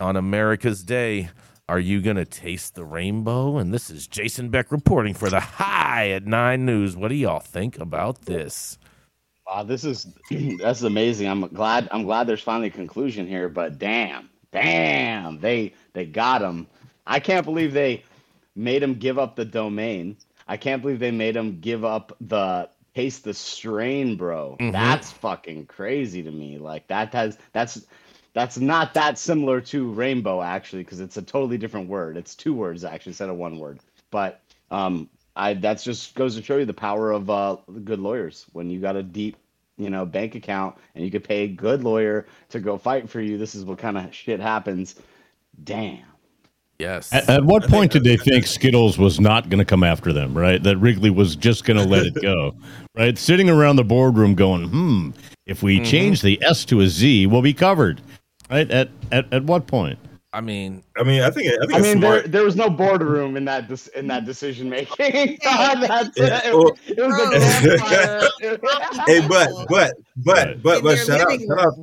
on 0.00 0.16
America's 0.16 0.82
Day, 0.82 1.28
are 1.70 1.78
you 1.78 2.00
going 2.02 2.16
to 2.16 2.24
taste 2.24 2.74
the 2.74 2.84
rainbow? 2.84 3.56
And 3.56 3.72
this 3.72 3.90
is 3.90 4.08
Jason 4.08 4.48
Beck 4.48 4.72
reporting 4.72 5.14
for 5.14 5.30
the 5.30 5.38
High 5.38 6.10
at 6.10 6.26
Nine 6.26 6.66
News. 6.66 6.96
What 6.96 7.08
do 7.08 7.14
y'all 7.14 7.38
think 7.38 7.78
about 7.78 8.22
this? 8.22 8.76
Wow, 9.46 9.62
this 9.62 9.84
is 9.84 10.08
that's 10.58 10.82
amazing. 10.82 11.28
I'm 11.28 11.46
glad 11.46 11.88
I'm 11.92 12.02
glad 12.02 12.26
there's 12.26 12.42
finally 12.42 12.66
a 12.66 12.72
conclusion 12.72 13.24
here, 13.24 13.48
but 13.48 13.78
damn, 13.78 14.28
damn, 14.50 15.38
they 15.38 15.72
they 15.92 16.06
got 16.06 16.42
him. 16.42 16.66
I 17.06 17.20
can't 17.20 17.44
believe 17.44 17.72
they 17.72 18.02
made 18.56 18.82
him 18.82 18.94
give 18.94 19.20
up 19.20 19.36
the 19.36 19.44
domain. 19.44 20.16
I 20.48 20.56
can't 20.56 20.82
believe 20.82 20.98
they 20.98 21.12
made 21.12 21.36
him 21.36 21.60
give 21.60 21.84
up 21.84 22.16
the 22.20 22.68
taste 22.96 23.22
the 23.22 23.34
strain, 23.34 24.16
bro. 24.16 24.56
Mhm. 24.58 24.72
That's 24.72 25.12
fucking 25.12 25.66
crazy 25.66 26.20
to 26.24 26.32
me. 26.32 26.58
Like 26.58 26.88
that 26.88 27.14
has 27.14 27.38
that's 27.52 27.86
that's 28.32 28.58
not 28.58 28.94
that 28.94 29.18
similar 29.18 29.60
to 29.62 29.90
rainbow 29.92 30.42
actually 30.42 30.82
because 30.84 31.00
it's 31.00 31.16
a 31.16 31.22
totally 31.22 31.58
different 31.58 31.88
word. 31.88 32.16
It's 32.16 32.34
two 32.34 32.54
words 32.54 32.84
actually 32.84 33.10
instead 33.10 33.28
of 33.28 33.36
one 33.36 33.58
word. 33.58 33.80
But 34.10 34.40
um 34.70 35.08
I 35.36 35.54
that's 35.54 35.84
just 35.84 36.14
goes 36.14 36.36
to 36.36 36.42
show 36.42 36.56
you 36.58 36.64
the 36.64 36.74
power 36.74 37.10
of 37.12 37.30
uh 37.30 37.56
good 37.84 37.98
lawyers 38.00 38.46
when 38.52 38.70
you 38.70 38.80
got 38.80 38.96
a 38.96 39.02
deep 39.02 39.36
you 39.76 39.90
know 39.90 40.04
bank 40.06 40.34
account 40.34 40.76
and 40.94 41.04
you 41.04 41.10
could 41.10 41.24
pay 41.24 41.44
a 41.44 41.48
good 41.48 41.82
lawyer 41.82 42.26
to 42.50 42.60
go 42.60 42.76
fight 42.78 43.08
for 43.08 43.20
you. 43.20 43.38
This 43.38 43.54
is 43.54 43.64
what 43.64 43.78
kind 43.78 43.98
of 43.98 44.14
shit 44.14 44.40
happens. 44.40 44.96
Damn. 45.64 46.04
Yes. 46.78 47.12
At, 47.12 47.28
at 47.28 47.44
what 47.44 47.68
point 47.68 47.92
did 47.92 48.04
they 48.04 48.16
think 48.16 48.46
Skittles 48.46 48.96
was 48.98 49.20
not 49.20 49.50
going 49.50 49.58
to 49.58 49.66
come 49.66 49.84
after 49.84 50.14
them, 50.14 50.32
right? 50.36 50.62
That 50.62 50.78
Wrigley 50.78 51.10
was 51.10 51.36
just 51.36 51.64
going 51.66 51.76
to 51.76 51.84
let 51.84 52.06
it 52.06 52.14
go, 52.22 52.54
right? 52.96 53.18
Sitting 53.18 53.50
around 53.50 53.76
the 53.76 53.84
boardroom 53.84 54.34
going, 54.34 54.66
hmm, 54.68 55.10
if 55.44 55.62
we 55.62 55.78
Mhm. 55.78 55.84
change 55.84 56.22
the 56.22 56.42
S 56.42 56.64
to 56.66 56.80
a 56.80 56.86
Z, 56.88 57.26
we'll 57.26 57.42
be 57.42 57.52
covered, 57.52 58.00
right? 58.50 58.70
At, 58.70 58.90
at, 59.12 59.32
at 59.32 59.44
what 59.44 59.66
point? 59.66 59.98
I 60.32 60.40
mean, 60.40 60.84
I 60.96 61.02
mean, 61.02 61.22
I 61.22 61.30
think 61.30 61.48
I 61.60 61.66
think 61.66 61.74
I 61.74 61.80
mean, 61.80 61.98
there 61.98 62.18
smart. 62.20 62.30
there 62.32 62.44
was 62.44 62.54
no 62.54 62.70
boardroom 62.70 63.36
in 63.36 63.44
that 63.46 63.66
dis- 63.68 63.88
in 63.88 64.06
that 64.08 64.24
decision 64.24 64.70
making. 64.70 65.38
That's 65.42 66.16
Yeah, 66.16 66.40
it. 66.44 66.54
well- 66.54 66.78
It 66.86 66.98
was 66.98 67.18
a 67.18 69.02
hey, 69.06 69.26
but 69.26 69.50
but 69.68 69.92
but 70.16 70.62
but 70.62 70.82
but 70.84 70.98
shout 70.98 71.20
out, 71.20 71.40
shout 71.40 71.58
out. 71.58 71.74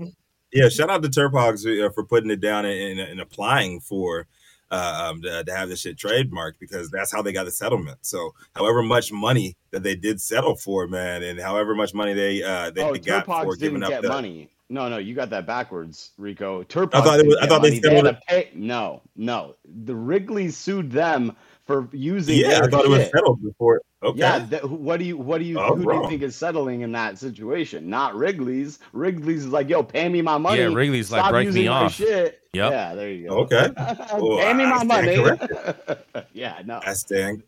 Yeah, 0.54 0.70
shout 0.70 0.90
out 0.90 1.04
to 1.04 1.10
Terphogz 1.10 1.66
uh, 1.86 1.90
for 1.92 2.06
putting 2.06 2.32
it 2.32 2.40
down 2.40 2.64
and, 2.66 3.00
and, 3.00 3.10
and 3.12 3.20
applying 3.20 3.82
for 3.82 4.28
uh, 4.72 5.10
um, 5.12 5.22
to, 5.24 5.44
to 5.44 5.54
have 5.54 5.68
this 5.68 5.82
shit 5.82 5.98
trademarked 5.98 6.58
because 6.60 6.90
that's 6.90 7.12
how 7.12 7.22
they 7.22 7.34
got 7.34 7.44
the 7.44 7.52
settlement. 7.52 7.98
So, 8.02 8.34
however 8.56 8.82
much 8.82 9.12
money 9.12 9.58
that 9.72 9.84
they 9.84 9.96
did 9.96 10.22
settle 10.22 10.56
for, 10.56 10.88
man, 10.88 11.22
and 11.22 11.38
however 11.40 11.76
much 11.76 11.94
money 11.94 12.14
they 12.14 12.44
uh, 12.44 12.72
they, 12.72 12.82
oh, 12.82 12.94
they 12.94 13.00
got 13.00 13.26
for 13.26 13.56
giving 13.58 13.82
didn't 13.82 13.84
up 13.84 13.90
get 13.90 14.02
the 14.04 14.08
money. 14.10 14.50
No, 14.70 14.90
no, 14.90 14.98
you 14.98 15.16
got 15.16 15.30
that 15.30 15.46
backwards, 15.46 16.12
Rico. 16.18 16.62
Terphogz 16.64 16.90
I 16.94 17.02
thought 17.02 17.14
it 17.14 17.18
didn't 17.24 17.28
was- 17.30 17.38
I 17.42 17.48
thought 17.48 17.62
they 17.62 17.70
money. 17.70 17.76
had 17.76 17.84
settled 17.84 18.06
to 18.06 18.20
pay. 18.28 18.50
No, 18.54 19.02
no. 19.16 19.56
The 19.86 19.96
Wrigley 19.96 20.50
sued 20.50 20.92
them 20.92 21.38
for 21.66 21.88
using. 21.94 22.38
Yeah, 22.38 22.48
I 22.48 22.52
their 22.62 22.70
thought 22.72 22.84
it 22.86 22.90
was 22.90 23.02
shit. 23.04 23.12
settled 23.14 23.42
before. 23.42 23.82
Okay. 24.04 24.20
Yeah, 24.20 24.46
th- 24.46 24.64
what 24.64 25.00
do 25.00 25.06
you 25.06 25.18
what 25.18 25.38
do 25.40 25.46
you 25.46 25.58
Oh, 25.60 25.74
who 25.76 25.86
do 25.90 25.96
you 25.96 26.08
think 26.10 26.22
is 26.22 26.36
settling 26.36 26.82
in 26.82 26.92
that 26.92 27.18
situation? 27.18 27.90
Not 27.90 28.14
Wrigley's. 28.16 28.80
Wrigley's 28.92 29.46
is 29.46 29.52
like, 29.52 29.70
yo, 29.70 29.84
pay 29.84 30.10
me 30.10 30.22
my 30.22 30.38
money. 30.38 30.60
yeah, 30.60 30.66
Wrigley's 30.68 31.12
like, 31.12 31.32
break 31.32 31.52
me 31.54 31.68
off. 31.68 31.94
Shit. 31.94 32.42
Yep. 32.54 32.72
Yeah, 32.72 32.96
there 32.96 33.10
you 33.12 33.30
go. 33.30 33.36
Okay. 33.40 33.70
Well, 34.20 34.38
pay 34.40 34.54
me 34.54 34.66
my 34.66 34.84
money. 34.84 35.16
yeah, 36.34 36.62
no. 36.66 36.82
I 36.86 36.94
stand. 36.94 37.44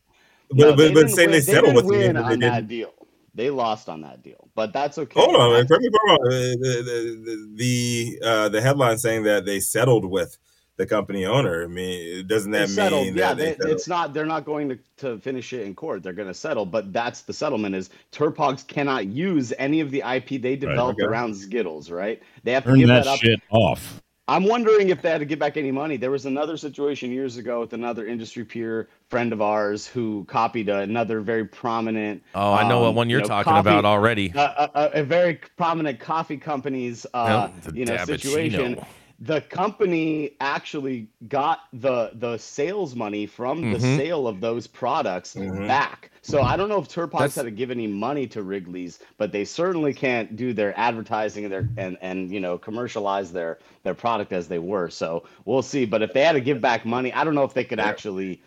But 0.52 0.58
No, 0.58 0.76
but, 0.76 0.94
but 0.94 1.10
saying 1.12 1.30
win- 1.30 1.32
they 1.32 1.42
settled 1.42 1.74
didn't 1.74 1.76
with 1.76 1.86
me, 1.86 1.98
win 2.08 2.16
they 2.16 2.38
didn't. 2.38 2.68
deal. 2.68 2.94
They 3.36 3.50
lost 3.50 3.90
on 3.90 4.02
that 4.02 4.24
deal, 4.24 4.50
but 4.56 4.74
that's 4.74 4.98
okay. 4.98 5.20
Hold 5.20 5.36
on, 5.36 5.54
man. 5.54 5.68
Correct 5.68 5.84
me 5.84 5.90
wrong. 6.08 6.18
The 6.24 6.58
the 6.62 7.22
the, 7.26 7.54
the, 7.56 8.28
uh, 8.28 8.50
the 8.50 8.62
headline 8.62 8.98
saying 8.98 9.24
that 9.24 9.46
they 9.46 9.60
settled 9.60 10.06
with 10.06 10.38
the 10.78 10.86
company 10.86 11.26
owner. 11.26 11.64
I 11.64 11.68
mean, 11.68 12.26
doesn't 12.28 12.52
that 12.52 12.68
They 12.68 12.74
settled. 12.74 13.06
mean 13.08 13.16
Yeah, 13.18 13.34
that 13.34 13.38
they, 13.38 13.46
they 13.46 13.52
settled? 13.54 13.72
it's 13.74 13.88
not. 13.88 14.14
They're 14.14 14.26
not 14.26 14.46
going 14.46 14.70
to, 14.70 14.80
to 14.98 15.20
finish 15.20 15.52
it 15.54 15.62
in 15.62 15.76
court. 15.76 16.04
They're 16.04 16.14
going 16.14 16.30
to 16.30 16.34
settle. 16.34 16.66
But 16.66 16.94
that's 16.94 17.22
the 17.22 17.34
settlement. 17.34 17.76
Is 17.76 17.90
Terphogz 18.14 18.66
cannot 18.66 19.08
use 19.08 19.54
any 19.60 19.82
of 19.82 19.92
the 19.92 20.02
IP 20.06 20.42
they 20.42 20.56
developed 20.56 21.02
okay. 21.02 21.08
around 21.08 21.36
Skittles. 21.36 21.92
Right? 21.92 22.22
They 22.44 22.54
have 22.54 22.64
to 22.64 22.70
Turn 22.70 22.80
give 22.80 22.88
that 22.88 23.04
that 23.04 23.10
up. 23.12 23.20
shit 23.20 23.42
off. 23.52 24.02
I'm 24.30 24.44
wondering 24.44 24.90
if 24.90 25.02
they 25.02 25.10
had 25.10 25.18
to 25.20 25.26
give 25.26 25.40
back 25.40 25.58
any 25.58 25.72
money. 25.72 25.98
There 25.98 26.12
was 26.12 26.26
another 26.28 26.56
situation 26.56 27.12
years 27.12 27.38
ago 27.38 27.62
with 27.62 27.74
another 27.74 28.06
industry 28.06 28.46
peer 28.46 28.88
friend 29.10 29.34
of 29.34 29.42
ours 29.42 29.88
who 29.88 30.24
copied 30.26 30.70
another 30.70 31.20
very 31.20 31.46
prominent. 31.46 32.22
Oh, 32.36 32.54
I 32.54 32.68
know 32.70 32.82
what 32.82 32.90
um, 32.90 32.96
one 32.96 33.10
you 33.10 33.14
you're 33.14 33.22
know, 33.22 33.28
talking 33.28 33.52
coffee- 33.52 33.70
about 33.70 33.86
already. 33.86 34.32
a, 34.36 34.70
a, 34.76 34.90
a 35.00 35.04
very 35.04 35.40
prominent 35.58 36.00
coffee 36.00 36.38
company's 36.38 37.08
uh, 37.14 37.50
the 37.64 37.76
you 37.76 37.86
know 37.86 37.98
situation. 38.06 38.80
Dabbuccino. 39.22 39.26
The 39.28 39.42
company 39.42 40.32
actually 40.40 41.08
got 41.28 41.62
the 41.74 42.12
the 42.16 42.38
sales 42.38 42.96
money 42.96 43.26
from 43.26 43.72
the 43.72 43.78
Mhm. 43.78 43.98
sale 43.98 44.28
of 44.28 44.40
those 44.42 44.68
products 44.68 45.36
Mhm. 45.36 45.68
back. 45.68 46.12
So 46.22 46.42
I 46.42 46.58
don't 46.58 46.70
know 46.70 46.80
if 46.80 46.88
Terphogz 46.88 47.12
That's- 47.20 47.36
had 47.36 47.46
to 47.46 47.52
give 47.52 47.72
any 47.72 47.88
money 47.88 48.28
to 48.28 48.44
Wrigley's, 48.44 49.00
but 49.18 49.32
they 49.32 49.46
certainly 49.46 49.94
can't 49.94 50.36
do 50.36 50.54
their 50.54 50.78
advertising 50.78 51.46
and 51.46 51.54
their 51.54 51.70
and 51.78 51.98
and 52.02 52.32
you 52.32 52.40
know 52.40 52.58
commercialize 52.58 53.32
their 53.32 53.60
their 53.84 53.94
product 53.94 54.34
as 54.34 54.48
they 54.48 54.60
were. 54.60 54.90
So 54.90 55.24
we'll 55.46 55.62
see. 55.62 55.86
But 55.86 56.02
if 56.02 56.14
they 56.14 56.24
had 56.24 56.34
to 56.34 56.42
give 56.42 56.62
back 56.62 56.86
money, 56.86 57.12
I 57.14 57.24
don't 57.24 57.36
know 57.36 57.44
if 57.46 57.54
they 57.54 57.64
could 57.64 57.80
actually 57.80 58.42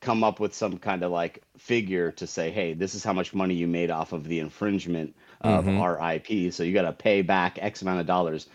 come 0.00 0.22
up 0.22 0.38
with 0.38 0.54
some 0.54 0.76
kind 0.78 1.02
of 1.02 1.10
like 1.10 1.42
figure 1.56 2.10
to 2.12 2.26
say, 2.26 2.50
hey, 2.50 2.74
this 2.74 2.94
is 2.94 3.02
how 3.02 3.12
much 3.14 3.32
money 3.32 3.54
you 3.54 3.66
made 3.66 3.90
off 3.90 4.12
of 4.12 4.24
the 4.28 4.38
infringement 4.38 5.14
of 5.40 5.64
Mhm. 5.64 5.80
our 5.80 5.98
IP. 6.00 6.50
So 6.50 6.62
you 6.62 6.74
got 6.74 6.82
to 6.82 6.92
pay 6.92 7.22
back 7.22 7.58
X 7.60 7.80
amount 7.80 8.00
of 8.00 8.06
dollars. 8.06 8.48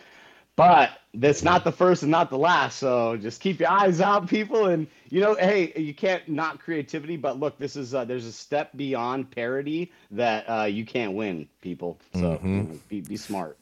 But 0.60 0.90
that's 1.14 1.42
not 1.42 1.64
the 1.64 1.72
first 1.72 2.04
and 2.04 2.12
not 2.12 2.30
the 2.30 2.38
last. 2.38 2.80
So 2.80 3.16
just 3.16 3.40
keep 3.40 3.62
your 3.62 3.70
eyes 3.70 4.02
out, 4.02 4.28
people. 4.28 4.66
And 4.66 4.88
you 5.10 5.22
know, 5.22 5.36
hey, 5.36 5.72
you 5.78 5.94
can't 5.94 6.28
not 6.28 6.60
creativity. 6.60 7.16
But 7.16 7.40
look, 7.40 7.58
this 7.58 7.78
is 7.78 7.94
uh, 7.94 8.04
there's 8.04 8.26
a 8.26 8.32
step 8.34 8.76
beyond 8.76 9.32
parody 9.32 9.90
that 10.12 10.44
uh, 10.50 10.66
you 10.66 10.86
can't 10.86 11.14
win, 11.14 11.48
people. 11.62 11.98
So 12.14 12.42
Mhm. 12.44 12.78
be 12.90 13.00
be 13.00 13.16
smart. 13.16 13.58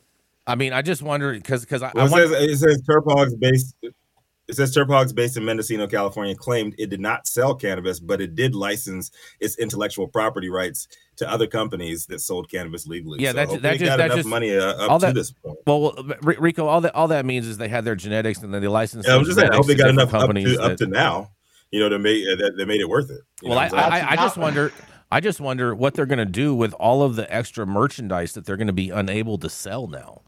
I 0.48 0.56
mean, 0.56 0.74
I 0.74 0.82
just 0.82 1.04
wonder 1.04 1.34
because 1.34 1.62
because 1.62 1.84
I, 1.84 1.90
I 1.96 2.06
it 2.06 2.10
wonder, 2.10 2.30
says 2.30 2.32
it 2.32 2.58
says 2.58 2.82
Terphogz 2.90 3.40
based. 3.40 3.76
It 4.48 4.56
says 4.56 4.74
Terphogz 4.74 5.14
based 5.14 5.36
in 5.36 5.44
Mendocino, 5.44 5.88
California, 5.88 6.34
claimed 6.34 6.76
it 6.78 6.90
did 6.90 7.02
not 7.02 7.28
sell 7.28 7.54
cannabis, 7.54 8.00
but 8.00 8.22
it 8.22 8.34
did 8.36 8.56
license 8.56 9.12
its 9.42 9.58
intellectual 9.58 10.08
property 10.08 10.50
rights 10.50 10.88
to 11.18 11.30
other 11.30 11.48
companies 11.48 12.06
that 12.06 12.22
sold 12.22 12.50
cannabis 12.50 12.88
legally. 12.88 13.20
Yeah, 13.22 13.32
so 13.32 13.38
that 13.38 13.62
that 13.62 13.80
just- 13.80 13.86
got 13.86 13.98
that 13.98 14.06
enough 14.06 14.18
just- 14.20 14.30
money 14.30 14.56
uh, 14.56 14.64
up 14.64 14.92
all 14.92 15.00
to 15.00 15.12
this 15.12 15.32
point. 15.32 15.58
well, 15.68 15.94
Rico, 16.22 16.66
all 16.66 16.82
that 16.82 16.96
all 16.96 17.10
that 17.10 17.26
means 17.26 17.46
is 17.46 17.58
they 17.58 17.68
had 17.68 17.84
their 17.84 17.96
genetics 17.96 18.42
and 18.42 18.54
then 18.54 18.62
they 18.62 18.68
licensed. 18.70 19.08
Yeah, 19.08 19.16
I'm 19.16 19.26
just 19.26 19.38
saying. 19.38 19.52
I 19.52 19.56
hope 19.56 19.68
they 19.68 19.76
got 19.76 19.90
enough 19.90 20.14
up 20.14 20.22
companies 20.22 20.56
to, 20.56 20.62
up 20.62 20.78
to 20.78 20.88
now. 20.88 21.32
You 21.72 21.82
know, 21.82 21.90
to 21.90 22.00
make 22.00 22.26
uh, 22.26 22.38
that, 22.38 22.54
that 22.56 22.66
made 22.66 22.80
it 22.80 22.88
worth 22.88 23.10
it. 23.10 23.20
You 23.42 23.50
well, 23.50 23.70
know 23.70 23.78
I, 23.78 23.86
I'm? 23.86 23.94
I, 23.94 24.12
I 24.12 24.16
just 24.16 24.38
wonder. 24.38 24.72
I 25.12 25.20
just 25.20 25.40
wonder 25.40 25.74
what 25.74 25.94
they're 25.94 26.06
going 26.06 26.20
to 26.20 26.26
do 26.26 26.54
with 26.54 26.74
all 26.74 27.02
of 27.02 27.16
the 27.16 27.34
extra 27.34 27.66
merchandise 27.66 28.34
that 28.34 28.46
they're 28.46 28.58
going 28.58 28.68
to 28.68 28.74
be 28.74 28.90
unable 28.90 29.38
to 29.38 29.50
sell 29.50 29.88
now. 29.88 30.22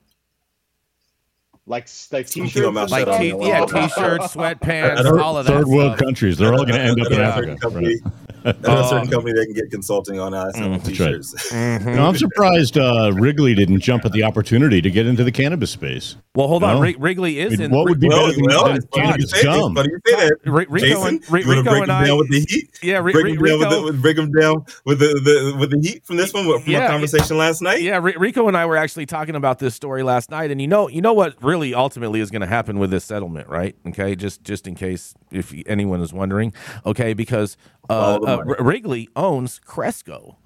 Like 1.70 1.88
like 2.12 2.28
t-shirts, 2.28 2.54
people 2.54 2.72
might 2.72 2.82
and 2.82 2.92
Like 2.92 3.06
Shut 3.08 3.22
t- 3.22 3.28
yeah, 3.48 3.66
t-shirts, 3.66 4.34
sweatpants, 4.36 5.04
don't- 5.04 5.20
all 5.20 5.38
of 5.38 5.46
that. 5.46 5.54
Third 5.54 5.68
world 5.68 5.96
stuff. 5.98 6.00
countries. 6.06 6.38
They're 6.38 6.52
all 6.54 6.66
going 6.66 6.74
to 6.74 6.82
end 6.82 7.00
up 7.00 7.12
in 7.12 7.18
know 7.20 7.24
a 7.30 7.34
certain 7.36 7.50
Africa. 7.52 7.62
company. 7.62 7.88
right? 8.04 8.14
I 8.46 8.52
know 8.68 8.80
a 8.80 8.88
certain 8.88 9.10
company 9.10 9.34
that 9.34 9.46
can 9.46 9.54
get 9.54 9.70
consulting 9.70 10.18
on 10.20 10.32
selling 10.32 10.80
Mm, 10.80 10.84
that's 10.84 10.88
right. 10.88 10.96
t-shirts. 10.98 11.52
Mhm. 11.52 11.96
No, 11.96 12.08
I'm 12.08 12.16
surprised 12.16 12.78
uh, 12.78 13.12
Wrigley 13.14 13.54
didn't 13.54 13.82
jump 13.82 14.06
at 14.06 14.14
the 14.14 14.24
opportunity 14.24 14.82
to 14.82 14.90
get 14.90 15.06
into 15.06 15.24
the 15.26 15.32
cannabis 15.32 15.70
space. 15.72 16.16
Well, 16.36 16.48
hold 16.48 16.64
on. 16.64 16.78
No. 16.78 16.82
Rig- 16.82 16.96
Wrigley 17.00 17.42
I 17.42 17.46
is 17.48 17.52
mean, 17.60 17.62
in. 17.64 17.72
what 17.72 17.84
would 17.86 18.00
be 18.00 18.08
well, 18.08 18.28
better 18.28 18.36
than, 18.38 18.46
well, 18.46 18.66
than 18.68 18.76
it's 18.78 18.86
funny 18.86 19.04
you 19.08 19.12
cannabis 19.12 19.32
say, 19.32 19.44
gum? 19.44 19.76
funny 19.76 19.90
you 19.92 20.00
say 20.08 20.16
that. 20.30 20.38
Ri- 20.46 20.66
Rico 20.70 20.86
Jason, 20.88 21.08
and 21.08 21.32
Ri- 21.32 21.42
you 21.44 21.50
Rico 21.52 21.64
break 21.64 21.82
and 21.82 21.90
them 21.90 21.98
I. 22.02 22.08
down 22.08 22.18
with 22.18 22.30
the 22.32 22.46
heat? 22.50 22.80
Yeah, 22.82 22.98
Ri- 23.00 23.12
break 23.12 23.26
Ri- 23.26 23.32
them 23.36 23.44
down 23.44 23.60
with 23.60 23.68
Rico. 23.70 23.92
the, 23.92 23.98
break 24.02 24.16
them 24.16 24.32
down 24.32 24.66
with 24.86 25.00
the, 25.00 25.08
the 25.08 25.58
with 25.60 25.72
the 25.72 25.80
heat 25.86 26.06
from 26.06 26.16
this 26.16 26.34
one 26.34 26.46
from 26.62 26.76
our 26.76 26.88
conversation 26.88 27.38
last 27.38 27.62
night. 27.62 27.82
Yeah, 27.82 28.00
Rico 28.02 28.48
and 28.48 28.56
I 28.56 28.66
were 28.66 28.78
actually 28.78 29.06
talking 29.06 29.36
about 29.36 29.60
this 29.60 29.76
story 29.76 30.02
last 30.02 30.32
night, 30.32 30.50
and 30.50 30.62
you 30.62 30.68
know, 30.70 30.88
you 30.88 31.02
know 31.02 31.14
what 31.14 31.36
really 31.44 31.59
ultimately 31.74 32.20
is 32.20 32.32
going 32.32 32.42
to 32.42 32.48
happen 32.48 32.80
with 32.80 32.92
this 32.92 33.06
settlement, 33.06 33.48
right? 33.48 33.76
Okay, 33.88 34.16
just 34.16 34.44
just 34.44 34.68
in 34.68 34.76
case 34.76 35.14
if 35.32 35.54
anyone 35.66 36.02
is 36.02 36.14
wondering, 36.14 36.54
okay, 36.86 37.14
because 37.14 37.58
uh, 37.90 38.20
uh, 38.26 38.44
Wrigley 38.60 39.10
owns 39.16 39.60
Cresco. 39.60 40.38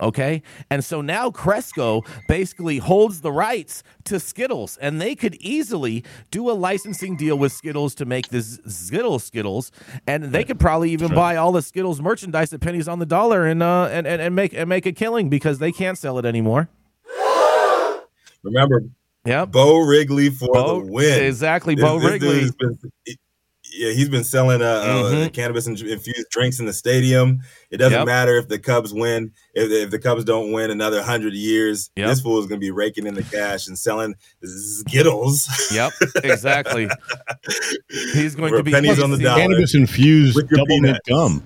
Okay. 0.00 0.42
And 0.70 0.84
so 0.84 1.00
now 1.00 1.30
Cresco 1.30 2.02
basically 2.28 2.78
holds 2.78 3.20
the 3.20 3.32
rights 3.32 3.82
to 4.04 4.20
Skittles, 4.20 4.76
and 4.76 5.00
they 5.00 5.16
could 5.16 5.34
easily 5.40 6.04
do 6.30 6.48
a 6.50 6.52
licensing 6.52 7.16
deal 7.16 7.36
with 7.36 7.52
Skittles 7.52 7.96
to 7.96 8.04
make 8.04 8.28
this 8.28 8.60
Skittles 8.66 9.24
Skittles, 9.24 9.72
and 10.06 10.24
they 10.24 10.44
could 10.44 10.60
probably 10.60 10.92
even 10.92 11.12
buy 11.12 11.34
all 11.34 11.50
the 11.50 11.62
Skittles 11.62 12.00
merchandise 12.00 12.52
at 12.52 12.60
pennies 12.60 12.86
on 12.86 13.00
the 13.00 13.06
dollar 13.06 13.44
and 13.44 13.60
uh 13.60 13.88
and, 13.90 14.06
and, 14.06 14.22
and 14.22 14.36
make 14.36 14.54
and 14.54 14.68
make 14.68 14.86
a 14.86 14.92
killing 14.92 15.28
because 15.28 15.58
they 15.58 15.72
can't 15.72 15.98
sell 15.98 16.16
it 16.18 16.24
anymore. 16.24 16.68
Remember, 18.44 18.84
Yep. 19.28 19.50
Beau 19.52 19.78
Wrigley 19.78 20.30
for 20.30 20.48
Bo, 20.52 20.80
the 20.80 20.86
win. 20.92 21.22
exactly, 21.24 21.74
This- 21.74 21.84
Bo 21.84 21.98
this 22.00 22.10
Wrigley. 22.10 22.50
been- 22.58 22.78
yeah, 23.70 23.92
he's 23.92 24.08
been 24.08 24.24
selling 24.24 24.62
uh, 24.62 24.64
uh, 24.64 25.12
Mhm. 25.12 25.32
cannabis 25.34 25.66
infused 25.66 26.26
drinks 26.30 26.58
in 26.58 26.64
the 26.66 26.72
stadium. 26.72 27.40
It 27.70 27.76
doesn't 27.76 27.96
Yep. 27.98 28.06
matter 28.06 28.38
if 28.38 28.48
the 28.48 28.58
Cubs 28.58 28.92
win. 28.94 29.32
If, 29.54 29.70
if 29.70 29.90
the 29.90 29.98
Cubs 29.98 30.24
don't 30.24 30.50
win 30.52 30.70
another 30.70 31.02
hundred 31.02 31.34
years, 31.34 31.90
Yep. 31.94 32.08
this 32.08 32.20
fool 32.20 32.40
is 32.40 32.46
going 32.46 32.58
to 32.60 32.64
be 32.64 32.70
raking 32.70 33.06
in 33.06 33.12
the 33.14 33.22
cash 33.22 33.68
and 33.68 33.78
selling 33.78 34.14
Skittles. 34.42 35.48
Yep, 35.72 35.92
exactly. 36.24 36.88
He's 38.14 38.34
going 38.34 38.54
to 38.54 38.62
be 38.62 38.72
pennies 38.72 39.00
on 39.00 39.10
the 39.10 39.18
dollar. 39.18 39.42
Cannabis 39.42 39.74
infused 39.74 40.34
With 40.36 40.48
double 40.48 40.80
mint 40.80 40.98
gum. 41.08 41.42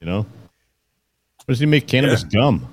You 0.00 0.06
know, 0.06 0.18
what 0.20 1.48
does 1.48 1.58
he 1.58 1.66
make 1.66 1.86
cannabis 1.88 2.22
gum? 2.22 2.68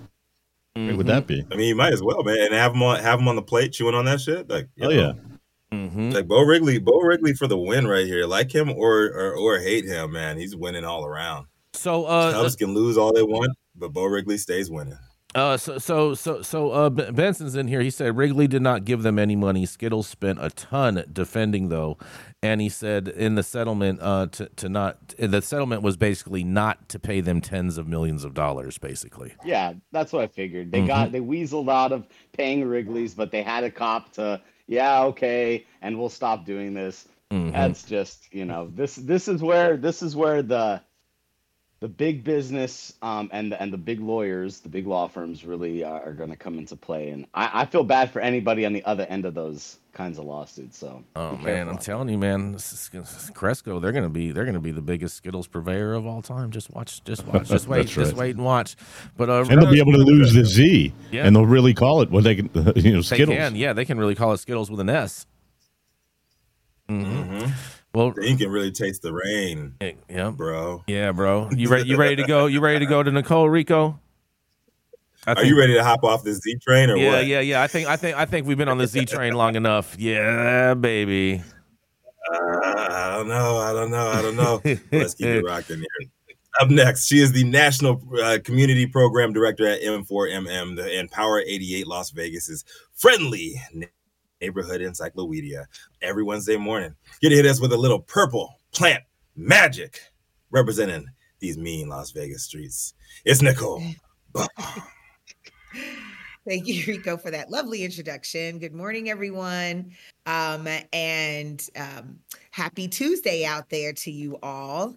What 0.76 0.98
would 0.98 1.08
that 1.08 1.28
be? 1.28 1.46
I 1.52 1.56
mean, 1.56 1.68
you 1.68 1.76
might 1.76 1.94
as 1.94 2.02
well, 2.02 2.24
man, 2.24 2.38
and 2.40 2.54
have 2.54 2.74
him 2.74 2.82
on 2.82 3.00
have 3.00 3.20
him 3.20 3.28
on 3.28 3.36
the 3.36 3.44
plate 3.44 3.74
chewing 3.74 3.94
on 3.94 4.06
that 4.06 4.22
shit. 4.22 4.50
Like, 4.50 4.70
Oh 4.82 4.90
you 4.90 5.00
yeah, 5.02 5.14
know, 5.72 5.88
hmm 5.92 6.10
like 6.12 6.28
Beau 6.28 6.42
Wrigley, 6.44 6.80
Beau 6.80 7.00
Wrigley 7.00 7.34
for 7.34 7.46
the 7.48 7.58
win 7.58 7.88
right 7.88 8.08
here. 8.08 8.26
Like 8.26 8.54
him 8.54 8.72
or 8.72 9.06
or, 9.06 9.36
or 9.36 9.60
hate 9.60 9.86
him, 9.86 10.14
man. 10.14 10.38
He's 10.38 10.56
winning 10.56 10.84
all 10.84 11.06
around. 11.06 11.46
So 11.74 12.06
uh, 12.06 12.32
Cubs 12.32 12.56
can 12.56 12.74
lose 12.74 12.98
all 12.98 13.14
they 13.14 13.24
want, 13.24 13.52
but 13.76 13.94
Beau 13.94 14.06
Wrigley 14.06 14.38
stays 14.38 14.72
winning. 14.72 14.98
Uh, 15.36 15.58
so 15.58 15.78
so 15.78 16.14
so 16.14 16.42
so 16.42 16.72
uh, 16.72 16.90
Benson's 16.90 17.56
in 17.56 17.68
here. 17.68 17.82
He 17.82 17.90
said 17.90 18.16
Wrigley 18.16 18.48
did 18.48 18.62
not 18.62 18.86
give 18.86 19.04
them 19.04 19.18
any 19.18 19.36
money. 19.36 19.66
Skittles 19.66 20.08
spent 20.08 20.38
a 20.42 20.50
ton 20.50 21.04
defending 21.12 21.70
though, 21.70 21.98
and 22.43 22.60
he 22.62 22.69
said 22.69 23.08
in 23.08 23.36
the 23.36 23.43
settlement 23.43 23.99
uh, 24.01 24.27
to 24.27 24.47
to 24.58 24.69
not 24.69 25.15
the 25.17 25.41
settlement 25.41 25.82
was 25.82 25.97
basically 25.97 26.43
not 26.43 26.89
to 26.89 26.99
pay 26.99 27.21
them 27.21 27.41
tens 27.41 27.77
of 27.77 27.88
millions 27.88 28.23
of 28.23 28.34
dollars, 28.34 28.77
basically. 28.77 29.34
Yeah, 29.45 29.73
that's 29.91 30.12
what 30.12 30.23
I 30.23 30.27
figured. 30.27 30.71
They 30.71 30.82
Mhm. 30.82 30.88
got 30.88 31.12
they 31.12 31.21
weaseled 31.21 31.71
out 31.71 31.91
of 31.91 32.06
paying 32.34 32.65
Wrigley's, 32.65 33.15
but 33.15 33.32
they 33.32 33.41
had 33.41 33.63
a 33.63 33.71
cop 33.71 34.12
to 34.13 34.41
yeah, 34.67 35.03
okay, 35.03 35.65
and 35.82 35.97
we'll 35.97 36.10
stop 36.10 36.45
doing 36.45 36.73
this. 36.73 37.08
Mhm. 37.32 37.53
That's 37.53 37.84
just 37.84 38.34
you 38.34 38.45
know 38.45 38.69
this 38.75 38.95
this 38.95 39.27
is 39.27 39.41
where 39.41 39.77
this 39.77 40.03
is 40.03 40.15
where 40.15 40.41
the 40.43 40.82
the 41.79 41.88
big 41.89 42.23
business 42.23 42.93
um, 43.01 43.29
and 43.34 43.51
the, 43.51 43.62
and 43.62 43.73
the 43.73 43.77
big 43.77 43.99
lawyers, 43.99 44.62
the 44.62 44.69
big 44.69 44.88
law 44.88 45.06
firms, 45.06 45.43
really 45.43 45.84
are, 45.84 46.01
are 46.01 46.13
going 46.13 46.29
to 46.29 46.36
come 46.38 46.58
into 46.58 46.77
play. 46.77 47.10
And 47.10 47.25
I, 47.34 47.62
I 47.62 47.65
feel 47.65 47.84
bad 47.84 48.10
for 48.12 48.21
anybody 48.21 48.65
on 48.65 48.71
the 48.71 48.86
other 48.86 49.03
end 49.03 49.25
of 49.25 49.34
those 49.34 49.79
kinds 49.93 50.17
of 50.17 50.25
lawsuits. 50.25 50.77
So 50.77 51.03
Oh 51.15 51.38
man, 51.38 51.69
I'm 51.69 51.77
telling 51.77 52.10
you, 52.10 52.17
man, 52.17 52.51
this 52.51 52.73
is- 52.73 52.89
this 52.91 53.23
is 53.25 53.29
Cresco, 53.29 53.79
they're 53.79 53.91
gonna 53.91 54.10
be 54.10 54.32
they're 54.32 54.43
gonna 54.45 54.60
be 54.60 54.71
the 54.71 54.82
biggest 54.82 55.15
Skittles 55.15 55.47
purveyor 55.47 55.93
of 55.93 56.06
all 56.06 56.21
time. 56.21 56.49
Just 56.51 56.71
watch, 56.71 57.03
just 57.03 57.25
watch, 57.27 57.47
just 57.47 57.67
wait, 57.67 57.77
That's 57.84 57.91
just 57.93 58.13
wait 58.15 58.36
and 58.36 58.43
watch. 58.43 58.75
But 59.15 59.29
uh, 59.29 59.45
and 59.49 59.62
they'll 59.62 59.71
be 59.71 59.79
able 59.79 59.93
to 59.93 59.99
lose 59.99 60.34
the 60.34 60.43
Z, 60.45 60.91
Yeah. 61.12 61.25
and 61.25 61.36
they'll 61.36 61.45
really 61.45 61.73
call 61.73 62.01
it 62.01 62.10
what 62.10 62.23
they 62.23 62.36
can. 62.36 62.49
You 62.75 62.91
know, 62.93 62.97
They 62.97 63.01
Skittles. 63.03 63.38
can, 63.38 63.56
yeah, 63.56 63.73
they 63.73 63.86
can 63.86 63.97
really 63.99 64.15
call 64.15 64.34
it 64.34 64.38
Skittles 64.39 64.69
with 64.71 64.79
an 64.79 64.89
S. 64.89 65.25
hmm 66.89 67.03
Mhm. 67.03 67.51
Well, 67.93 68.12
you 68.19 68.36
can 68.36 68.49
really 68.49 68.71
taste 68.71 69.03
the 69.03 69.13
rain, 69.13 69.75
yeah, 70.10 70.32
bro. 70.32 70.84
Yeah, 70.88 71.12
bro. 71.12 71.49
You 71.56 71.69
ready? 71.69 71.88
You 71.89 71.95
ready 71.97 72.15
to 72.15 72.25
go? 72.25 72.47
You 72.47 72.60
ready 72.60 72.79
to 72.79 72.88
go 72.88 73.03
to 73.03 73.12
Nicole 73.12 73.47
Rico? 73.47 73.99
I 75.26 75.34
Are 75.34 75.46
you 75.46 75.58
ready 75.58 75.74
to 75.74 75.84
hop 75.84 76.04
off 76.04 76.24
the 76.24 76.34
Z 76.34 76.58
train 76.62 76.90
or 76.90 76.98
Yeah, 76.98 77.12
what? 77.12 77.26
yeah, 77.26 77.40
yeah. 77.40 77.42
Yeah. 77.42 77.62
I 77.62 77.68
think, 77.68 77.88
I 77.88 77.96
think, 77.96 78.18
I 78.18 78.26
think 78.26 78.46
we've 78.48 78.58
been 78.58 78.70
on 78.70 78.78
the 78.78 78.88
Z 78.88 79.06
train 79.06 79.34
long 79.34 79.56
enough. 79.56 79.96
Yeah, 79.98 80.74
baby. 80.74 81.42
Uh, 82.32 82.38
I 82.66 83.16
don't 83.18 83.28
know. 83.28 83.58
I 83.58 83.74
don't 83.74 83.92
know. 83.92 84.08
I 84.08 84.22
don't 84.22 84.36
know. 84.36 84.62
Let's 84.92 85.14
keep 85.14 85.28
it 85.28 85.44
rocking 85.46 85.78
here. 85.78 86.10
Up 86.62 86.70
next, 86.70 87.08
she 87.08 87.20
is 87.20 87.32
the 87.32 87.44
National 87.46 88.02
uh, 88.22 88.38
Community 88.44 88.86
Program 88.86 89.34
Director 89.34 89.66
at 89.66 89.82
M4MM, 89.82 90.76
the 90.76 91.00
Empower 91.00 91.40
88 91.40 91.88
Las 91.88 92.12
Vegas's 92.12 92.64
friendly 92.94 93.60
neighborhood 94.40 94.82
encyclopedia. 94.82 95.68
Every 96.02 96.22
Wednesday 96.24 96.58
morning, 96.58 96.96
get 97.22 97.30
to 97.30 97.36
hit 97.36 97.46
us 97.48 97.60
with 97.60 97.74
a 97.74 97.78
little 97.78 98.00
purple 98.00 98.54
plant 98.72 99.04
magic 99.36 100.00
representing 100.52 101.08
these 101.40 101.58
mean 101.58 101.90
Las 101.90 102.12
Vegas 102.12 102.44
streets. 102.44 102.94
It's 103.26 103.42
Nicole. 103.42 103.82
Thank 106.48 106.68
you, 106.68 106.84
Rico, 106.88 107.16
for 107.18 107.32
that 107.32 107.50
lovely 107.50 107.84
introduction. 107.84 108.60
Good 108.60 108.74
morning, 108.74 109.10
everyone. 109.10 109.92
Um, 110.26 110.68
and 110.92 111.66
um, 111.78 112.20
happy 112.52 112.88
Tuesday 112.88 113.46
out 113.46 113.70
there 113.70 113.94
to 113.94 114.12
you 114.12 114.38
all 114.44 114.96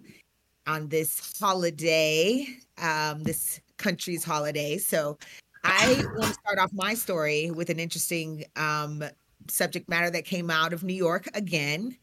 on 0.67 0.89
this 0.89 1.39
holiday, 1.39 2.47
um, 2.83 3.23
this 3.23 3.61
country's 3.77 4.25
holiday. 4.25 4.79
So, 4.79 5.19
I 5.63 6.05
want 6.17 6.29
to 6.29 6.33
start 6.35 6.59
off 6.59 6.73
my 6.73 6.95
story 6.95 7.51
with 7.51 7.71
an 7.71 7.81
interesting 7.81 8.45
um, 8.55 9.03
subject 9.49 9.89
matter 9.89 10.11
that 10.11 10.25
came 10.25 10.49
out 10.49 10.73
of 10.73 10.85
New 10.85 10.95
York 10.95 11.29
again. 11.35 11.97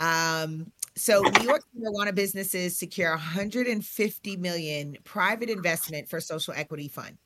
Um, 0.00 0.70
so 0.96 1.22
New 1.22 1.44
York 1.44 1.62
marijuana 1.76 2.14
businesses 2.14 2.76
secure 2.76 3.10
150 3.10 4.36
million 4.36 4.96
private 5.04 5.50
investment 5.50 6.08
for 6.08 6.20
social 6.20 6.54
equity 6.54 6.88
fund. 6.88 7.16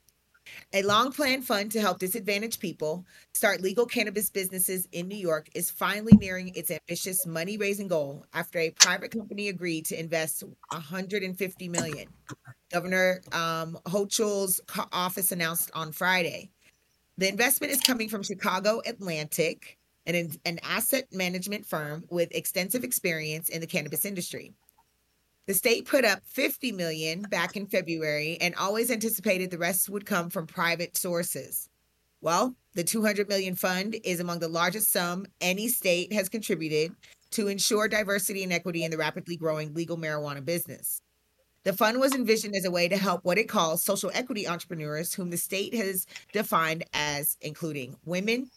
A 0.73 0.83
long 0.83 1.12
planned 1.12 1.45
fund 1.45 1.71
to 1.73 1.81
help 1.81 1.99
disadvantaged 1.99 2.61
people 2.61 3.05
start 3.33 3.61
legal 3.61 3.87
cannabis 3.87 4.31
businesses 4.31 4.88
in 4.93 5.09
New 5.09 5.17
York 5.17 5.49
is 5.55 5.71
finally 5.71 6.12
nearing 6.19 6.53
its 6.55 6.71
ambitious 6.71 7.27
money 7.27 7.57
raising 7.57 7.88
goal 7.88 8.25
after 8.33 8.59
a 8.59 8.71
private 8.71 9.11
company 9.11 9.49
agreed 9.49 9.85
to 9.87 9.99
invest 9.99 10.43
150 10.71 11.69
million. 11.69 12.09
Governor 12.71 13.21
um, 13.33 13.79
Hochul's 13.87 14.61
office 14.93 15.33
announced 15.33 15.71
on 15.75 15.93
Friday. 15.93 16.51
The 17.19 17.29
investment 17.29 17.73
is 17.73 17.81
coming 17.81 18.09
from 18.09 18.23
Chicago 18.23 18.81
Atlantic, 18.87 19.79
an, 20.07 20.33
an 20.45 20.59
asset 20.62 21.09
management 21.12 21.67
firm 21.67 22.05
with 22.11 22.35
extensive 22.35 22.85
experience 22.85 23.49
in 23.49 23.61
the 23.61 23.67
cannabis 23.67 24.05
industry. 24.05 24.55
The 25.46 25.55
state 25.55 25.87
put 25.87 26.05
up 26.05 26.20
50 26.24 26.70
million 26.72 27.22
back 27.22 27.57
in 27.57 27.66
February 27.66 28.38
and 28.40 28.55
always 28.55 28.90
anticipated 28.92 29.50
the 29.50 29.59
rest 29.59 29.88
would 29.90 30.07
come 30.07 30.31
from 30.31 30.46
private 30.46 30.96
sources. 30.96 31.68
Well, 32.20 32.55
the 32.74 32.85
200 32.85 33.28
million 33.28 33.57
fund 33.57 33.96
is 34.05 34.20
among 34.20 34.38
the 34.38 34.48
largest 34.48 34.92
sum 34.92 35.26
any 35.40 35.66
state 35.66 36.12
has 36.12 36.28
contributed 36.28 36.94
to 37.33 37.48
ensure 37.48 37.88
diversity 37.88 38.44
and 38.44 38.52
equity 38.52 38.85
in 38.85 38.92
the 38.92 38.98
rapidly 38.98 39.37
growing 39.37 39.74
legal 39.74 39.96
marijuana 39.96 40.44
business. 40.44 41.02
The 41.64 41.72
fund 41.72 41.98
was 41.98 42.14
envisioned 42.14 42.55
as 42.55 42.64
a 42.64 42.70
way 42.70 42.88
to 42.88 42.96
help 42.96 43.24
what 43.24 43.38
it 43.38 43.48
calls 43.48 43.83
social 43.83 44.11
equity 44.14 44.46
entrepreneurs, 44.46 45.14
whom 45.14 45.31
the 45.31 45.37
state 45.37 45.74
has 45.74 46.07
defined 46.33 46.85
as 46.92 47.37
including 47.40 47.96
women, 48.05 48.50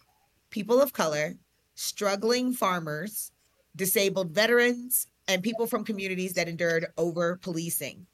people 0.51 0.81
of 0.81 0.93
color, 0.93 1.35
struggling 1.73 2.53
farmers, 2.53 3.31
disabled 3.75 4.31
veterans, 4.31 5.07
and 5.27 5.43
people 5.43 5.67
from 5.67 5.83
communities 5.83 6.33
that 6.33 6.47
endured 6.47 6.87
over 6.97 7.37
policing. 7.37 8.05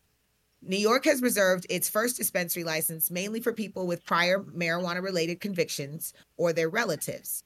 New 0.64 0.78
York 0.78 1.06
has 1.06 1.22
reserved 1.22 1.66
its 1.70 1.90
first 1.90 2.18
dispensary 2.18 2.64
license 2.64 3.10
mainly 3.10 3.40
for 3.40 3.52
people 3.52 3.88
with 3.88 4.06
prior 4.06 4.40
marijuana 4.40 5.02
related 5.02 5.40
convictions 5.40 6.14
or 6.38 6.54
their 6.54 6.70
relatives. 6.70 7.44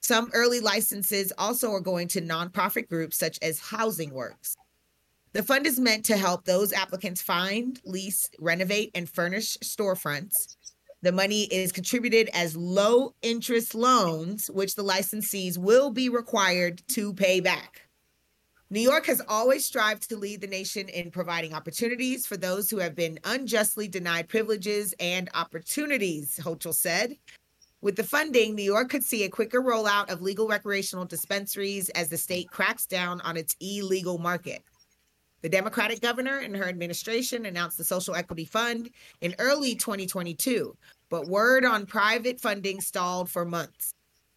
Some 0.00 0.30
early 0.34 0.60
licenses 0.60 1.32
also 1.38 1.72
are 1.72 1.80
going 1.80 2.08
to 2.08 2.20
nonprofit 2.20 2.88
groups 2.88 3.16
such 3.16 3.38
as 3.42 3.58
Housing 3.58 4.12
Works. 4.12 4.54
The 5.32 5.42
fund 5.42 5.66
is 5.66 5.80
meant 5.80 6.04
to 6.04 6.16
help 6.16 6.44
those 6.44 6.72
applicants 6.72 7.20
find, 7.20 7.80
lease, 7.84 8.30
renovate, 8.38 8.92
and 8.94 9.08
furnish 9.08 9.56
storefronts. 9.64 10.56
The 11.02 11.10
money 11.10 11.44
is 11.44 11.72
contributed 11.72 12.30
as 12.32 12.56
low 12.56 13.14
interest 13.20 13.74
loans, 13.74 14.48
which 14.48 14.76
the 14.76 14.84
licensees 14.84 15.58
will 15.58 15.90
be 15.90 16.08
required 16.08 16.82
to 16.88 17.12
pay 17.14 17.40
back. 17.40 17.83
New 18.70 18.80
York 18.80 19.06
has 19.06 19.20
always 19.28 19.66
strived 19.66 20.08
to 20.08 20.16
lead 20.16 20.40
the 20.40 20.46
nation 20.46 20.88
in 20.88 21.10
providing 21.10 21.52
opportunities 21.52 22.26
for 22.26 22.38
those 22.38 22.70
who 22.70 22.78
have 22.78 22.94
been 22.94 23.18
unjustly 23.24 23.88
denied 23.88 24.28
privileges 24.28 24.94
and 24.98 25.28
opportunities, 25.34 26.40
Hochul 26.42 26.74
said. 26.74 27.16
With 27.82 27.96
the 27.96 28.04
funding, 28.04 28.54
New 28.54 28.62
York 28.62 28.88
could 28.88 29.04
see 29.04 29.24
a 29.24 29.28
quicker 29.28 29.60
rollout 29.60 30.10
of 30.10 30.22
legal 30.22 30.48
recreational 30.48 31.04
dispensaries 31.04 31.90
as 31.90 32.08
the 32.08 32.16
state 32.16 32.50
cracks 32.50 32.86
down 32.86 33.20
on 33.20 33.36
its 33.36 33.54
illegal 33.60 34.16
market. 34.16 34.62
The 35.42 35.50
Democratic 35.50 36.00
governor 36.00 36.38
and 36.38 36.56
her 36.56 36.66
administration 36.66 37.44
announced 37.44 37.76
the 37.76 37.84
Social 37.84 38.14
Equity 38.14 38.46
Fund 38.46 38.88
in 39.20 39.34
early 39.38 39.74
2022, 39.74 40.74
but 41.10 41.28
word 41.28 41.66
on 41.66 41.84
private 41.84 42.40
funding 42.40 42.80
stalled 42.80 43.28
for 43.28 43.44
months. 43.44 43.92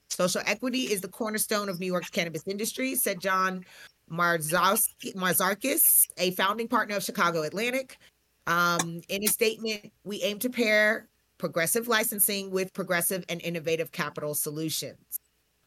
Social 0.09 0.41
equity 0.45 0.91
is 0.91 0.99
the 0.99 1.07
cornerstone 1.07 1.69
of 1.69 1.79
New 1.79 1.85
York's 1.85 2.09
cannabis 2.09 2.45
industry, 2.45 2.95
said 2.95 3.21
John 3.21 3.63
Mazarakis, 4.09 6.07
a 6.17 6.31
founding 6.31 6.67
partner 6.67 6.95
of 6.95 7.03
Chicago 7.03 7.43
Atlantic. 7.43 7.97
Um, 8.45 9.01
in 9.09 9.23
a 9.23 9.27
statement, 9.27 9.91
we 10.03 10.21
aim 10.23 10.39
to 10.39 10.49
pair 10.49 11.07
progressive 11.37 11.87
licensing 11.87 12.49
with 12.49 12.73
progressive 12.73 13.25
and 13.29 13.41
innovative 13.41 13.91
capital 13.91 14.33
solutions. 14.33 15.19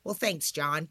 Well, 0.04 0.14
thanks, 0.14 0.50
John. 0.50 0.88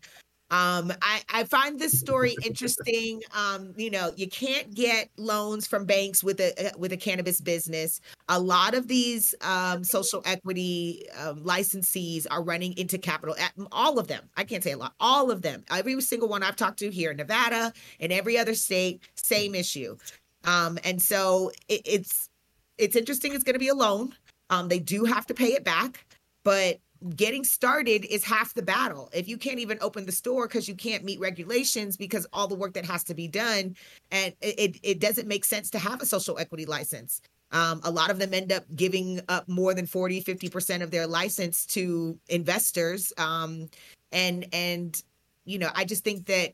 Um, 0.52 0.92
I, 1.02 1.22
I 1.32 1.44
find 1.44 1.80
this 1.80 2.00
story 2.00 2.36
interesting. 2.44 3.22
Um, 3.36 3.74
you 3.78 3.92
know, 3.92 4.12
you 4.16 4.28
can't 4.28 4.74
get 4.74 5.10
loans 5.18 5.68
from 5.68 5.86
banks 5.86 6.24
with 6.24 6.40
a 6.40 6.70
uh, 6.70 6.72
with 6.78 6.92
a 6.92 6.98
cannabis 6.98 7.40
business. 7.40 8.02
A 8.30 8.40
lot 8.40 8.74
of 8.74 8.88
these 8.88 9.36
um, 9.42 9.84
social 9.84 10.24
equity 10.26 11.06
um, 11.20 11.44
licensees 11.44 12.26
are 12.32 12.42
running 12.42 12.76
into 12.78 12.98
capital. 12.98 13.36
All 13.72 14.00
of 14.00 14.08
them. 14.08 14.30
I 14.38 14.44
can't 14.44 14.64
say 14.64 14.72
a 14.72 14.78
lot. 14.78 14.94
All 15.00 15.30
of 15.30 15.44
them. 15.44 15.66
Every 15.70 16.00
single 16.02 16.28
one 16.28 16.42
I've 16.42 16.56
talked 16.56 16.80
to 16.80 16.90
here 16.90 17.12
in 17.12 17.18
Nevada 17.18 17.72
and 18.00 18.12
every 18.12 18.38
other 18.38 18.56
state, 18.56 19.02
same 19.16 19.54
issue. 19.54 19.98
Um, 20.46 20.80
and 20.84 21.02
so 21.02 21.52
it, 21.68 21.82
it's 21.86 22.30
it's 22.78 22.96
interesting. 22.96 23.34
It's 23.34 23.44
going 23.44 23.54
to 23.56 23.60
be 23.60 23.68
a 23.68 23.76
loan. 23.76 24.16
Um, 24.50 24.68
they 24.68 24.80
do 24.80 25.06
have 25.06 25.28
to 25.28 25.34
pay 25.34 25.54
it 25.54 25.64
back, 25.64 26.06
but 26.44 26.80
getting 27.16 27.44
started 27.44 28.06
is 28.06 28.24
half 28.24 28.54
the 28.54 28.62
battle. 28.62 29.10
If 29.14 29.28
you 29.28 29.38
can't 29.38 29.60
even 29.60 29.78
open 29.82 30.06
the 30.06 30.12
store 30.12 30.48
because 30.48 30.68
you 30.68 30.76
can't 30.76 31.04
meet 31.04 31.20
regulations 31.20 31.98
because 31.98 32.28
all 32.34 32.48
the 32.48 32.56
work 32.56 32.74
that 32.74 32.86
has 32.86 33.04
to 33.06 33.14
be 33.14 33.28
done, 33.28 33.76
and 34.12 34.34
it, 34.42 34.78
it 34.84 35.00
doesn't 35.00 35.28
make 35.28 35.46
sense 35.46 35.70
to 35.72 35.80
have 35.80 36.02
a 36.02 36.06
social 36.06 36.38
equity 36.38 36.66
license. 36.66 37.22
Um, 37.52 37.82
a 37.84 37.92
lot 37.92 38.12
of 38.12 38.20
them 38.20 38.34
end 38.34 38.52
up 38.52 38.64
giving 38.76 39.22
up 39.28 39.48
more 39.48 39.74
than 39.74 39.86
40, 39.86 40.24
50% 40.24 40.84
of 40.84 40.92
their 40.92 41.08
license 41.08 41.66
to 41.68 42.20
investors. 42.28 43.12
Um, 43.18 43.70
and, 44.12 44.46
and, 44.54 45.02
you 45.46 45.58
know, 45.58 45.70
I 45.74 45.86
just 45.86 46.04
think 46.04 46.28
that 46.28 46.54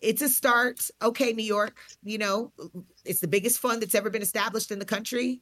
it's 0.00 0.20
a 0.20 0.28
start. 0.28 0.90
Okay, 1.00 1.32
New 1.32 1.44
York, 1.44 1.78
you 2.02 2.18
know, 2.18 2.52
it's 3.04 3.20
the 3.20 3.28
biggest 3.28 3.58
fund 3.58 3.80
that's 3.80 3.94
ever 3.94 4.10
been 4.10 4.22
established 4.22 4.70
in 4.70 4.78
the 4.78 4.84
country 4.84 5.40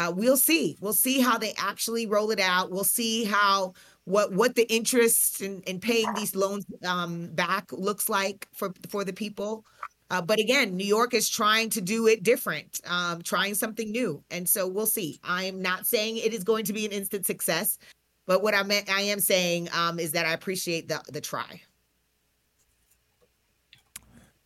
uh, 0.00 0.10
we'll 0.10 0.38
see. 0.38 0.78
We'll 0.80 0.94
see 0.94 1.20
how 1.20 1.36
they 1.36 1.52
actually 1.58 2.06
roll 2.06 2.30
it 2.30 2.40
out. 2.40 2.70
We'll 2.70 2.84
see 2.84 3.24
how 3.24 3.74
what 4.04 4.32
what 4.32 4.54
the 4.54 4.66
interest 4.72 5.42
in, 5.42 5.60
in 5.66 5.78
paying 5.78 6.12
these 6.14 6.34
loans 6.34 6.64
um, 6.86 7.28
back 7.34 7.70
looks 7.70 8.08
like 8.08 8.48
for 8.54 8.72
for 8.88 9.04
the 9.04 9.12
people. 9.12 9.66
Uh, 10.10 10.22
but 10.22 10.40
again, 10.40 10.74
New 10.74 10.86
York 10.86 11.12
is 11.12 11.28
trying 11.28 11.68
to 11.70 11.82
do 11.82 12.06
it 12.06 12.22
different, 12.22 12.80
um, 12.86 13.20
trying 13.20 13.54
something 13.54 13.92
new, 13.92 14.24
and 14.30 14.48
so 14.48 14.66
we'll 14.66 14.86
see. 14.86 15.20
I 15.22 15.44
am 15.44 15.60
not 15.60 15.86
saying 15.86 16.16
it 16.16 16.32
is 16.32 16.44
going 16.44 16.64
to 16.64 16.72
be 16.72 16.86
an 16.86 16.92
instant 16.92 17.26
success, 17.26 17.78
but 18.26 18.42
what 18.42 18.54
I 18.54 18.62
meant, 18.62 18.90
I 18.90 19.02
am 19.02 19.20
saying 19.20 19.68
um, 19.74 20.00
is 20.00 20.12
that 20.12 20.24
I 20.24 20.32
appreciate 20.32 20.88
the 20.88 21.02
the 21.12 21.20
try. 21.20 21.60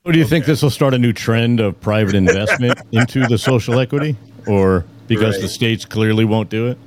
do 0.04 0.18
you 0.18 0.24
okay. 0.24 0.30
think 0.30 0.46
this 0.46 0.62
will 0.62 0.70
start 0.70 0.94
a 0.94 0.98
new 0.98 1.12
trend 1.12 1.60
of 1.60 1.80
private 1.80 2.16
investment 2.16 2.76
into 2.92 3.24
the 3.28 3.38
social 3.38 3.78
equity, 3.78 4.16
or 4.48 4.84
because 5.06 5.34
right. 5.34 5.42
the 5.42 5.48
states 5.48 5.84
clearly 5.84 6.24
won't 6.24 6.50
do 6.50 6.68
it? 6.68 6.78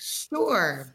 Sure. 0.00 0.94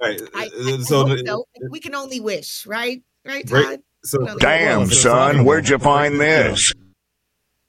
Right. 0.00 0.20
I, 0.34 0.50
I 0.54 0.78
so, 0.82 1.16
so, 1.16 1.44
we 1.70 1.80
can 1.80 1.94
only 1.94 2.20
wish, 2.20 2.66
right? 2.66 3.02
Right, 3.24 3.46
Todd? 3.48 3.64
Right. 3.64 3.80
So, 4.04 4.36
damn, 4.38 4.86
son, 4.86 5.44
where'd 5.44 5.68
you 5.68 5.78
find 5.78 6.20
this? 6.20 6.72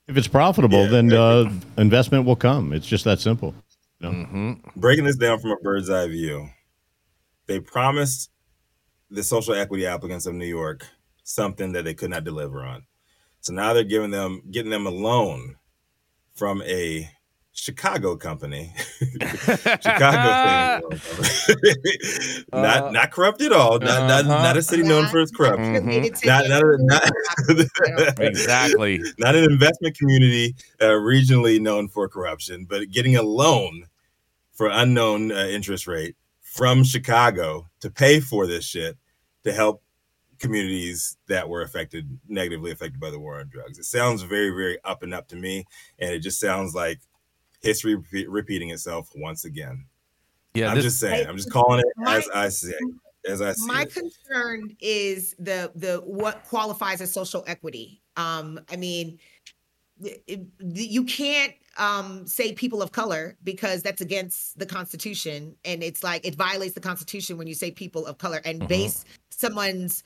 If 0.07 0.17
it's 0.17 0.27
profitable, 0.27 0.83
yeah, 0.83 0.89
then 0.89 1.13
uh, 1.13 1.51
investment 1.77 2.25
will 2.25 2.35
come. 2.35 2.73
It's 2.73 2.85
just 2.85 3.05
that 3.05 3.19
simple. 3.19 3.55
You 3.99 4.11
know? 4.11 4.17
mm-hmm. 4.17 4.79
Breaking 4.79 5.05
this 5.05 5.15
down 5.15 5.39
from 5.39 5.51
a 5.51 5.57
bird's 5.57 5.89
eye 5.89 6.07
view, 6.07 6.49
they 7.47 7.59
promised 7.59 8.29
the 9.09 9.23
social 9.23 9.53
equity 9.53 9.85
applicants 9.85 10.25
of 10.25 10.35
New 10.35 10.45
York 10.45 10.85
something 11.23 11.71
that 11.73 11.83
they 11.83 11.93
could 11.93 12.11
not 12.11 12.23
deliver 12.23 12.63
on. 12.63 12.85
So 13.41 13.53
now 13.53 13.73
they're 13.73 13.83
giving 13.83 14.11
them, 14.11 14.41
getting 14.51 14.71
them 14.71 14.87
a 14.87 14.91
loan 14.91 15.55
from 16.35 16.61
a 16.63 17.09
Chicago 17.57 18.17
company, 18.17 18.73
Chicago 19.79 20.89
thing, 20.89 21.75
not 22.53 22.83
uh, 22.83 22.91
not 22.91 23.11
corrupt 23.11 23.41
at 23.41 23.53
all. 23.53 23.79
Not 23.79 23.89
uh-huh. 23.89 24.21
not, 24.23 24.25
not 24.25 24.57
a 24.57 24.61
city 24.61 24.83
known 24.83 25.07
for 25.07 25.21
its 25.21 25.31
corruption. 25.31 25.73
Mm-hmm. 25.73 26.27
Not, 26.27 26.49
not, 26.49 27.09
not 27.47 28.19
exactly. 28.19 29.01
Not 29.19 29.35
an 29.35 29.45
investment 29.45 29.97
community 29.97 30.53
uh, 30.81 30.87
regionally 30.87 31.61
known 31.61 31.87
for 31.87 32.09
corruption, 32.09 32.65
but 32.65 32.91
getting 32.91 33.15
a 33.15 33.23
loan 33.23 33.85
for 34.51 34.67
unknown 34.67 35.31
uh, 35.31 35.45
interest 35.45 35.87
rate 35.87 36.17
from 36.41 36.83
Chicago 36.83 37.69
to 37.79 37.89
pay 37.89 38.19
for 38.19 38.47
this 38.47 38.65
shit 38.65 38.97
to 39.45 39.53
help 39.53 39.81
communities 40.39 41.15
that 41.27 41.47
were 41.47 41.61
affected 41.61 42.19
negatively 42.27 42.71
affected 42.71 42.99
by 42.99 43.09
the 43.09 43.19
war 43.19 43.39
on 43.39 43.47
drugs. 43.47 43.79
It 43.79 43.85
sounds 43.85 44.23
very 44.23 44.49
very 44.49 44.77
up 44.83 45.03
and 45.03 45.13
up 45.13 45.29
to 45.29 45.37
me, 45.37 45.63
and 45.99 46.11
it 46.11 46.19
just 46.19 46.41
sounds 46.41 46.75
like 46.75 46.99
history 47.61 47.95
repeating 48.27 48.69
itself 48.71 49.09
once 49.15 49.45
again. 49.45 49.85
Yeah, 50.53 50.69
I'm 50.69 50.75
this- 50.75 50.85
just 50.85 50.99
saying. 50.99 51.27
I'm 51.27 51.37
just 51.37 51.51
calling 51.51 51.79
it 51.79 51.85
My- 51.97 52.17
as 52.17 52.29
I 52.33 52.49
see. 52.49 52.73
As 53.27 53.41
I 53.41 53.53
see 53.53 53.65
my 53.65 53.81
it. 53.81 53.91
concern 53.93 54.75
is 54.79 55.35
the 55.39 55.71
the 55.75 55.97
what 56.05 56.43
qualifies 56.43 57.01
as 57.01 57.11
social 57.11 57.43
equity 57.47 57.99
um 58.17 58.59
i 58.69 58.75
mean 58.75 59.17
it- 60.03 60.23
it- 60.27 60.47
you 60.61 61.03
can't 61.05 61.53
um 61.77 62.27
say 62.27 62.53
people 62.53 62.83
of 62.83 62.91
color 62.91 63.35
because 63.43 63.81
that's 63.81 63.99
against 63.99 64.59
the 64.59 64.65
constitution 64.67 65.55
and 65.65 65.81
it's 65.81 66.03
like 66.03 66.23
it 66.23 66.35
violates 66.35 66.75
the 66.75 66.79
constitution 66.81 67.35
when 67.35 67.47
you 67.47 67.55
say 67.55 67.71
people 67.71 68.05
of 68.05 68.19
color 68.19 68.41
and 68.45 68.61
Mhm. 68.61 68.67
base 68.67 69.05
someone's 69.31 70.03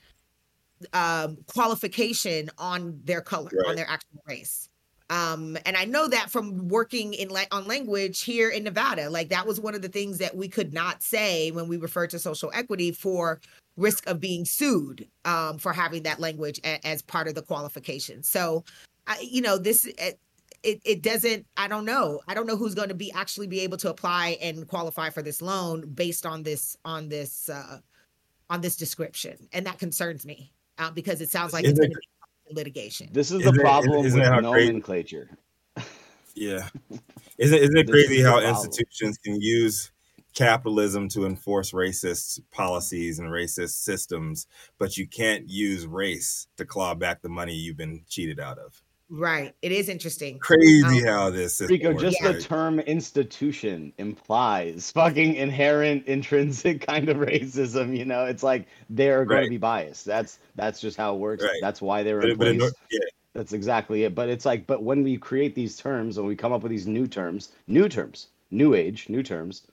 um 0.93 1.37
qualification 1.47 2.49
on 2.57 3.01
their 3.03 3.19
color 3.19 3.51
on 3.67 3.75
their 3.75 3.89
actual 3.89 4.23
race 4.27 4.68
um 5.09 5.57
and 5.65 5.75
i 5.75 5.85
know 5.85 6.07
that 6.07 6.29
from 6.29 6.67
working 6.67 7.13
in 7.13 7.29
like 7.29 7.53
on 7.53 7.65
language 7.67 8.21
here 8.21 8.49
in 8.49 8.63
nevada 8.63 9.09
like 9.09 9.29
that 9.29 9.47
was 9.47 9.59
one 9.59 9.73
of 9.73 9.81
the 9.81 9.87
things 9.89 10.17
that 10.17 10.35
we 10.35 10.47
could 10.47 10.73
not 10.73 11.01
say 11.01 11.51
when 11.51 11.67
we 11.67 11.77
referred 11.77 12.09
to 12.09 12.19
social 12.19 12.51
equity 12.53 12.91
for 12.91 13.39
risk 13.79 14.07
of 14.07 14.19
being 14.19 14.45
sued 14.45 15.07
um 15.25 15.57
for 15.57 15.73
having 15.73 16.03
that 16.03 16.19
language 16.19 16.59
a- 16.63 16.85
as 16.85 17.01
part 17.01 17.27
of 17.27 17.35
the 17.35 17.41
qualification. 17.41 18.21
So 18.21 18.63
I, 19.07 19.19
you 19.21 19.41
know 19.41 19.57
this 19.57 19.85
it, 19.85 20.19
it, 20.61 20.81
it 20.83 21.01
doesn't 21.01 21.45
i 21.57 21.67
don't 21.67 21.85
know. 21.85 22.19
I 22.27 22.33
don't 22.33 22.45
know 22.45 22.57
who's 22.57 22.75
going 22.75 22.89
to 22.89 22.95
be 22.95 23.11
actually 23.11 23.47
be 23.47 23.61
able 23.61 23.77
to 23.77 23.89
apply 23.89 24.37
and 24.41 24.67
qualify 24.67 25.09
for 25.09 25.21
this 25.21 25.41
loan 25.41 25.89
based 25.93 26.25
on 26.25 26.43
this 26.43 26.77
on 26.85 27.09
this 27.09 27.49
uh 27.49 27.79
on 28.49 28.61
this 28.61 28.75
description. 28.75 29.47
And 29.53 29.65
that 29.65 29.79
concerns 29.79 30.25
me 30.25 30.51
uh, 30.77 30.91
because 30.91 31.21
it 31.21 31.29
sounds 31.29 31.53
like 31.53 31.65
it's 31.65 31.79
Isn't 32.49 32.55
going 32.55 32.67
it- 32.67 32.73
to 32.73 32.73
be 32.73 32.79
litigation 32.81 33.09
This 33.13 33.31
is 33.31 33.41
Isn't 33.41 33.53
the 33.55 33.59
it- 33.59 33.63
problem 33.63 34.05
isn't 34.05 34.19
with 34.19 34.27
how 34.29 34.51
crazy- 34.51 34.67
nomenclature. 34.67 35.29
Yeah. 36.35 36.67
Isn't 37.37 37.57
isn't 37.57 37.77
it 37.77 37.89
crazy 37.89 38.19
is 38.19 38.25
how 38.25 38.39
institutions 38.39 39.17
can 39.17 39.41
use 39.41 39.91
capitalism 40.33 41.09
to 41.09 41.25
enforce 41.25 41.71
racist 41.71 42.39
policies 42.51 43.19
and 43.19 43.29
racist 43.29 43.81
systems, 43.83 44.47
but 44.77 44.95
you 44.95 45.07
can't 45.07 45.49
use 45.49 45.85
race 45.85 46.47
to 46.57 46.65
claw 46.65 46.93
back 46.93 47.21
the 47.21 47.29
money 47.29 47.53
you've 47.53 47.75
been 47.77 48.03
cheated 48.07 48.39
out 48.39 48.57
of? 48.57 48.81
Right 49.09 49.55
it 49.61 49.71
is 49.71 49.89
interesting 49.89 50.37
Crazy 50.39 50.99
Um, 50.99 51.03
how 51.05 51.29
this 51.31 51.57
system 51.57 51.73
Rico, 51.75 51.89
works, 51.91 52.01
just 52.01 52.17
Yeah. 52.21 52.31
the 52.33 52.41
term 52.41 52.79
institution 52.79 53.91
implies 53.97 54.91
fucking 54.91 55.35
inherent 55.35 56.05
intrinsic 56.05 56.85
kind 56.85 57.09
of 57.09 57.17
racism, 57.29 57.97
you 57.97 58.05
know? 58.05 58.25
It's 58.25 58.43
like 58.43 58.67
they're 58.89 59.25
going 59.25 59.45
to 59.45 59.49
be 59.49 59.57
biased. 59.57 60.05
That's 60.05 60.39
that's 60.55 60.79
just 60.79 60.97
how 60.97 61.15
it 61.15 61.19
works. 61.19 61.43
Right. 61.43 61.57
That's 61.61 61.81
why 61.81 62.03
they're 62.03 62.19
But, 62.21 62.25
in 62.29 62.31
it- 62.33 62.37
but 62.37 62.47
it- 62.49 62.59
place. 62.59 62.73
yeah, 62.91 62.99
That's 63.33 63.53
exactly 63.53 64.03
it. 64.03 64.13
But 64.15 64.29
it's 64.29 64.45
like, 64.45 64.67
but 64.67 64.83
when 64.83 65.03
we 65.03 65.17
create 65.17 65.55
these 65.55 65.75
terms 65.77 66.17
and 66.17 66.27
we 66.27 66.35
come 66.35 66.51
up 66.51 66.61
with 66.61 66.71
these 66.71 66.87
new 66.87 67.07
terms, 67.07 67.49
new 67.67 67.89
terms, 67.89 68.27
new 68.51 68.73
age, 68.75 69.07
new 69.09 69.23
terms, 69.23 69.63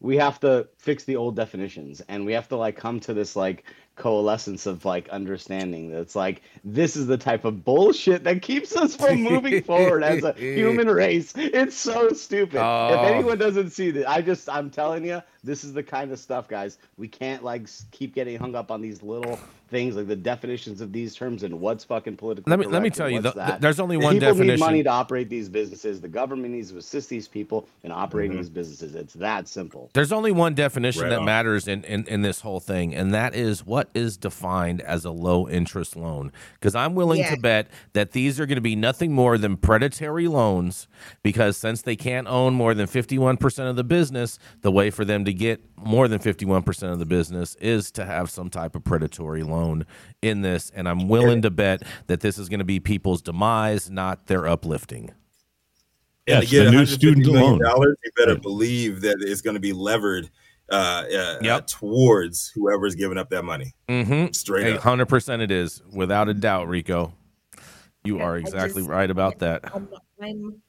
we 0.00 0.16
have 0.16 0.38
to 0.40 0.68
fix 0.78 1.04
the 1.04 1.16
old 1.16 1.34
definitions 1.36 2.02
and 2.08 2.26
we 2.26 2.32
have 2.34 2.48
to 2.48 2.56
like 2.56 2.76
come 2.76 3.00
to 3.00 3.14
this 3.14 3.34
like 3.34 3.64
coalescence 3.96 4.66
of 4.66 4.84
like 4.84 5.08
understanding 5.08 5.90
that's 5.90 6.14
like 6.14 6.42
this 6.62 6.96
is 6.96 7.06
the 7.06 7.16
type 7.16 7.44
of 7.44 7.64
bullshit 7.64 8.24
that 8.24 8.42
keeps 8.42 8.76
us 8.76 8.94
from 8.94 9.22
moving 9.22 9.62
forward 9.62 10.04
as 10.04 10.22
a 10.22 10.32
human 10.38 10.88
race. 10.88 11.32
It's 11.36 11.74
so 11.74 12.10
stupid. 12.10 12.60
Oh. 12.60 12.94
If 12.94 13.12
anyone 13.12 13.38
doesn't 13.38 13.70
see 13.70 13.90
that, 13.92 14.08
I 14.08 14.20
just 14.20 14.48
I'm 14.48 14.70
telling 14.70 15.04
you, 15.04 15.22
this 15.42 15.64
is 15.64 15.72
the 15.72 15.82
kind 15.82 16.12
of 16.12 16.18
stuff, 16.18 16.46
guys. 16.46 16.78
We 16.98 17.08
can't 17.08 17.42
like 17.42 17.68
keep 17.90 18.14
getting 18.14 18.38
hung 18.38 18.54
up 18.54 18.70
on 18.70 18.82
these 18.82 19.02
little 19.02 19.38
things 19.68 19.96
like 19.96 20.06
the 20.06 20.14
definitions 20.16 20.80
of 20.80 20.92
these 20.92 21.14
terms 21.14 21.42
and 21.42 21.60
what's 21.60 21.82
fucking 21.84 22.16
political. 22.16 22.48
Let 22.50 22.58
me 22.60 22.66
let 22.66 22.82
me 22.82 22.90
tell 22.90 23.10
you, 23.10 23.20
what's 23.20 23.34
the, 23.34 23.58
there's 23.60 23.80
only 23.80 23.96
The 23.96 24.04
one 24.04 24.14
people 24.14 24.28
definition. 24.28 24.54
need 24.54 24.60
money 24.60 24.82
to 24.84 24.90
operate 24.90 25.28
these 25.28 25.48
businesses. 25.48 26.00
The 26.00 26.08
government 26.08 26.54
needs 26.54 26.70
to 26.70 26.78
assist 26.78 27.08
these 27.08 27.26
people 27.26 27.66
in 27.82 27.90
operating 27.90 28.32
Mhm. 28.36 28.40
these 28.40 28.48
businesses. 28.50 28.94
It's 28.94 29.14
that 29.14 29.48
simple. 29.48 29.90
There's 29.92 30.12
only 30.12 30.30
one 30.30 30.54
definition 30.54 31.02
Right 31.02 31.08
that 31.10 31.18
on. 31.20 31.24
matters 31.24 31.66
in, 31.66 31.82
in, 31.84 32.04
in 32.06 32.22
this 32.22 32.42
whole 32.42 32.60
thing, 32.60 32.94
and 32.94 33.12
that 33.12 33.34
is 33.34 33.66
what 33.66 33.88
is 33.92 34.16
defined 34.16 34.80
as 34.82 35.04
a 35.04 35.10
low 35.10 35.48
interest 35.48 35.96
loan. 35.96 36.30
Because 36.54 36.76
I'm 36.76 36.94
willing 36.94 37.20
Yeah. 37.20 37.34
to 37.34 37.40
bet 37.40 37.66
that 37.92 38.12
these 38.12 38.38
are 38.38 38.46
going 38.46 38.56
to 38.56 38.60
be 38.62 38.76
nothing 38.76 39.12
more 39.12 39.36
than 39.36 39.56
predatory 39.56 40.28
loans, 40.28 40.86
because 41.24 41.56
since 41.56 41.82
they 41.82 41.96
can't 41.96 42.28
own 42.28 42.54
more 42.54 42.72
than 42.74 42.86
51% 42.86 43.68
of 43.68 43.74
the 43.76 43.84
business, 43.84 44.38
the 44.62 44.70
way 44.70 44.90
for 44.90 45.04
them 45.04 45.24
to 45.24 45.32
get 45.32 45.60
more 45.76 46.06
than 46.06 46.20
51% 46.20 46.92
of 46.92 46.98
the 47.00 47.04
business 47.06 47.56
is 47.56 47.90
to 47.90 48.04
have 48.04 48.30
some 48.30 48.48
type 48.48 48.76
of 48.76 48.84
predatory 48.84 49.42
loan 49.42 49.55
in 50.22 50.40
this. 50.42 50.70
And 50.74 50.88
I'm 50.88 51.08
willing 51.08 51.42
to 51.42 51.50
bet 51.50 51.82
that 52.06 52.20
this 52.20 52.38
is 52.38 52.48
going 52.48 52.58
to 52.60 52.64
be 52.64 52.80
people's 52.80 53.22
demise, 53.22 53.90
not 53.90 54.26
their 54.26 54.46
uplifting. 54.46 55.10
And 56.28 56.42
Yes, 56.42 56.44
to 56.44 56.50
get 56.50 56.64
the 56.64 56.70
new 56.72 56.86
student 56.86 57.26
loan. 57.26 57.60
dollars, 57.60 57.96
you 58.04 58.10
better 58.16 58.36
believe 58.38 59.00
that 59.02 59.16
it's 59.20 59.40
going 59.42 59.54
to 59.54 59.60
be 59.60 59.72
levered 59.72 60.28
uh, 60.70 60.74
uh, 61.06 61.38
Yep. 61.42 61.44
uh, 61.44 61.60
towards 61.66 62.50
whoever's 62.56 62.96
giving 62.96 63.16
up 63.18 63.30
that 63.30 63.44
money. 63.44 63.72
Mm-hmm. 63.88 64.32
Straight 64.32 64.66
Eight 64.66 64.76
up. 64.76 64.82
hundred 64.82 65.06
percent, 65.06 65.40
it 65.40 65.52
is 65.52 65.80
without 65.92 66.28
a 66.28 66.34
doubt, 66.34 66.66
Rico. 66.68 67.14
You 68.02 68.18
Yeah, 68.18 68.24
are 68.24 68.36
exactly 68.38 68.82
just- 68.82 68.90
right 68.90 69.08
about 69.10 69.38
that. 69.40 69.62
I'm, 69.72 69.88
I'm 70.20 70.62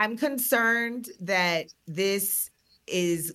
I'm 0.00 0.16
concerned 0.16 1.08
that 1.20 1.66
this 1.86 2.50
is 2.88 3.32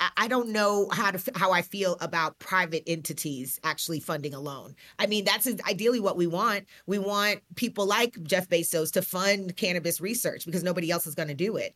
I- 0.00 0.10
I 0.16 0.28
don't 0.28 0.50
know 0.50 0.88
how 0.92 1.10
to 1.10 1.32
how 1.34 1.52
I 1.52 1.62
feel 1.62 1.96
about 2.00 2.38
private 2.38 2.82
entities 2.86 3.58
actually 3.64 4.00
funding 4.00 4.34
a 4.34 4.40
loan. 4.40 4.74
I 4.98 5.06
mean, 5.06 5.24
that's 5.24 5.46
ideally 5.68 6.00
what 6.00 6.16
we 6.16 6.26
want. 6.26 6.64
We 6.86 6.98
want 6.98 7.40
people 7.54 7.86
like 7.86 8.22
Jeff 8.22 8.48
Bezos 8.48 8.92
to 8.92 9.02
fund 9.02 9.56
cannabis 9.56 10.00
research 10.00 10.44
because 10.44 10.62
nobody 10.62 10.90
else 10.90 11.06
is 11.06 11.14
going 11.14 11.28
to 11.28 11.34
do 11.34 11.56
it. 11.56 11.74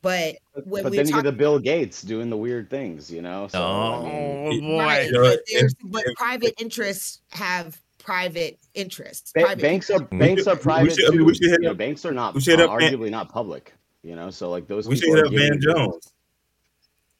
But 0.00 0.36
when 0.64 0.84
but 0.84 0.92
we 0.92 0.96
then 0.98 1.08
you 1.08 1.14
get 1.14 1.24
the 1.24 1.32
Bill 1.32 1.58
Gates 1.58 2.02
doing 2.02 2.30
the 2.30 2.36
weird 2.36 2.70
things, 2.70 3.10
you 3.10 3.20
know. 3.20 3.48
So, 3.48 3.60
I 3.60 4.48
mean, 4.48 4.64
Oh 4.64 4.78
right, 4.78 5.10
but, 5.12 5.40
but 5.84 6.04
private 6.16 6.54
interests 6.60 7.20
have 7.30 7.80
private 7.98 8.58
interests. 8.74 9.32
ba- 9.34 9.40
Private 9.42 9.60
banks 9.62 9.90
are 9.90 10.06
We 10.12 10.18
banks 10.18 10.42
should- 10.44 10.52
are 10.52 10.56
private 10.56 10.94
should- 10.94 11.12
too. 11.12 11.24
we 11.24 11.34
should 11.34 11.50
hit 11.50 11.62
you 11.62 11.68
know, 11.68 11.74
banks 11.74 12.06
are 12.06 12.12
not 12.12 12.40
should 12.40 12.60
uh, 12.60 12.64
up 12.66 12.78
Van- 12.78 12.92
arguably 12.94 13.10
not 13.10 13.28
public. 13.28 13.74
You 14.04 14.14
know, 14.14 14.30
so 14.30 14.48
like 14.50 14.68
those 14.68 14.86
We 14.88 14.94
should 14.94 15.06
people 15.06 15.16
hit 15.16 15.26
up 15.26 15.32
Van 15.32 15.58
giving- 15.58 15.60
Jones. 15.60 16.12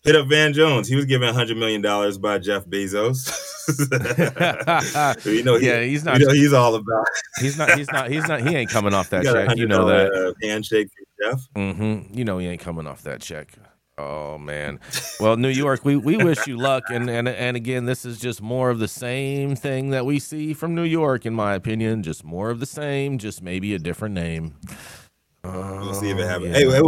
Hit 0.04 0.16
up 0.16 0.28
Van 0.28 0.52
Jones. 0.52 0.88
He 0.88 0.94
was 0.94 1.04
given 1.04 1.32
$100 1.32 1.56
million 1.56 1.82
by 2.20 2.38
Jeff 2.38 2.64
Bezos. 2.66 3.28
you 5.26 5.42
know, 5.42 5.56
he, 5.56 5.66
yeah, 5.66 5.82
he's 5.82 6.04
not. 6.04 6.18
you 6.20 6.26
know 6.26 6.32
he's 6.32 6.52
all 6.52 6.74
about 6.74 7.04
He's 7.40 7.58
not. 7.58 7.76
He's 7.76 7.90
not. 7.90 8.10
He's 8.10 8.26
not. 8.26 8.40
He 8.40 8.56
ain't 8.56 8.70
coming 8.70 8.94
off 8.94 9.10
that 9.10 9.22
he 9.22 9.24
got 9.24 9.36
a 9.36 9.46
check. 9.46 9.56
You 9.56 9.66
know 9.66 9.86
that. 9.86 10.10
$100 10.10 10.48
handshake 10.48 10.88
from 10.88 11.32
Jeff. 11.32 11.48
Mm-hmm. 11.54 12.16
You 12.16 12.24
know 12.24 12.38
he 12.38 12.46
ain't 12.46 12.60
coming 12.60 12.86
off 12.86 13.02
that 13.02 13.20
check. 13.20 13.52
Oh 13.98 14.38
man. 14.38 14.78
Well, 15.18 15.36
New 15.36 15.48
York, 15.48 15.84
we, 15.84 15.96
we 15.96 16.16
wish 16.16 16.46
you 16.46 16.56
luck, 16.56 16.84
and, 16.88 17.10
and 17.10 17.28
and 17.28 17.56
again, 17.56 17.84
this 17.84 18.04
is 18.04 18.20
just 18.20 18.40
more 18.40 18.70
of 18.70 18.78
the 18.78 18.86
same 18.86 19.56
thing 19.56 19.90
that 19.90 20.06
we 20.06 20.20
see 20.20 20.54
from 20.54 20.74
New 20.76 20.84
York, 20.84 21.26
in 21.26 21.34
my 21.34 21.54
opinion. 21.54 22.04
Just 22.04 22.24
more 22.24 22.50
of 22.50 22.60
the 22.60 22.66
same, 22.66 23.18
just 23.18 23.42
maybe 23.42 23.74
a 23.74 23.78
different 23.78 24.14
name. 24.14 24.54
We'll 25.44 25.94
see 25.94 26.10
if 26.10 26.18
it 26.18 26.22
Oh, 26.22 26.26
happens. 26.26 26.48
yeah. 26.50 26.70
Hey, 26.72 26.80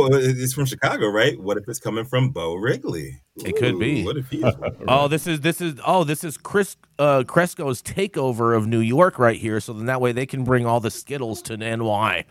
it's 0.42 0.52
from 0.52 0.66
Chicago, 0.66 1.08
right? 1.08 1.40
What 1.40 1.56
if 1.56 1.64
it's 1.68 1.78
coming 1.78 2.04
from 2.04 2.30
Beau 2.30 2.54
Wrigley? 2.56 3.22
It 3.44 3.56
could 3.56 3.78
be. 3.78 4.04
What 4.04 4.16
if 4.16 4.28
he's 4.28 4.44
Oh, 4.88 5.08
this 5.08 5.26
is 5.26 5.40
this 5.40 5.60
is 5.60 5.74
oh 5.86 6.04
this 6.04 6.24
is 6.24 6.36
Chris 6.36 6.76
uh, 6.98 7.22
Cresco's 7.26 7.80
takeover 7.82 8.56
of 8.56 8.66
New 8.66 8.80
York 8.80 9.18
right 9.18 9.38
here. 9.38 9.60
So 9.60 9.72
then 9.72 9.86
that 9.86 10.00
way 10.00 10.12
they 10.12 10.26
can 10.26 10.44
bring 10.44 10.66
all 10.66 10.80
the 10.80 10.90
Skittles 10.90 11.40
to 11.42 11.56
NY. 11.56 12.24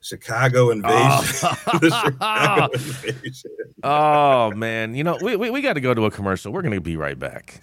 Chicago 0.00 0.70
invasion? 0.70 0.98
Oh. 2.20 2.68
Chicago 2.72 2.72
invasion. 2.72 3.50
Oh 3.82 4.50
man, 4.52 4.94
you 4.94 5.04
know 5.04 5.18
we 5.22 5.36
we, 5.36 5.50
we 5.50 5.60
got 5.60 5.74
to 5.74 5.80
go 5.80 5.94
to 5.94 6.06
a 6.06 6.10
commercial. 6.10 6.52
We're 6.52 6.62
gonna 6.62 6.80
be 6.80 6.96
right 6.96 7.18
back. 7.18 7.62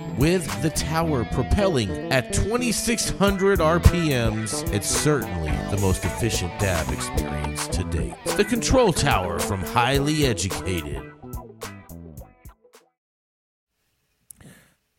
with 0.17 0.61
the 0.61 0.69
tower 0.69 1.25
propelling 1.25 1.89
at 2.11 2.33
2600 2.33 3.59
RPMs, 3.59 4.71
it's 4.73 4.87
certainly 4.87 5.51
the 5.69 5.77
most 5.81 6.05
efficient 6.05 6.57
dab 6.59 6.91
experience 6.91 7.67
to 7.69 7.83
date. 7.85 8.13
The 8.37 8.45
Control 8.45 8.93
Tower 8.93 9.39
from 9.39 9.61
Highly 9.61 10.25
Educated. 10.25 11.11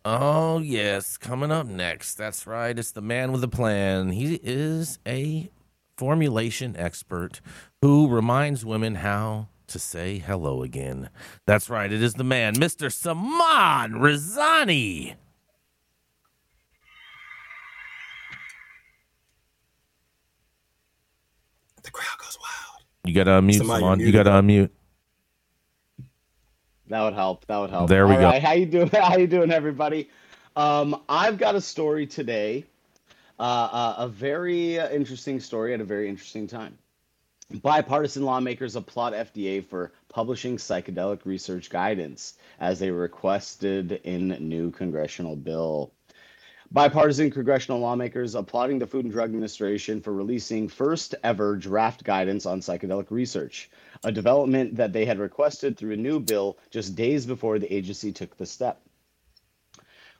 Oh, 0.05 0.59
yes, 0.59 1.17
coming 1.17 1.53
up 1.53 1.69
next. 1.69 2.17
That's 2.17 2.47
right. 2.47 2.77
It's 2.77 2.91
the 2.91 3.01
man 3.01 3.31
with 3.31 3.45
a 3.45 3.49
plan. 3.49 4.11
He 4.11 4.41
is 4.43 4.99
a 5.07 5.51
formulation 5.97 6.77
expert 6.77 7.41
who 7.81 8.09
reminds 8.09 8.65
women 8.65 8.97
how 8.97 9.49
to 9.73 9.79
say 9.79 10.19
hello 10.19 10.63
again. 10.63 11.11
That's 11.47 11.69
right. 11.69 11.93
It 11.93 12.03
is 12.03 12.15
the 12.15 12.25
man, 12.25 12.55
Mr. 12.55 12.93
Saman 12.93 13.93
Razani. 14.01 15.15
The 21.83 21.91
crowd 21.91 22.19
goes 22.19 22.39
wild. 22.41 22.85
You 23.05 23.15
got 23.15 23.25
to 23.25 23.31
unmute, 23.31 23.59
Somebody 23.59 23.83
Simon. 23.83 24.01
You 24.01 24.13
got 24.13 24.23
to 24.25 24.31
unmute. 24.31 24.71
That 26.89 27.03
would 27.03 27.15
help. 27.15 27.47
That 27.47 27.59
would 27.59 27.71
help. 27.71 27.89
There 27.89 28.07
we 28.07 28.15
All 28.15 28.21
go. 28.21 28.27
right, 28.27 28.43
How 28.43 28.53
you 28.53 28.67
doing? 28.67 28.89
How 28.93 29.17
you 29.17 29.27
doing, 29.27 29.51
everybody? 29.51 30.11
Um, 30.57 31.03
I've 31.09 31.39
got 31.39 31.55
a 31.55 31.61
story 31.61 32.07
today. 32.07 32.65
Uh, 33.39 33.43
uh, 33.73 33.95
a 33.99 34.09
very 34.09 34.79
uh, 34.79 34.91
interesting 34.91 35.41
story 35.41 35.75
at 35.75 35.81
a 35.81 35.85
very 35.85 36.09
interesting 36.09 36.47
time. 36.47 36.77
Bipartisan 37.61 38.25
lawmakers 38.25 38.77
applaud 38.77 39.13
FDA 39.13 39.65
for 39.65 39.93
publishing 40.09 40.57
psychedelic 40.57 41.25
research 41.25 41.69
guidance 41.69 42.35
as 42.59 42.79
they 42.79 42.91
requested 42.91 43.93
in 44.05 44.29
new 44.49 44.71
congressional 44.71 45.37
bill. 45.37 45.93
Bipartisan 46.71 47.31
congressional 47.31 47.81
lawmakers 47.81 48.35
applauding 48.35 48.79
the 48.79 48.87
Food 48.87 49.05
and 49.05 49.13
Drug 49.13 49.29
Administration 49.29 50.01
for 50.01 50.15
releasing 50.15 50.69
first 50.69 51.15
ever 51.23 51.57
draft 51.57 52.03
guidance 52.03 52.47
on 52.47 52.61
psychedelic 52.61 53.11
research, 53.11 53.71
a 54.05 54.11
development 54.11 54.77
that 54.77 54.95
they 54.95 55.05
had 55.05 55.19
requested 55.19 55.77
through 55.77 55.93
a 55.93 55.97
new 55.97 56.19
bill 56.19 56.57
just 56.71 56.95
days 56.95 57.27
before 57.27 57.59
the 57.59 57.71
agency 57.71 58.11
took 58.11 58.37
the 58.39 58.47
step. 58.47 58.81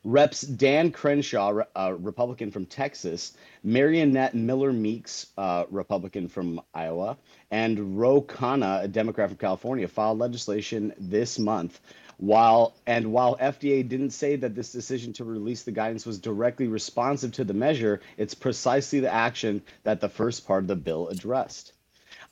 Reps 0.05 0.41
Dan 0.41 0.91
Crenshaw, 0.91 1.61
a 1.61 1.79
uh, 1.79 1.91
Republican 1.91 2.51
from 2.51 2.67
Texas, 2.67 3.35
Mariannette 3.65 4.35
Miller 4.35 4.73
Meeks, 4.73 5.29
a 5.39 5.65
Republican 5.71 6.27
from 6.27 6.61
Iowa, 6.75 7.17
and 7.53 7.97
Ro 7.97 8.21
Khanna, 8.21 8.83
a 8.83 8.89
Democrat 8.89 9.29
from 9.29 9.39
California, 9.39 9.87
filed 9.87 10.19
legislation 10.19 10.93
this 10.99 11.39
month. 11.39 11.81
While 12.17 12.75
and 12.85 13.13
while 13.13 13.37
FDA 13.37 13.89
didn't 13.89 14.11
say 14.11 14.35
that 14.35 14.57
this 14.57 14.73
decision 14.73 15.13
to 15.15 15.25
release 15.25 15.63
the 15.63 15.71
guidance 15.71 16.05
was 16.05 16.19
directly 16.19 16.67
responsive 16.67 17.31
to 17.35 17.45
the 17.45 17.55
measure, 17.55 18.01
it's 18.17 18.35
precisely 18.35 18.99
the 18.99 19.13
action 19.13 19.63
that 19.85 20.01
the 20.01 20.09
first 20.09 20.49
part 20.49 20.65
of 20.65 20.69
the 20.69 20.75
bill 20.75 21.09
addressed. 21.09 21.75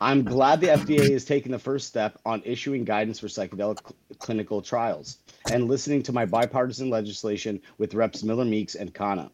I'm 0.01 0.25
glad 0.25 0.61
the 0.61 0.69
FDA 0.69 1.11
is 1.11 1.25
taking 1.25 1.53
the 1.53 1.59
first 1.59 1.87
step 1.87 2.19
on 2.27 2.43
issuing 2.45 2.85
guidance 2.85 3.21
for 3.21 3.29
psychedelic 3.29 3.79
cl- 3.79 3.97
clinical 4.19 4.61
trials 4.61 5.19
and 5.51 5.69
listening 5.69 6.03
to 6.05 6.13
my 6.13 6.27
bipartisan 6.27 6.91
legislation 6.91 7.61
with 7.79 7.95
Reps 7.95 8.23
Miller 8.23 8.45
Meeks 8.45 8.75
and 8.75 8.93
Khanna, 8.93 9.31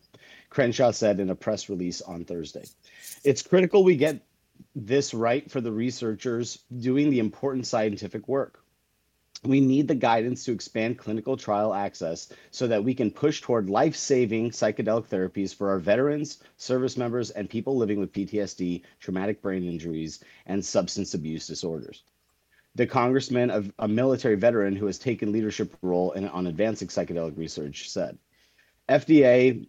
Crenshaw 0.50 0.90
said 0.90 1.20
in 1.20 1.30
a 1.30 1.34
press 1.34 1.68
release 1.68 2.00
on 2.00 2.24
Thursday. 2.24 2.64
It's 3.24 3.42
critical 3.42 3.84
we 3.84 3.96
get 3.96 4.24
this 4.74 5.12
right 5.12 5.50
for 5.50 5.60
the 5.60 5.72
researchers 5.72 6.60
doing 6.78 7.10
the 7.10 7.18
important 7.18 7.66
scientific 7.66 8.28
work. 8.28 8.62
We 9.44 9.60
need 9.60 9.86
the 9.86 9.94
guidance 9.94 10.44
to 10.44 10.52
expand 10.52 10.98
clinical 10.98 11.36
trial 11.36 11.74
access 11.74 12.32
so 12.50 12.66
that 12.66 12.82
we 12.82 12.94
can 12.94 13.10
push 13.10 13.42
toward 13.42 13.68
life 13.68 13.94
saving 13.94 14.50
psychedelic 14.50 15.08
therapies 15.08 15.54
for 15.54 15.68
our 15.70 15.78
veterans, 15.78 16.42
service 16.56 16.96
members, 16.96 17.30
and 17.30 17.48
people 17.48 17.76
living 17.76 18.00
with 18.00 18.12
PTSD, 18.12 18.82
traumatic 18.98 19.42
brain 19.42 19.62
injuries, 19.62 20.24
and 20.46 20.64
substance 20.64 21.14
abuse 21.14 21.46
disorders. 21.46 22.02
The 22.76 22.86
congressman, 22.86 23.50
a, 23.50 23.64
a 23.78 23.88
military 23.88 24.36
veteran 24.36 24.76
who 24.76 24.86
has 24.86 24.98
taken 24.98 25.32
leadership 25.32 25.74
role 25.82 26.12
in, 26.12 26.28
on 26.28 26.46
advancing 26.46 26.88
psychedelic 26.88 27.36
research, 27.36 27.90
said 27.90 28.18
FDA 28.88 29.66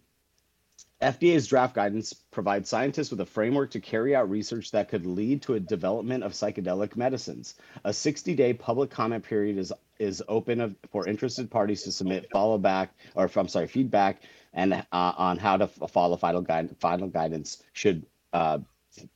FDA's 1.00 1.46
draft 1.46 1.74
guidance 1.74 2.12
provides 2.12 2.68
scientists 2.68 3.10
with 3.10 3.20
a 3.20 3.26
framework 3.26 3.70
to 3.70 3.80
carry 3.80 4.16
out 4.16 4.28
research 4.28 4.72
that 4.72 4.88
could 4.88 5.06
lead 5.06 5.42
to 5.42 5.54
a 5.54 5.60
development 5.60 6.24
of 6.24 6.32
psychedelic 6.32 6.96
medicines. 6.96 7.54
A 7.84 7.90
60-day 7.90 8.54
public 8.54 8.90
comment 8.90 9.24
period 9.24 9.58
is 9.58 9.72
is 9.98 10.22
open 10.28 10.60
of, 10.60 10.76
for 10.92 11.08
interested 11.08 11.50
parties 11.50 11.82
to 11.82 11.90
submit 11.90 12.28
follow 12.32 12.58
back 12.58 12.94
or 13.16 13.28
I'm 13.34 13.48
sorry 13.48 13.66
feedback 13.66 14.22
and 14.52 14.72
uh, 14.74 14.84
on 14.92 15.38
how 15.38 15.56
to 15.56 15.66
follow 15.66 16.16
final 16.16 16.40
guide, 16.40 16.76
final 16.78 17.08
guidance 17.08 17.62
should 17.72 18.04
uh, 18.32 18.58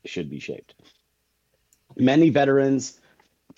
should 0.05 0.31
be 0.31 0.39
shaped. 0.39 0.75
Many 1.97 2.31
veterans 2.31 3.01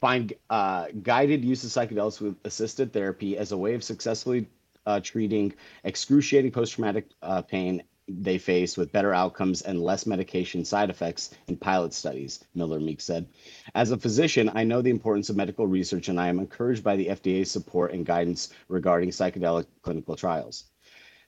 find 0.04 0.34
uh, 0.50 0.88
guided 1.02 1.42
use 1.42 1.64
of 1.64 1.70
psychedelics 1.70 2.20
with 2.20 2.36
assisted 2.44 2.92
therapy 2.92 3.38
as 3.38 3.52
a 3.52 3.56
way 3.56 3.72
of 3.72 3.82
successfully 3.82 4.46
uh, 4.84 5.00
treating 5.00 5.50
excruciating 5.84 6.50
post-traumatic 6.50 7.06
uh, 7.22 7.40
pain 7.40 7.82
they 8.06 8.36
face 8.36 8.76
with 8.76 8.92
better 8.92 9.14
outcomes 9.14 9.62
and 9.62 9.80
less 9.80 10.04
medication 10.04 10.62
side 10.62 10.90
effects 10.90 11.30
in 11.48 11.56
pilot 11.56 11.94
studies, 11.94 12.44
Miller 12.54 12.78
Meek 12.80 13.00
said. 13.00 13.26
As 13.74 13.92
a 13.92 13.96
physician, 13.96 14.50
I 14.54 14.62
know 14.62 14.82
the 14.82 14.90
importance 14.90 15.30
of 15.30 15.36
medical 15.36 15.66
research 15.66 16.10
and 16.10 16.20
I 16.20 16.28
am 16.28 16.38
encouraged 16.38 16.84
by 16.84 16.96
the 16.96 17.06
FDA's 17.06 17.50
support 17.50 17.94
and 17.94 18.04
guidance 18.04 18.50
regarding 18.68 19.08
psychedelic 19.08 19.64
clinical 19.80 20.16
trials. 20.16 20.64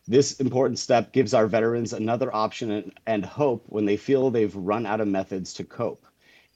This 0.07 0.39
important 0.39 0.79
step 0.79 1.13
gives 1.13 1.33
our 1.33 1.47
veterans 1.47 1.95
another 1.95 2.29
option 2.35 2.71
and, 2.71 2.93
and 3.07 3.25
hope 3.25 3.65
when 3.69 3.87
they 3.87 3.97
feel 3.97 4.31
they've 4.31 4.55
run 4.55 4.85
out 4.85 5.01
of 5.01 5.09
methods 5.09 5.55
to 5.55 5.65
cope. 5.65 6.05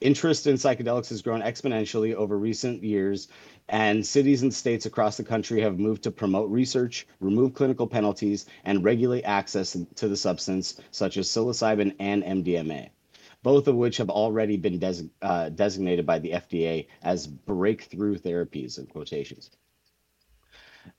Interest 0.00 0.46
in 0.46 0.54
psychedelics 0.54 1.10
has 1.10 1.20
grown 1.20 1.42
exponentially 1.42 2.14
over 2.14 2.38
recent 2.38 2.82
years, 2.82 3.28
and 3.68 4.06
cities 4.06 4.42
and 4.42 4.52
states 4.52 4.86
across 4.86 5.18
the 5.18 5.24
country 5.24 5.60
have 5.60 5.78
moved 5.78 6.02
to 6.04 6.10
promote 6.10 6.50
research, 6.50 7.06
remove 7.20 7.52
clinical 7.52 7.86
penalties, 7.86 8.46
and 8.64 8.82
regulate 8.82 9.24
access 9.24 9.76
to 9.96 10.08
the 10.08 10.16
substance, 10.16 10.80
such 10.90 11.18
as 11.18 11.28
psilocybin 11.28 11.94
and 12.00 12.22
MDMA, 12.22 12.88
both 13.42 13.68
of 13.68 13.74
which 13.76 13.98
have 13.98 14.08
already 14.08 14.56
been 14.56 14.78
des- 14.78 15.10
uh, 15.20 15.50
designated 15.50 16.06
by 16.06 16.18
the 16.18 16.30
FDA 16.30 16.86
as 17.02 17.26
breakthrough 17.26 18.16
therapies, 18.16 18.78
in 18.78 18.86
quotations. 18.86 19.50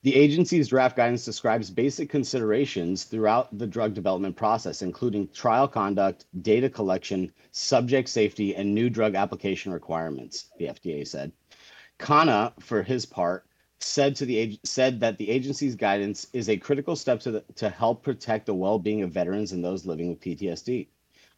The 0.04 0.16
agency's 0.16 0.68
draft 0.68 0.96
guidance 0.96 1.26
describes 1.26 1.70
basic 1.70 2.10
considerations 2.10 3.04
throughout 3.04 3.58
the 3.58 3.68
drug 3.68 3.94
development 3.94 4.36
process, 4.36 4.82
including 4.82 5.28
trial 5.30 5.68
conduct, 5.68 6.26
data 6.42 6.70
collection, 6.70 7.32
subject 7.52 8.10
safety, 8.10 8.56
and 8.56 8.74
new 8.74 8.90
drug 8.90 9.16
application 9.16 9.72
requirements, 9.72 10.52
the 10.58 10.66
FDA 10.66 11.08
said. 11.08 11.32
Khanna, 12.00 12.54
for 12.60 12.84
his 12.84 13.06
part, 13.06 13.46
said 13.80 14.16
to 14.16 14.26
the 14.26 14.60
said 14.64 15.00
that 15.00 15.18
the 15.18 15.30
agency's 15.30 15.76
guidance 15.76 16.28
is 16.34 16.50
a 16.50 16.58
critical 16.58 16.96
step 16.96 17.20
to 17.22 17.32
the, 17.32 17.44
to 17.56 17.70
help 17.70 18.04
protect 18.04 18.46
the 18.46 18.54
well-being 18.54 19.02
of 19.02 19.12
veterans 19.12 19.52
and 19.52 19.64
those 19.64 19.86
living 19.86 20.10
with 20.10 20.20
PTSD. 20.20 20.88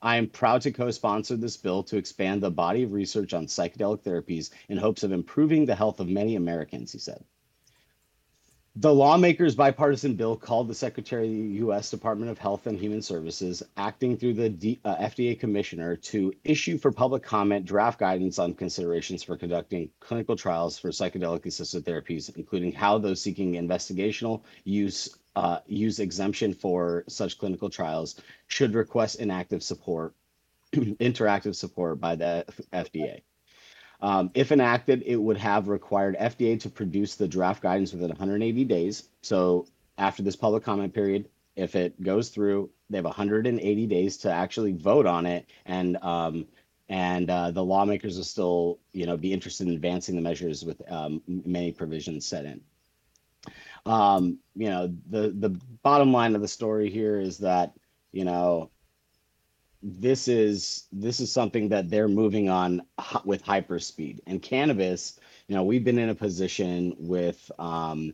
I 0.02 0.18
am 0.18 0.28
proud 0.28 0.62
to 0.64 0.72
co-sponsor 0.72 1.38
this 1.38 1.56
bill 1.56 1.84
to 1.84 1.96
expand 1.96 2.44
the 2.44 2.52
body 2.52 2.84
of 2.84 2.92
research 2.92 3.34
on 3.34 3.48
psychedelic 3.48 4.04
therapies 4.04 4.50
in 4.68 4.78
hopes 4.78 5.04
of 5.04 5.14
improving 5.14 5.66
the 5.66 5.76
health 5.76 6.02
of 6.02 6.10
many 6.10 6.36
Americans, 6.36 6.92
he 6.92 7.00
said. 7.00 7.24
The 8.76 8.92
lawmakers' 8.92 9.54
bipartisan 9.54 10.16
bill 10.16 10.36
called 10.36 10.68
the 10.68 10.74
Secretary 10.74 11.28
of 11.28 11.32
the 11.32 11.58
U.S. 11.60 11.92
Department 11.92 12.32
of 12.32 12.40
Health 12.40 12.66
and 12.66 12.80
Human 12.80 13.04
Services, 13.04 13.62
acting 13.78 14.18
through 14.18 14.34
the 14.34 14.50
D, 14.50 14.80
uh, 14.84 14.96
FDA 14.96 15.40
commissioner, 15.40 15.96
to 15.98 16.34
issue 16.44 16.80
for 16.80 16.92
public 16.92 17.22
comment 17.22 17.68
draft 17.68 18.00
guidance 18.00 18.40
on 18.40 18.56
considerations 18.56 19.22
for 19.22 19.38
conducting 19.38 19.92
clinical 20.00 20.36
trials 20.36 20.80
for 20.80 20.90
psychedelic 20.90 21.46
assisted 21.46 21.86
therapies, 21.86 22.36
including 22.36 22.72
how 22.72 22.98
those 22.98 23.22
seeking 23.22 23.54
investigational 23.54 24.42
use 24.64 25.20
uh, 25.36 25.60
use 25.68 26.00
exemption 26.00 26.52
for 26.52 27.04
such 27.08 27.38
clinical 27.38 27.70
trials 27.70 28.20
should 28.48 28.74
request 28.74 29.20
inactive 29.20 29.62
support, 29.62 30.16
interactive 30.74 31.54
support 31.56 32.00
by 32.00 32.16
the 32.16 32.44
FDA. 32.74 33.22
Um, 34.04 34.32
if 34.34 34.52
enacted, 34.52 35.02
it 35.06 35.16
would 35.16 35.38
have 35.38 35.70
required 35.70 36.18
FDA 36.20 36.60
to 36.60 36.70
produce 36.70 37.16
the 37.16 37.26
draft 37.26 37.64
guidance 37.64 37.94
within 37.94 38.10
180 38.10 38.66
days. 38.66 39.08
So 39.22 39.66
after 39.98 40.22
this 40.22 40.36
public 40.36 40.62
comment 40.62 40.94
period, 40.94 41.30
if 41.56 41.74
it 41.74 42.00
goes 42.04 42.28
through, 42.28 42.70
they 42.90 42.98
have 42.98 43.06
180 43.06 43.88
days 43.88 44.18
to 44.18 44.30
actually 44.30 44.74
vote 44.74 45.06
on 45.06 45.26
it, 45.26 45.46
and 45.66 45.96
um, 46.04 46.46
and 46.90 47.30
uh, 47.30 47.52
the 47.52 47.64
lawmakers 47.64 48.18
will 48.18 48.26
still, 48.26 48.80
you 48.92 49.06
know, 49.06 49.16
be 49.16 49.32
interested 49.32 49.68
in 49.68 49.74
advancing 49.74 50.16
the 50.16 50.22
measures 50.22 50.66
with 50.66 50.82
um, 50.92 51.22
many 51.26 51.72
provisions 51.72 52.26
set 52.26 52.44
in. 52.44 52.60
Um, 53.86 54.38
you 54.54 54.70
know, 54.70 54.94
the 55.10 55.30
the 55.30 55.50
bottom 55.82 56.12
line 56.12 56.36
of 56.36 56.42
the 56.42 56.48
story 56.50 56.90
here 56.90 57.22
is 57.22 57.38
that 57.38 57.72
you 58.12 58.26
know 58.26 58.70
this 59.84 60.30
is 60.30 60.86
this 60.94 61.20
is 61.20 61.32
something 61.32 61.68
that 61.70 61.90
they're 61.90 62.08
moving 62.08 62.50
on 62.50 62.82
with 63.26 63.44
hyperspeed. 63.44 64.20
And 64.26 64.42
cannabis 64.42 65.20
you 65.48 65.56
know 65.56 65.64
we've 65.64 65.84
been 65.84 66.00
in 66.00 66.10
a 66.10 66.16
position 66.16 66.96
with 66.98 67.52
um 67.60 68.14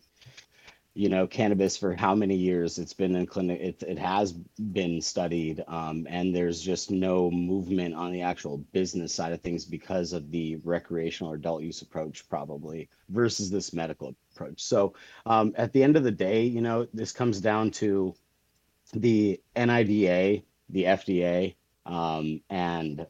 you 0.95 1.09
know 1.09 1.27
cannabis 1.27 1.77
for 1.77 1.93
how 1.93 2.15
many 2.15 2.35
years? 2.35 2.79
It's 2.79 2.93
been 2.93 3.15
in 3.15 3.27
clinic 3.27 3.61
it, 3.61 3.83
it 3.83 3.99
has 3.99 4.33
been 4.33 4.99
studied 4.99 5.63
um, 5.67 6.07
and 6.09 6.35
there's 6.35 6.59
just 6.59 6.89
no 6.89 7.29
movement 7.29 7.93
on 7.93 8.11
the 8.11 8.23
actual 8.23 8.57
business 8.73 9.13
side 9.13 9.31
of 9.31 9.41
things 9.41 9.63
because 9.63 10.11
of 10.11 10.31
the 10.31 10.55
recreational 10.63 11.31
or 11.31 11.35
adult 11.35 11.61
use 11.61 11.83
approach 11.83 12.27
probably 12.29 12.89
versus 13.09 13.51
this 13.51 13.73
medical 13.73 14.15
approach. 14.33 14.63
So 14.63 14.95
um, 15.27 15.53
at 15.55 15.71
the 15.71 15.83
end 15.83 15.95
of 15.95 16.03
the 16.03 16.11
day 16.11 16.43
you 16.43 16.61
know 16.61 16.87
this 16.95 17.11
comes 17.11 17.39
down 17.39 17.69
to 17.71 18.15
the 18.93 19.39
nida 19.55 20.41
the 20.71 20.83
fda 20.83 21.53
um, 21.89 22.41
and 22.49 23.05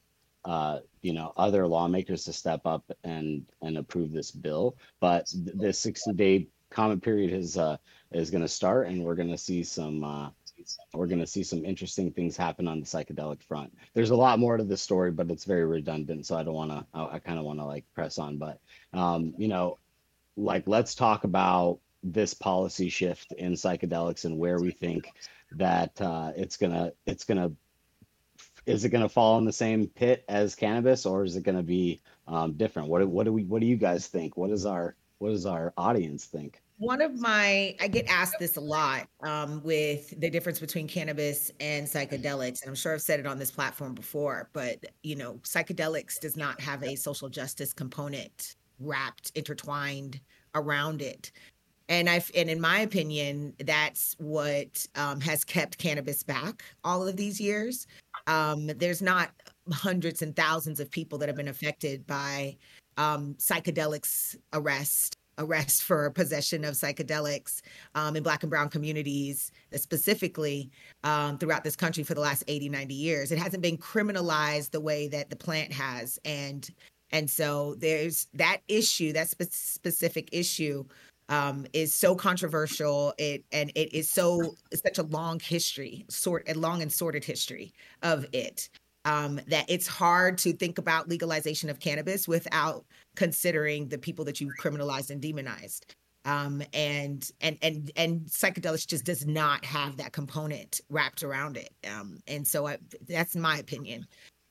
uh, 0.45 0.80
you 1.01 1.13
know 1.13 1.34
other 1.38 1.67
lawmakers 1.67 2.23
to 2.23 2.34
step 2.34 2.61
up 2.65 2.84
and 3.03 3.45
and 3.61 3.77
approve 3.77 4.11
this 4.11 4.32
bill. 4.32 4.75
But 4.99 5.27
th- 5.27 5.55
this 5.55 5.80
60 5.80 6.13
day 6.13 6.47
comment 6.69 7.03
period 7.03 7.34
is 7.34 7.57
uh, 7.57 7.77
is 8.11 8.32
going 8.32 8.41
to 8.41 8.47
start, 8.47 8.88
and 8.88 9.03
we're 9.03 9.15
going 9.15 9.32
to 9.32 9.38
see 9.38 9.63
some 9.63 10.03
uh, 10.03 10.30
we're 10.93 11.07
going 11.07 11.19
to 11.19 11.27
see 11.27 11.43
some 11.43 11.65
interesting 11.65 12.11
things 12.11 12.38
happen 12.38 12.67
on 12.67 12.80
the 12.80 12.86
psychedelic 12.86 13.43
front. 13.43 13.75
There's 13.93 14.11
a 14.11 14.15
lot 14.15 14.39
more 14.39 14.57
to 14.57 14.63
this 14.63 14.82
story, 14.82 15.11
but 15.11 15.30
it's 15.30 15.45
very 15.45 15.65
redundant, 15.65 16.25
so 16.25 16.38
I 16.38 16.43
don't 16.43 16.53
want 16.53 16.71
to. 16.71 16.86
I, 16.93 17.15
I 17.15 17.19
kind 17.19 17.38
of 17.38 17.45
want 17.45 17.59
to 17.59 17.65
like 17.65 17.86
press 17.93 18.17
on, 18.17 18.38
but 18.38 18.59
um, 18.93 19.34
you 19.38 19.49
know, 19.49 19.77
like 20.38 20.67
let's 20.67 20.95
talk 20.95 21.25
about 21.25 21.80
this 22.01 22.34
policy 22.34 22.88
shift 22.88 23.34
in 23.34 23.53
psychedelics 23.53 24.23
and 24.23 24.38
where 24.38 24.57
we 24.59 24.71
think 24.71 25.11
that 25.51 25.99
uh, 26.01 26.32
it's 26.38 26.55
gonna 26.55 26.93
it's 27.05 27.25
gonna 27.25 27.51
is 28.66 28.86
it 28.86 28.89
gonna 28.89 29.10
fall 29.10 29.38
in 29.38 29.45
the 29.45 29.53
same 29.53 29.88
pit 29.88 30.24
as 30.30 30.55
cannabis 30.55 31.05
or 31.05 31.24
is 31.24 31.36
it 31.36 31.43
gonna 31.43 31.64
be 31.64 32.01
um, 32.28 32.53
different? 32.53 32.89
What 32.89 33.07
what 33.07 33.26
do 33.26 33.34
we 33.34 33.43
what 33.43 33.62
do 33.62 33.68
you 33.68 33.78
guys 33.78 34.07
think? 34.07 34.38
What 34.38 34.49
does 34.49 34.66
our 34.66 34.95
what 35.18 35.30
does 35.30 35.45
our 35.45 35.74
audience 35.78 36.26
think? 36.26 36.62
one 36.80 37.01
of 37.01 37.20
my 37.20 37.76
i 37.82 37.88
get 37.88 38.07
asked 38.07 38.39
this 38.39 38.55
a 38.55 38.62
lot 38.62 39.05
um, 39.24 39.62
with 39.64 40.18
the 40.20 40.30
difference 40.30 40.60
between 40.60 40.88
cannabis 40.88 41.51
and 41.60 41.86
psychedelics 41.86 42.62
and 42.62 42.70
i'm 42.70 42.76
sure 42.76 42.93
i've 42.93 43.01
said 43.01 43.20
it 43.20 43.28
on 43.28 43.38
this 43.38 43.51
platform 43.51 43.93
before 43.93 44.49
but 44.53 44.84
you 45.03 45.16
know 45.16 45.34
psychedelics 45.43 46.20
does 46.20 46.38
not 46.38 46.60
have 46.60 46.82
a 46.84 46.95
social 46.95 47.30
justice 47.30 47.74
component 47.74 48.55
wrapped 48.80 49.32
intertwined 49.36 50.22
around 50.55 51.01
it 51.01 51.32
and 51.89 52.10
i 52.10 52.24
and 52.36 52.49
in 52.49 52.62
my 52.62 52.80
opinion 52.80 53.53
that's 53.66 54.16
what 54.18 54.88
um, 54.95 55.20
has 55.20 55.43
kept 55.43 55.78
cannabis 55.78 56.24
back 56.24 56.64
all 56.86 57.05
of 57.05 57.18
these 57.18 57.41
years 57.41 57.88
um, 58.30 58.67
there's 58.67 59.01
not 59.01 59.32
hundreds 59.71 60.21
and 60.21 60.36
thousands 60.36 60.80
of 60.80 60.89
people 60.89 61.17
that 61.17 61.27
have 61.27 61.36
been 61.36 61.47
affected 61.47 62.05
by 62.05 62.55
um, 62.97 63.34
psychedelics 63.36 64.38
arrest 64.53 65.15
arrest 65.39 65.84
for 65.84 66.09
possession 66.11 66.65
of 66.65 66.75
psychedelics 66.75 67.61
um, 67.95 68.15
in 68.17 68.21
black 68.21 68.43
and 68.43 68.49
brown 68.49 68.69
communities 68.69 69.51
specifically 69.73 70.69
um, 71.05 71.38
throughout 71.38 71.63
this 71.63 71.77
country 71.77 72.03
for 72.03 72.13
the 72.13 72.19
last 72.21 72.43
80 72.47 72.69
90 72.69 72.93
years. 72.93 73.32
It 73.32 73.39
hasn't 73.39 73.63
been 73.63 73.77
criminalized 73.77 74.71
the 74.71 74.82
way 74.82 75.07
that 75.07 75.30
the 75.30 75.36
plant 75.36 75.71
has 75.73 76.19
and 76.23 76.69
and 77.11 77.30
so 77.30 77.75
there's 77.80 78.27
that 78.36 78.59
issue 78.67 79.11
that 79.13 79.30
spe- 79.30 79.51
specific 79.51 80.30
issue 80.32 80.84
um, 81.30 81.65
is 81.73 81.93
so 81.93 82.15
controversial 82.15 83.13
it 83.17 83.43
and 83.51 83.71
it 83.75 83.93
is 83.93 84.09
so 84.09 84.55
such 84.73 84.97
a 84.97 85.03
long 85.03 85.39
history 85.39 86.05
sort 86.09 86.47
a 86.49 86.53
long 86.55 86.82
and 86.82 86.91
sordid 86.91 87.23
history 87.23 87.73
of 88.01 88.25
it 88.34 88.69
um, 89.05 89.39
that 89.47 89.65
it's 89.67 89.88
hard 89.88 90.38
to 90.39 90.53
think 90.53 90.77
about 90.77 91.09
legalization 91.09 91.69
of 91.69 91.80
cannabis 91.80 92.27
without 92.27 92.86
considering 93.15 93.88
the 93.88 93.97
people 93.97 94.25
that 94.25 94.39
you've 94.39 94.57
criminalized 94.59 95.09
and 95.09 95.21
demonized. 95.21 95.95
Um, 96.25 96.61
and 96.73 97.30
and 97.39 97.57
and 97.61 97.91
and 97.95 98.21
psychedelics 98.25 98.86
just 98.86 99.05
does 99.05 99.25
not 99.25 99.63
have 99.63 99.97
that 99.97 100.11
component 100.11 100.82
wrapped 100.89 101.23
around 101.23 101.55
it. 101.55 101.73
Um, 101.89 102.19
and 102.27 102.45
so 102.45 102.67
I, 102.67 102.77
that's 103.07 103.36
my 103.36 103.57
opinion 103.57 104.05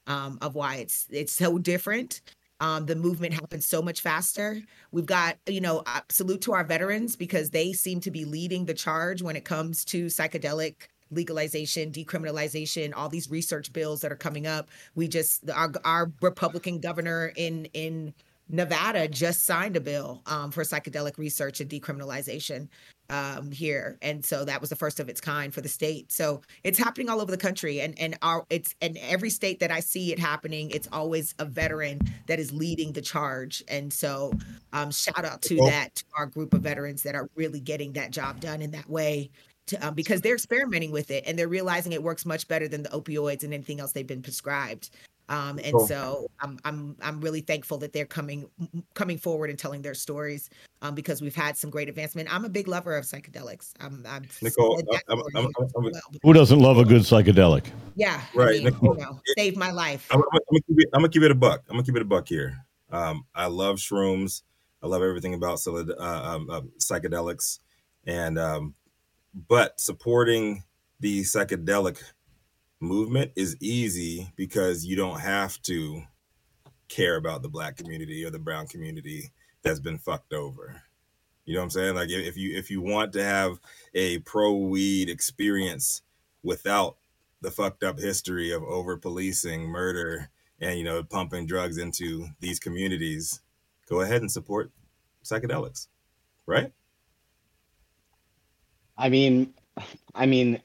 um, 0.06 0.38
of 0.40 0.54
why 0.54 0.76
it's 0.76 1.06
it's 1.10 1.32
so 1.32 1.58
different. 1.58 2.22
Um, 2.60 2.86
the 2.86 2.96
movement 2.96 3.34
happens 3.34 3.66
so 3.66 3.80
much 3.80 4.00
faster. 4.00 4.60
We've 4.90 5.06
got, 5.06 5.36
you 5.46 5.60
know, 5.60 5.82
uh, 5.86 6.00
salute 6.08 6.40
to 6.42 6.52
our 6.52 6.64
veterans 6.64 7.14
because 7.14 7.50
they 7.50 7.72
seem 7.72 8.00
to 8.00 8.10
be 8.10 8.24
leading 8.24 8.64
the 8.64 8.74
charge 8.74 9.22
when 9.22 9.36
it 9.36 9.44
comes 9.44 9.84
to 9.86 10.06
psychedelic 10.06 10.88
legalization, 11.10 11.90
decriminalization, 11.90 12.92
all 12.94 13.08
these 13.08 13.30
research 13.30 13.72
bills 13.72 14.00
that 14.00 14.12
are 14.12 14.16
coming 14.16 14.46
up. 14.46 14.68
We 14.94 15.08
just 15.08 15.48
our 15.50 15.72
our 15.84 16.12
Republican 16.20 16.80
governor 16.80 17.32
in 17.36 17.66
in 17.66 18.14
Nevada 18.50 19.08
just 19.08 19.44
signed 19.44 19.76
a 19.76 19.80
bill 19.80 20.22
um, 20.26 20.50
for 20.50 20.62
psychedelic 20.62 21.18
research 21.18 21.60
and 21.60 21.70
decriminalization 21.70 22.68
um, 23.10 23.50
here, 23.50 23.98
and 24.02 24.24
so 24.24 24.44
that 24.44 24.60
was 24.60 24.70
the 24.70 24.76
first 24.76 25.00
of 25.00 25.08
its 25.08 25.20
kind 25.20 25.52
for 25.52 25.60
the 25.60 25.68
state. 25.68 26.12
So 26.12 26.42
it's 26.64 26.78
happening 26.78 27.08
all 27.08 27.20
over 27.20 27.30
the 27.30 27.38
country, 27.38 27.80
and 27.80 27.98
and 27.98 28.18
our 28.22 28.44
it's 28.50 28.74
and 28.80 28.98
every 28.98 29.30
state 29.30 29.60
that 29.60 29.70
I 29.70 29.80
see 29.80 30.12
it 30.12 30.18
happening, 30.18 30.70
it's 30.70 30.88
always 30.92 31.34
a 31.38 31.44
veteran 31.44 32.00
that 32.26 32.38
is 32.38 32.52
leading 32.52 32.92
the 32.92 33.02
charge. 33.02 33.62
And 33.68 33.92
so, 33.92 34.32
um, 34.72 34.90
shout 34.90 35.24
out 35.24 35.42
to 35.42 35.56
that 35.66 35.94
to 35.96 36.04
our 36.16 36.26
group 36.26 36.54
of 36.54 36.60
veterans 36.62 37.02
that 37.02 37.14
are 37.14 37.28
really 37.34 37.60
getting 37.60 37.92
that 37.94 38.10
job 38.10 38.40
done 38.40 38.62
in 38.62 38.70
that 38.72 38.88
way 38.88 39.30
to, 39.68 39.76
um, 39.86 39.94
because 39.94 40.20
they're 40.20 40.34
experimenting 40.34 40.90
with 40.90 41.10
it 41.10 41.24
and 41.26 41.38
they're 41.38 41.48
realizing 41.48 41.92
it 41.92 42.02
works 42.02 42.26
much 42.26 42.48
better 42.48 42.68
than 42.68 42.82
the 42.82 42.88
opioids 42.90 43.44
and 43.44 43.54
anything 43.54 43.80
else 43.80 43.92
they've 43.92 44.06
been 44.06 44.22
prescribed. 44.22 44.90
Um, 45.30 45.58
and 45.62 45.74
cool. 45.74 45.86
so 45.86 46.30
I'm 46.40 46.58
I'm 46.64 46.96
I'm 47.02 47.20
really 47.20 47.42
thankful 47.42 47.76
that 47.78 47.92
they're 47.92 48.06
coming 48.06 48.48
coming 48.94 49.18
forward 49.18 49.50
and 49.50 49.58
telling 49.58 49.82
their 49.82 49.94
stories 49.94 50.48
um, 50.80 50.94
because 50.94 51.20
we've 51.20 51.34
had 51.34 51.56
some 51.56 51.68
great 51.68 51.88
advancement. 51.88 52.32
I'm 52.32 52.46
a 52.46 52.48
big 52.48 52.66
lover 52.66 52.96
of 52.96 53.04
psychedelics. 53.04 53.72
I'm, 53.78 54.04
I'm 54.08 54.26
Nicole. 54.40 54.80
I'm, 55.08 55.22
I'm, 55.34 55.48
well. 55.74 55.92
Who 56.22 56.32
doesn't 56.32 56.58
love 56.58 56.78
a 56.78 56.84
good 56.84 57.02
psychedelic? 57.02 57.66
Yeah, 57.94 58.22
right. 58.34 58.48
I 58.48 58.52
mean, 58.52 58.64
Nicole, 58.64 58.96
you 58.96 59.02
know, 59.02 59.20
saved 59.36 59.58
my 59.58 59.70
life. 59.70 60.08
I'm, 60.10 60.20
gonna 60.20 60.60
keep 60.66 60.78
it, 60.78 60.88
I'm 60.94 61.00
gonna 61.00 61.08
keep 61.10 61.22
it 61.22 61.30
a 61.30 61.34
buck. 61.34 61.62
I'm 61.68 61.74
gonna 61.74 61.84
keep 61.84 61.96
it 61.96 62.02
a 62.02 62.06
buck 62.06 62.26
here. 62.26 62.64
Um, 62.90 63.26
I 63.34 63.46
love 63.46 63.76
shrooms. 63.76 64.42
I 64.82 64.86
love 64.86 65.02
everything 65.02 65.34
about 65.34 65.60
uh, 65.66 65.92
um, 66.00 66.48
uh, 66.48 66.62
psychedelics, 66.78 67.58
and 68.06 68.38
um, 68.38 68.74
but 69.48 69.78
supporting 69.78 70.64
the 71.00 71.22
psychedelic 71.22 72.02
movement 72.80 73.32
is 73.36 73.56
easy 73.60 74.32
because 74.36 74.84
you 74.84 74.96
don't 74.96 75.20
have 75.20 75.60
to 75.62 76.02
care 76.88 77.16
about 77.16 77.42
the 77.42 77.48
black 77.48 77.76
community 77.76 78.24
or 78.24 78.30
the 78.30 78.38
brown 78.38 78.66
community 78.66 79.32
that's 79.62 79.80
been 79.80 79.98
fucked 79.98 80.32
over. 80.32 80.82
You 81.44 81.54
know 81.54 81.60
what 81.60 81.64
I'm 81.64 81.70
saying? 81.70 81.94
Like 81.94 82.10
if 82.10 82.36
you 82.36 82.56
if 82.56 82.70
you 82.70 82.80
want 82.80 83.12
to 83.14 83.24
have 83.24 83.58
a 83.94 84.18
pro 84.20 84.54
weed 84.54 85.08
experience 85.08 86.02
without 86.42 86.96
the 87.40 87.50
fucked 87.50 87.82
up 87.82 87.98
history 87.98 88.52
of 88.52 88.62
over 88.62 88.96
policing, 88.96 89.62
murder, 89.62 90.30
and 90.60 90.78
you 90.78 90.84
know 90.84 91.02
pumping 91.02 91.46
drugs 91.46 91.78
into 91.78 92.26
these 92.40 92.58
communities, 92.58 93.40
go 93.88 94.02
ahead 94.02 94.20
and 94.20 94.30
support 94.30 94.70
psychedelics, 95.24 95.88
right? 96.46 96.72
I 98.96 99.08
mean, 99.08 99.54
I 100.14 100.26
mean, 100.26 100.60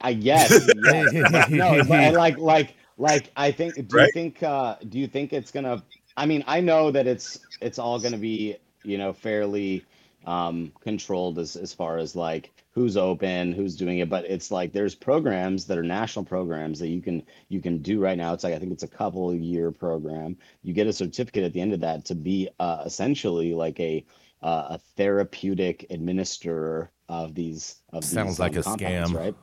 I 0.00 0.12
guess. 0.12 0.50
yes. 0.76 1.48
no, 1.50 1.82
but 1.84 2.14
like, 2.14 2.38
like, 2.38 2.74
like, 2.98 3.30
I 3.36 3.50
think. 3.50 3.74
Do 3.88 3.96
right? 3.96 4.06
you 4.06 4.12
think? 4.12 4.42
Uh, 4.42 4.76
do 4.88 4.98
you 4.98 5.06
think 5.06 5.32
it's 5.32 5.50
gonna? 5.50 5.82
I 6.16 6.26
mean, 6.26 6.44
I 6.46 6.60
know 6.60 6.90
that 6.90 7.06
it's 7.06 7.40
it's 7.60 7.78
all 7.78 7.98
gonna 7.98 8.18
be 8.18 8.56
you 8.84 8.98
know 8.98 9.12
fairly 9.12 9.84
um, 10.26 10.72
controlled 10.80 11.38
as 11.38 11.56
as 11.56 11.72
far 11.72 11.98
as 11.98 12.14
like 12.14 12.52
who's 12.72 12.96
open, 12.96 13.52
who's 13.52 13.74
doing 13.76 13.98
it. 13.98 14.10
But 14.10 14.24
it's 14.26 14.50
like 14.50 14.72
there's 14.72 14.94
programs 14.94 15.64
that 15.66 15.78
are 15.78 15.82
national 15.82 16.24
programs 16.24 16.78
that 16.80 16.88
you 16.88 17.00
can 17.00 17.22
you 17.48 17.60
can 17.60 17.78
do 17.78 18.00
right 18.00 18.18
now. 18.18 18.34
It's 18.34 18.44
like 18.44 18.54
I 18.54 18.58
think 18.58 18.72
it's 18.72 18.82
a 18.82 18.88
couple 18.88 19.34
year 19.34 19.70
program. 19.70 20.36
You 20.62 20.74
get 20.74 20.86
a 20.86 20.92
certificate 20.92 21.44
at 21.44 21.52
the 21.52 21.60
end 21.60 21.72
of 21.72 21.80
that 21.80 22.04
to 22.06 22.14
be 22.14 22.48
uh, 22.60 22.82
essentially 22.84 23.54
like 23.54 23.80
a 23.80 24.04
uh, 24.42 24.66
a 24.70 24.78
therapeutic 24.96 25.86
administrator 25.90 26.90
of 27.08 27.34
these 27.34 27.82
of 27.92 28.04
sounds 28.04 28.32
these, 28.32 28.40
like 28.40 28.52
um, 28.52 28.58
a 28.58 28.76
scam 28.76 29.14
right 29.14 29.34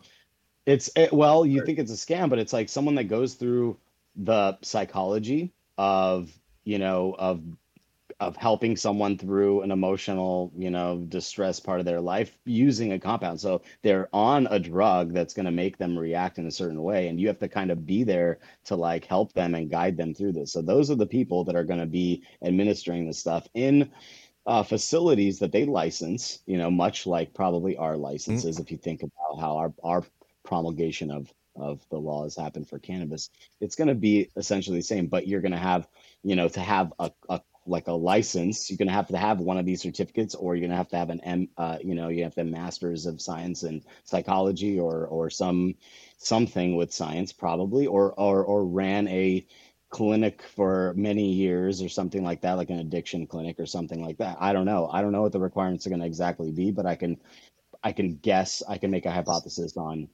it's 0.66 0.90
it, 0.96 1.12
well 1.12 1.46
you 1.46 1.66
think 1.66 1.80
it's 1.80 1.92
a 1.92 1.96
scam 1.96 2.30
but 2.30 2.40
it's 2.40 2.54
like 2.54 2.70
someone 2.70 2.96
that 2.96 3.06
goes 3.06 3.36
through 3.36 3.78
the 4.16 4.58
psychology 4.62 5.52
of 5.78 6.32
you 6.64 6.78
know 6.78 7.16
of 7.18 7.42
of 8.20 8.38
helping 8.38 8.76
someone 8.76 9.18
through 9.18 9.62
an 9.62 9.72
emotional 9.72 10.52
you 10.56 10.70
know 10.70 11.06
distress 11.10 11.60
part 11.60 11.80
of 11.80 11.86
their 11.86 12.02
life 12.02 12.38
using 12.46 12.94
a 12.94 13.00
compound. 13.00 13.40
So 13.40 13.62
they're 13.82 14.10
on 14.14 14.48
a 14.50 14.60
drug 14.60 15.14
that's 15.14 15.34
going 15.34 15.46
to 15.46 15.52
make 15.52 15.78
them 15.78 15.98
react 15.98 16.38
in 16.38 16.48
a 16.48 16.52
certain 16.52 16.82
way 16.82 17.08
and 17.08 17.20
you 17.20 17.28
have 17.28 17.40
to 17.40 17.48
kind 17.48 17.72
of 17.72 17.86
be 17.86 18.04
there 18.04 18.40
to 18.66 18.76
like 18.76 19.06
help 19.06 19.34
them 19.34 19.56
and 19.56 19.70
guide 19.70 19.98
them 19.98 20.14
through 20.14 20.34
this. 20.34 20.52
So 20.52 20.62
those 20.62 20.90
are 20.90 20.96
the 20.96 21.06
people 21.06 21.44
that 21.46 21.56
are 21.56 21.64
going 21.64 21.80
to 21.80 21.86
be 21.86 22.24
administering 22.44 23.08
this 23.08 23.20
stuff 23.20 23.48
in 23.54 23.92
uh, 24.46 24.64
facilities 24.64 25.40
that 25.40 25.52
they 25.52 25.66
license, 25.66 26.40
you 26.46 26.58
know, 26.58 26.70
much 26.70 27.06
like 27.08 27.34
probably 27.34 27.78
our 27.78 27.96
licenses, 27.96 28.56
mm-hmm. 28.56 28.64
if 28.64 28.72
you 28.72 28.78
think 28.78 29.02
about 29.02 29.40
how 29.40 29.56
our, 29.56 29.74
our 29.84 30.04
promulgation 30.44 31.12
of, 31.12 31.34
of 31.56 31.82
the 31.90 31.98
laws 31.98 32.36
happen 32.36 32.66
for 32.66 32.80
cannabis, 32.80 33.30
it's 33.62 33.76
going 33.76 33.88
to 33.88 33.96
be 33.96 34.30
essentially 34.36 34.78
the 34.78 34.84
same, 34.84 35.08
but 35.08 35.28
you're 35.28 35.42
going 35.42 35.52
to 35.52 35.58
have, 35.58 35.88
you 36.24 36.36
know, 36.36 36.48
to 36.50 36.60
have 36.60 36.94
a, 37.00 37.12
a 37.30 37.42
like 37.66 37.88
a 37.88 37.94
license, 37.94 38.70
you're 38.70 38.78
going 38.78 38.90
to 38.90 38.94
have 38.94 39.08
to 39.08 39.18
have 39.18 39.40
one 39.40 39.58
of 39.58 39.66
these 39.66 39.82
certificates, 39.82 40.36
or 40.36 40.54
you're 40.54 40.68
going 40.68 40.72
to 40.72 40.78
have 40.78 40.90
to 40.90 40.98
have 40.98 41.10
an 41.10 41.22
M, 41.22 41.48
uh, 41.58 41.78
you 41.82 41.96
know, 41.96 42.10
you 42.10 42.24
have 42.24 42.36
to 42.36 42.44
masters 42.44 43.06
of 43.06 43.22
science 43.22 43.64
and 43.64 43.84
psychology, 44.04 44.80
or 44.80 45.06
or 45.08 45.30
some 45.30 45.76
something 46.18 46.76
with 46.76 46.92
science 46.92 47.32
probably, 47.32 47.88
or 47.88 48.14
or 48.20 48.44
or 48.44 48.66
ran 48.66 49.08
a 49.08 49.46
clinic 49.90 50.42
for 50.42 50.94
many 50.98 51.32
years 51.32 51.82
or 51.82 51.88
something 51.88 52.24
like 52.24 52.42
that, 52.42 52.54
like 52.58 52.72
an 52.72 52.80
addiction 52.80 53.28
clinic 53.28 53.60
or 53.60 53.66
something 53.66 54.04
like 54.04 54.18
that. 54.18 54.36
I 54.40 54.52
don't 54.52 54.66
know. 54.66 54.90
I 54.92 55.02
don't 55.02 55.12
know 55.12 55.22
what 55.22 55.32
the 55.32 55.40
requirements 55.40 55.86
are 55.86 55.90
going 55.90 56.02
to 56.02 56.08
exactly 56.08 56.52
be, 56.52 56.72
but 56.72 56.88
I 56.88 56.96
can, 56.96 57.18
I 57.84 57.92
can 57.92 58.16
guess. 58.16 58.64
I 58.68 58.80
can 58.80 58.90
make 58.90 59.06
a 59.06 59.12
hypothesis 59.12 59.78
on, 59.78 60.10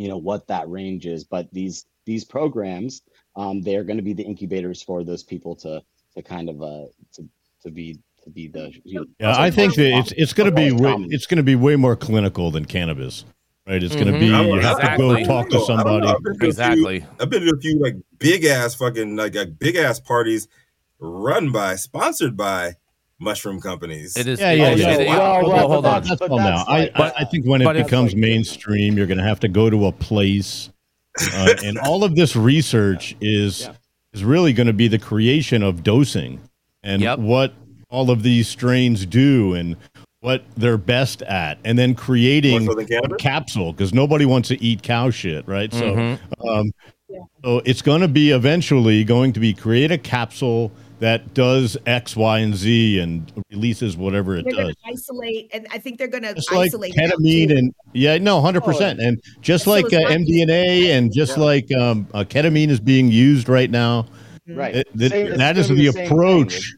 you 0.00 0.08
know, 0.08 0.16
what 0.16 0.46
that 0.48 0.68
range 0.68 1.04
is. 1.06 1.24
But 1.24 1.52
these 1.52 1.84
these 2.06 2.24
programs, 2.24 3.02
um, 3.36 3.60
they're 3.62 3.84
going 3.84 3.98
to 3.98 4.02
be 4.02 4.14
the 4.14 4.22
incubators 4.22 4.82
for 4.82 5.04
those 5.04 5.22
people 5.22 5.54
to 5.56 5.82
to 6.16 6.22
kind 6.22 6.48
of 6.48 6.62
uh 6.62 6.86
to 7.14 7.28
to 7.64 7.70
be 7.70 7.98
to 8.24 8.30
be 8.30 8.48
the. 8.48 8.72
You 8.84 9.00
know, 9.00 9.06
yeah, 9.20 9.34
I 9.38 9.50
think 9.50 9.74
that 9.74 9.98
it's 9.98 10.12
it's 10.12 10.32
going 10.32 10.48
to 10.48 10.54
be 10.56 10.72
way, 10.72 10.94
it's 11.10 11.26
going 11.26 11.36
to 11.36 11.42
be 11.42 11.54
way 11.56 11.76
more 11.76 11.96
clinical 11.96 12.50
than 12.50 12.64
cannabis. 12.64 13.24
right? 13.66 13.82
It's 13.82 13.94
going 13.94 14.12
to 14.12 14.18
be 14.18 14.32
I'm- 14.32 14.46
you 14.48 14.60
have 14.60 14.80
to 14.80 14.96
go 14.96 15.22
talk 15.24 15.50
to 15.50 15.58
I 15.58 15.58
don't 15.58 15.68
know. 15.68 15.76
somebody. 15.76 16.06
I've 16.08 16.22
been 16.22 16.32
to 16.32 16.36
a 16.36 16.40
few- 16.40 16.48
Exactly. 16.48 17.06
I've 17.20 17.30
been 17.30 17.42
to 17.46 17.54
a 17.54 17.60
few 17.60 17.78
like 17.78 17.96
big 18.18 18.44
ass 18.46 18.74
fucking 18.74 19.16
like, 19.16 19.34
like 19.34 19.58
big 19.58 19.76
ass 19.76 20.00
parties 20.00 20.48
run 20.98 21.52
by, 21.52 21.76
sponsored 21.76 22.36
by 22.36 22.74
mushroom 23.20 23.60
companies. 23.60 24.16
It 24.16 24.26
is. 24.26 24.40
Yeah, 24.40 24.50
it 24.52 24.58
yeah, 24.58 24.70
is- 24.70 24.80
yeah. 24.80 24.96
Well, 25.16 25.34
hold 25.40 25.52
well, 25.52 25.52
on, 25.64 25.70
hold 25.70 25.82
but 25.84 25.88
on. 25.88 26.02
that's- 26.02 26.18
That's 26.18 26.30
now. 26.30 26.64
I, 26.66 26.78
like- 26.80 26.96
I, 26.96 27.12
I 27.18 27.24
think 27.24 27.46
when 27.46 27.62
it 27.62 27.72
becomes 27.84 28.12
like- 28.12 28.20
mainstream, 28.20 28.96
you're 28.96 29.06
going 29.06 29.18
to 29.18 29.24
have 29.24 29.40
to 29.40 29.48
go 29.48 29.70
to 29.70 29.86
a 29.86 29.92
place, 29.92 30.70
uh, 31.34 31.54
and 31.64 31.78
all 31.78 32.02
of 32.04 32.16
this 32.16 32.34
research 32.34 33.14
is 33.20 33.62
Yeah. 33.62 33.72
is 34.14 34.24
really 34.24 34.52
going 34.52 34.66
to 34.66 34.72
be 34.72 34.88
the 34.88 34.98
creation 34.98 35.62
of 35.62 35.82
dosing 35.82 36.40
and 36.82 37.02
Yep. 37.02 37.18
what 37.20 37.52
all 37.90 38.10
of 38.10 38.22
these 38.22 38.48
strains 38.48 39.04
do 39.06 39.54
and 39.54 39.76
what 40.20 40.44
they're 40.56 40.76
best 40.78 41.22
at, 41.22 41.58
and 41.64 41.78
then 41.78 41.94
creating 41.94 42.66
More 42.66 42.78
a 42.80 43.16
capsule 43.18 43.72
because 43.72 43.92
nobody 43.94 44.24
wants 44.26 44.48
to 44.48 44.62
eat 44.62 44.82
cow 44.82 45.10
shit, 45.10 45.46
right? 45.48 45.70
Mhm. 45.70 46.18
So, 46.38 46.48
um, 46.48 46.72
so 47.42 47.62
it's 47.64 47.82
going 47.82 48.02
to 48.02 48.08
be 48.08 48.30
eventually 48.30 49.02
going 49.02 49.32
to 49.32 49.40
be 49.40 49.52
create 49.54 49.90
a 49.90 49.98
capsule 49.98 50.70
that 51.00 51.34
does 51.34 51.76
X, 51.86 52.14
Y, 52.16 52.38
and 52.38 52.54
Z 52.54 52.98
and 53.00 53.32
releases 53.50 53.96
whatever 53.96 54.36
it 54.36 54.44
They're 54.44 54.52
going 54.54 54.66
does. 54.68 54.76
to 54.76 54.90
isolate, 54.92 55.50
and 55.52 55.66
I 55.72 55.78
think 55.78 55.98
they're 55.98 56.08
going 56.08 56.22
to 56.22 56.34
Just 56.34 56.52
like 56.52 56.68
isolate 56.68 56.94
ketamine 56.94 57.50
and 57.56 57.74
yeah, 57.92 58.18
no, 58.18 58.40
hundred 58.40 58.62
percent, 58.64 59.00
and 59.00 59.20
just 59.40 59.64
So 59.64 59.70
like 59.70 59.86
it's 59.86 59.94
uh, 59.94 60.00
not- 60.00 60.10
MDMA 60.12 60.90
and 60.96 61.12
just 61.12 61.36
Yeah. 61.36 61.42
like 61.44 61.72
um, 61.74 62.06
uh, 62.14 62.24
ketamine 62.24 62.68
is 62.68 62.80
being 62.80 63.10
used 63.10 63.48
right 63.48 63.70
now. 63.70 64.06
Right. 64.46 64.76
It- 64.76 64.88
that- 64.94 65.10
Same- 65.10 65.36
that 65.38 65.56
is 65.58 65.68
gonna 65.68 65.78
the 65.80 65.86
same 65.86 65.92
thing. 65.94 66.06
approach. 66.06 66.74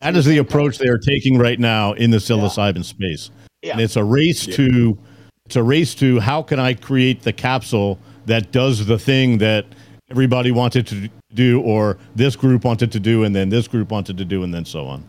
That 0.00 0.16
is 0.16 0.24
the 0.24 0.38
approach 0.38 0.78
they 0.78 0.88
are 0.88 0.98
taking 0.98 1.36
right 1.38 1.60
now 1.60 1.92
in 1.92 2.10
the 2.10 2.16
psilocybin 2.16 2.84
space, 2.84 3.30
Yeah. 3.62 3.72
and 3.72 3.80
it's 3.82 3.96
a 3.96 4.04
race 4.04 4.46
Yeah. 4.46 4.56
to 4.56 4.98
it's 5.46 5.56
a 5.56 5.62
race 5.62 5.94
to 5.96 6.20
how 6.20 6.42
can 6.42 6.60
I 6.60 6.74
create 6.74 7.22
the 7.22 7.32
capsule 7.32 7.98
that 8.26 8.52
does 8.52 8.86
the 8.86 8.98
thing 8.98 9.38
that 9.38 9.66
everybody 10.10 10.50
wanted 10.52 10.86
to 10.88 11.08
do, 11.34 11.60
or 11.60 11.98
this 12.16 12.36
group 12.36 12.64
wanted 12.64 12.90
to 12.92 13.00
do, 13.00 13.24
and 13.24 13.34
then 13.34 13.48
this 13.48 13.68
group 13.68 13.90
wanted 13.90 14.18
to 14.18 14.24
do, 14.24 14.42
and 14.42 14.52
then 14.52 14.64
so 14.64 14.86
on. 14.86 15.04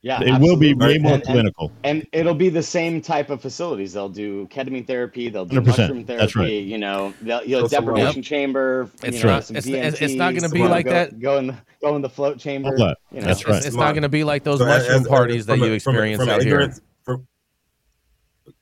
Yeah, 0.00 0.20
It 0.22 0.40
will 0.40 0.56
be 0.56 0.70
absolutely. 0.70 0.74
way 0.74 0.94
And- 0.94 1.02
more 1.02 1.14
and- 1.14 1.22
clinical. 1.24 1.72
and 1.82 2.06
it'll 2.12 2.32
be 2.34 2.48
the 2.50 2.62
same 2.62 3.00
type 3.00 3.30
of 3.30 3.42
facilities. 3.42 3.92
They'll 3.94 4.08
do 4.08 4.46
ketamine 4.46 4.86
therapy. 4.86 5.28
They'll 5.28 5.44
do 5.44 5.56
100%. 5.56 5.66
mushroom 5.88 6.04
therapy. 6.04 6.20
That's 6.22 6.36
right. 6.36 6.52
You 6.52 6.78
know, 6.78 7.12
they'll, 7.20 7.42
you 7.44 7.56
know, 7.56 7.62
So 7.62 7.66
some- 7.68 7.84
deprivation 7.86 8.22
chamber. 8.22 8.88
It's 9.02 9.16
you 9.18 9.24
know, 9.24 9.30
not- 9.30 9.44
some 9.44 9.56
it's- 9.56 9.66
it's- 9.74 10.00
it's 10.00 10.14
not 10.14 10.34
gonna 10.34 10.48
be 10.50 10.62
like 10.62 10.84
go, 10.86 10.92
that. 10.92 11.18
Go 11.18 11.38
in, 11.38 11.48
the, 11.48 11.54
go 11.82 11.96
in 11.96 12.02
the 12.02 12.08
float 12.08 12.38
chamber. 12.38 12.70
You 12.76 12.76
know, 12.76 12.94
That's 13.12 13.40
It's, 13.40 13.48
right. 13.48 13.56
it's 13.56 13.70
Come 13.70 13.80
not 13.84 13.92
going 13.92 14.02
to 14.02 14.08
be 14.08 14.22
like 14.22 14.44
those 14.44 14.60
So 14.60 14.66
as- 14.66 14.82
mushroom 14.84 15.02
as- 15.02 15.08
parties 15.08 15.46
that 15.46 15.54
from 15.54 15.62
a- 15.62 15.66
you 15.66 15.72
experience 15.72 16.20
from 16.20 16.28
out 16.28 16.42
here. 16.42 16.52
ignorance- 16.54 16.76
from- 16.78 16.84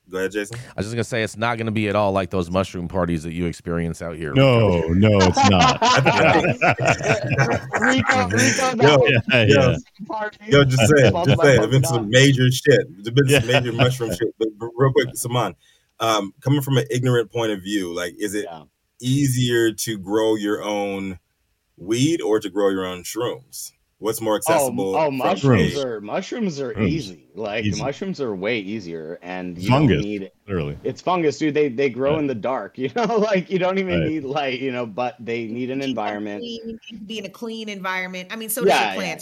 Go 0.09 0.19
ahead, 0.19 0.31
Jason. 0.31 0.57
I 0.57 0.73
was 0.77 0.85
just 0.85 0.95
going 0.95 1.03
to 1.03 1.03
say 1.03 1.23
it's 1.23 1.35
not 1.35 1.57
going 1.57 1.65
to 1.65 1.71
be 1.71 1.89
at 1.89 1.95
all 1.95 2.13
like 2.13 2.29
those 2.29 2.49
mushroom 2.49 2.87
parties 2.87 3.23
that 3.23 3.33
you 3.33 3.45
experience 3.45 4.01
out 4.01 4.15
here. 4.15 4.33
No, 4.33 4.79
no, 4.93 5.09
it's 5.21 5.49
not. 5.49 5.81
Rico, 7.81 8.29
Rico, 8.29 8.73
Yo, 8.81 8.97
yeah, 9.07 9.45
yo, 9.47 9.75
Yo, 10.47 10.63
just 10.63 10.87
saying, 10.95 11.13
just 11.25 11.41
saying. 11.41 11.59
There's 11.59 11.69
been 11.69 11.81
Polka 11.81 11.87
some 11.87 12.09
major 12.09 12.49
shit. 12.51 12.87
There's 12.89 13.09
been 13.09 13.27
some 13.27 13.49
Yeah. 13.49 13.59
major 13.59 13.73
mushroom 13.73 14.11
shit. 14.11 14.33
But, 14.39 14.47
but 14.57 14.69
real 14.77 14.93
quick, 14.93 15.09
Saman, 15.13 15.55
um, 15.99 16.33
coming 16.41 16.61
from 16.61 16.77
an 16.77 16.85
ignorant 16.89 17.29
point 17.31 17.51
of 17.51 17.61
view, 17.61 17.93
like, 17.93 18.13
is 18.17 18.33
it 18.33 18.45
Yeah. 18.49 18.63
easier 19.01 19.73
to 19.73 19.97
grow 19.97 20.35
your 20.35 20.63
own 20.63 21.19
weed 21.75 22.21
or 22.21 22.39
to 22.39 22.49
grow 22.49 22.69
your 22.69 22.85
own 22.85 23.03
shrooms? 23.03 23.73
What's 23.99 24.21
more 24.21 24.33
Oh, 24.33 24.37
accessible? 24.37 24.95
oh, 24.95 25.05
from 25.07 25.17
mushrooms 25.17 25.75
a- 25.75 25.87
are 25.87 26.01
mushrooms 26.01 26.59
are 26.61 26.67
Mushrooms. 26.67 26.91
easy. 26.93 27.27
Like 27.33 27.65
Easy. 27.65 27.81
mushrooms 27.81 28.21
are 28.21 28.35
way 28.35 28.59
easier, 28.59 29.17
and 29.23 29.57
you 29.57 29.69
Fungus. 29.69 29.97
don't 29.97 30.05
need 30.05 30.31
Literally. 30.47 30.77
it's 30.83 31.01
fungus, 31.01 31.37
dude. 31.39 31.53
They 31.55 31.69
they 31.69 31.89
grow 31.89 32.11
Right. 32.11 32.19
in 32.19 32.27
the 32.27 32.35
dark. 32.35 32.77
You 32.77 32.91
know, 32.95 33.17
like 33.17 33.49
you 33.49 33.57
don't 33.59 33.79
even 33.79 33.99
Right. 34.01 34.09
need 34.09 34.23
light. 34.23 34.59
You 34.59 34.71
know, 34.71 34.85
but 34.85 35.15
they 35.19 35.47
need 35.47 35.71
an 35.71 35.79
Keep 35.79 35.89
environment. 35.89 36.41
clean, 36.41 36.61
need 36.67 36.79
to 36.99 37.05
be 37.05 37.17
in 37.19 37.25
a 37.25 37.29
clean 37.29 37.69
environment. 37.69 38.29
I 38.31 38.35
mean, 38.35 38.49
so 38.49 38.63
Yeah, 38.65 38.95
does 38.95 39.03
yeah. 39.03 39.17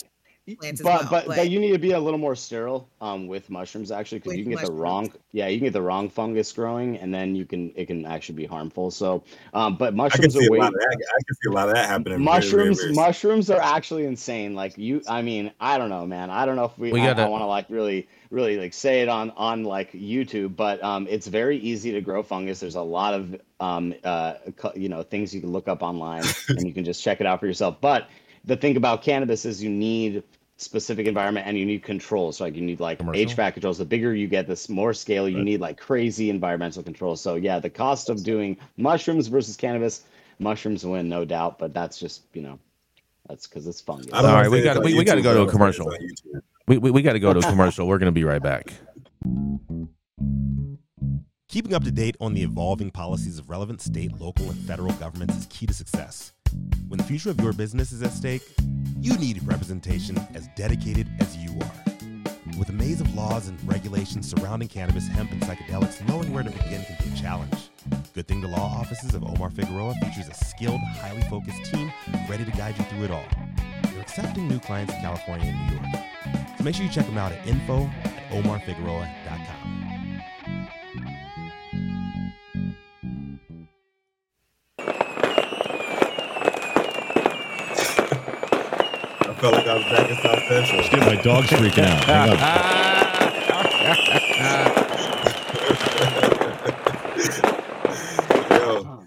The 0.45 0.55
plants. 0.55 0.81
plants 0.81 0.81
as 0.81 0.83
but, 0.83 1.01
well, 1.01 1.09
but 1.09 1.27
but- 1.27 1.35
but 1.37 1.49
you 1.49 1.59
need 1.59 1.71
to 1.71 1.79
be 1.79 1.91
a 1.91 1.99
little 1.99 2.19
more 2.19 2.35
sterile 2.35 2.87
um 3.01 3.27
with 3.27 3.49
mushrooms 3.49 3.91
actually 3.91 4.19
because 4.19 4.35
you 4.37 4.43
can 4.43 4.53
get 4.53 4.65
the 4.65 4.71
wrong 4.71 5.11
yeah 5.31 5.47
you 5.47 5.57
can 5.57 5.65
get 5.67 5.73
the 5.73 5.81
wrong 5.81 6.09
fungus 6.09 6.51
growing 6.51 6.97
and 6.97 7.13
then 7.13 7.35
you 7.35 7.45
can 7.45 7.71
it 7.75 7.85
can 7.87 8.05
actually 8.05 8.35
be 8.35 8.45
harmful 8.45 8.91
so 8.91 9.23
um 9.53 9.75
but 9.75 9.87
I 9.87 9.89
can 9.89 9.97
mushrooms 9.97 10.33
see 10.33 10.45
are 10.45 10.47
a 10.47 10.51
way 10.51 10.59
lot 10.59 10.73
of 10.73 10.79
that. 10.79 10.97
I 11.09 11.23
can 11.25 11.35
see 11.35 11.49
a 11.49 11.51
lot 11.51 11.67
of 11.69 11.75
that 11.75 11.89
happening. 11.89 12.21
mushrooms 12.21 12.77
very, 12.81 12.93
very 12.93 13.07
mushrooms 13.07 13.49
are 13.49 13.61
actually 13.61 14.05
insane 14.05 14.53
like 14.55 14.77
you 14.77 15.01
i 15.07 15.21
mean 15.21 15.51
i 15.59 15.77
don't 15.77 15.89
know 15.89 16.05
man 16.05 16.29
i 16.29 16.45
don't 16.45 16.55
know 16.55 16.65
if 16.65 16.77
we, 16.77 16.91
We 16.91 17.01
I, 17.01 17.13
gotta- 17.13 17.29
want 17.29 17.41
to 17.41 17.47
like 17.47 17.65
really 17.69 18.07
really 18.29 18.57
like 18.57 18.73
say 18.73 19.01
it 19.01 19.09
on 19.09 19.31
on 19.31 19.63
like 19.63 19.91
youtube 19.93 20.55
but 20.55 20.83
um 20.83 21.07
it's 21.09 21.27
very 21.27 21.57
easy 21.57 21.91
to 21.93 22.01
grow 22.01 22.21
fungus 22.21 22.59
there's 22.59 22.75
a 22.75 22.81
lot 22.81 23.13
of 23.13 23.39
um 23.59 23.93
uh 24.03 24.35
you 24.75 24.89
know 24.89 25.01
things 25.03 25.33
you 25.33 25.41
can 25.41 25.51
look 25.51 25.67
up 25.67 25.81
online 25.81 26.23
and 26.49 26.67
you 26.67 26.73
can 26.73 26.83
just 26.85 27.01
check 27.03 27.19
it 27.21 27.25
out 27.27 27.39
for 27.39 27.47
yourself 27.47 27.77
but 27.81 28.07
the 28.45 28.55
thing 28.55 28.77
about 28.77 29.01
cannabis 29.01 29.45
is 29.45 29.61
you 29.63 29.69
need 29.69 30.23
specific 30.57 31.05
environment 31.07 31.45
and 31.47 31.57
you 31.57 31.65
need 31.65 31.83
controls 31.83 32.37
so 32.37 32.43
like 32.45 32.55
you 32.55 32.61
need 32.61 32.79
like 32.79 32.99
Commercial? 32.99 33.25
hvac 33.25 33.53
controls 33.53 33.77
the 33.77 33.85
bigger 33.85 34.15
you 34.15 34.27
get 34.27 34.47
this 34.47 34.69
more 34.69 34.93
scale 34.93 35.27
you 35.27 35.43
need 35.43 35.59
like 35.59 35.77
crazy 35.77 36.29
environmental 36.29 36.81
controls 36.81 37.19
so 37.19 37.35
yeah 37.35 37.59
the 37.59 37.69
cost 37.69 38.09
of 38.09 38.23
doing 38.23 38.55
mushrooms 38.77 39.27
versus 39.27 39.57
cannabis 39.57 40.03
mushrooms 40.39 40.85
win 40.85 41.09
no 41.09 41.25
doubt 41.25 41.59
but 41.59 41.73
that's 41.73 41.99
just 41.99 42.23
you 42.33 42.41
know 42.41 42.57
that's 43.27 43.47
because 43.47 43.67
it's 43.67 43.81
fungus 43.81 44.07
I 44.13 44.21
don't 44.21 44.25
All 44.25 44.31
wanna 44.37 44.43
right, 44.43 44.51
we 44.51 44.61
gotta- 44.61 44.79
on 44.79 44.85
we- 44.85 44.93
we 44.97 45.03
gotta 45.03 45.21
go 45.21 45.33
to 45.33 45.39
but 45.45 45.51
a 45.51 45.51
I'm 45.53 45.57
gonna 45.59 45.73
say 45.73 45.77
commercial. 45.79 45.91
it's 45.91 46.21
on 46.25 46.39
YouTube. 46.39 46.41
We, 46.67 46.77
we, 46.79 46.89
we 46.91 47.01
got 47.03 47.13
to 47.13 47.19
go 47.19 47.31
to 47.31 47.37
a 47.37 47.43
commercial. 47.43 47.87
We're 47.87 47.99
going 47.99 48.07
to 48.07 48.11
be 48.11 48.23
right 48.23 48.41
back. 48.41 48.73
Keeping 51.47 51.75
up 51.75 51.83
to 51.83 51.91
date 51.91 52.17
on 52.19 52.33
the 52.33 52.41
evolving 52.41 52.89
policies 52.89 53.37
of 53.37 53.51
relevant 53.51 53.81
state, 53.81 54.19
local, 54.19 54.49
and 54.49 54.57
federal 54.61 54.91
governments 54.93 55.37
is 55.37 55.45
key 55.45 55.67
to 55.67 55.75
success. 55.75 56.33
When 56.87 56.97
the 56.97 57.03
future 57.03 57.29
of 57.29 57.39
your 57.41 57.53
business 57.53 57.91
is 57.91 58.01
at 58.01 58.11
stake, 58.11 58.43
you 58.99 59.17
need 59.17 59.45
representation 59.45 60.17
as 60.33 60.47
dedicated 60.55 61.07
as 61.19 61.35
you 61.37 61.49
are. 61.59 61.95
With 62.57 62.69
a 62.69 62.73
maze 62.73 63.01
of 63.01 63.13
laws 63.15 63.47
and 63.47 63.59
regulations 63.67 64.29
surrounding 64.29 64.67
cannabis, 64.67 65.07
hemp, 65.07 65.31
and 65.31 65.41
psychedelics, 65.41 66.07
knowing 66.07 66.31
where 66.33 66.43
to 66.43 66.49
begin 66.49 66.83
can 66.85 66.97
be 67.03 67.13
a 67.13 67.21
challenge. 67.21 67.69
Good 68.13 68.27
Thing 68.27 68.41
the 68.41 68.47
Law 68.47 68.79
offices 68.79 69.13
of 69.13 69.23
Omar 69.23 69.49
Figueroa 69.49 69.93
features 69.95 70.29
a 70.29 70.33
skilled, 70.33 70.79
highly 71.01 71.21
focused 71.23 71.65
team 71.65 71.91
ready 72.29 72.45
to 72.45 72.51
guide 72.51 72.77
you 72.77 72.85
through 72.85 73.03
it 73.05 73.11
all. 73.11 73.25
They're 73.91 74.01
accepting 74.01 74.47
new 74.47 74.59
clients 74.59 74.93
in 74.93 75.01
California 75.01 75.47
and 75.47 75.69
New 75.69 75.75
York. 75.75 76.05
So 76.57 76.63
make 76.63 76.75
sure 76.75 76.85
you 76.85 76.91
check 76.91 77.05
them 77.05 77.17
out 77.17 77.31
at 77.31 77.45
info 77.45 77.89
at 78.03 78.29
omarfigueroa.com. 78.31 79.84
felt 89.51 89.55
like 89.57 89.67
I 89.67 89.75
was 89.75 89.83
back 89.85 90.09
in 90.09 90.15
South 90.17 90.43
Central. 90.47 90.81
Shit, 90.81 90.99
my 91.01 91.15
dog's 91.21 91.47
freaking 91.49 91.83
out. 91.85 92.03
Hang 92.05 92.29
on. 92.31 92.37
Yo, 98.49 99.03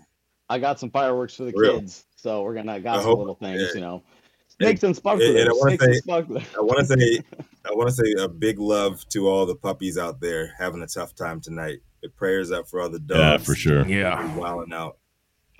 i 0.48 0.58
got 0.58 0.78
some 0.78 0.90
fireworks 0.90 1.34
for 1.34 1.44
the 1.44 1.52
Real. 1.56 1.80
kids 1.80 2.04
so 2.16 2.42
we're 2.42 2.54
gonna 2.54 2.80
got 2.80 2.96
I 2.96 2.98
some 2.98 3.06
hope- 3.10 3.18
little 3.18 3.34
things 3.34 3.60
yeah. 3.60 3.68
you 3.74 3.80
know 3.80 4.02
snakes 4.48 4.82
and 4.82 4.96
and 4.96 5.48
I 5.48 5.52
wanna 5.52 5.76
snakes 5.76 5.84
and 5.84 5.94
say- 5.94 6.00
sparklers 6.00 6.44
I 6.56 6.60
want 6.60 6.78
to 6.78 6.86
say, 6.86 7.20
I 7.64 7.72
want 7.74 7.88
to 7.88 7.94
say 7.94 8.12
a 8.18 8.28
big 8.28 8.58
love 8.58 9.06
to 9.10 9.28
all 9.28 9.46
the 9.46 9.54
puppies 9.56 9.98
out 9.98 10.20
there 10.20 10.54
having 10.58 10.82
a 10.82 10.86
tough 10.86 11.14
time 11.14 11.40
tonight. 11.40 11.78
The 12.02 12.08
prayers 12.08 12.50
up 12.52 12.68
for 12.68 12.80
all 12.80 12.88
the 12.88 13.00
dogs. 13.00 13.18
Yeah, 13.20 13.36
for 13.38 13.54
sure. 13.54 13.86
Yeah. 13.86 14.36
wilding 14.36 14.72
out. 14.72 14.96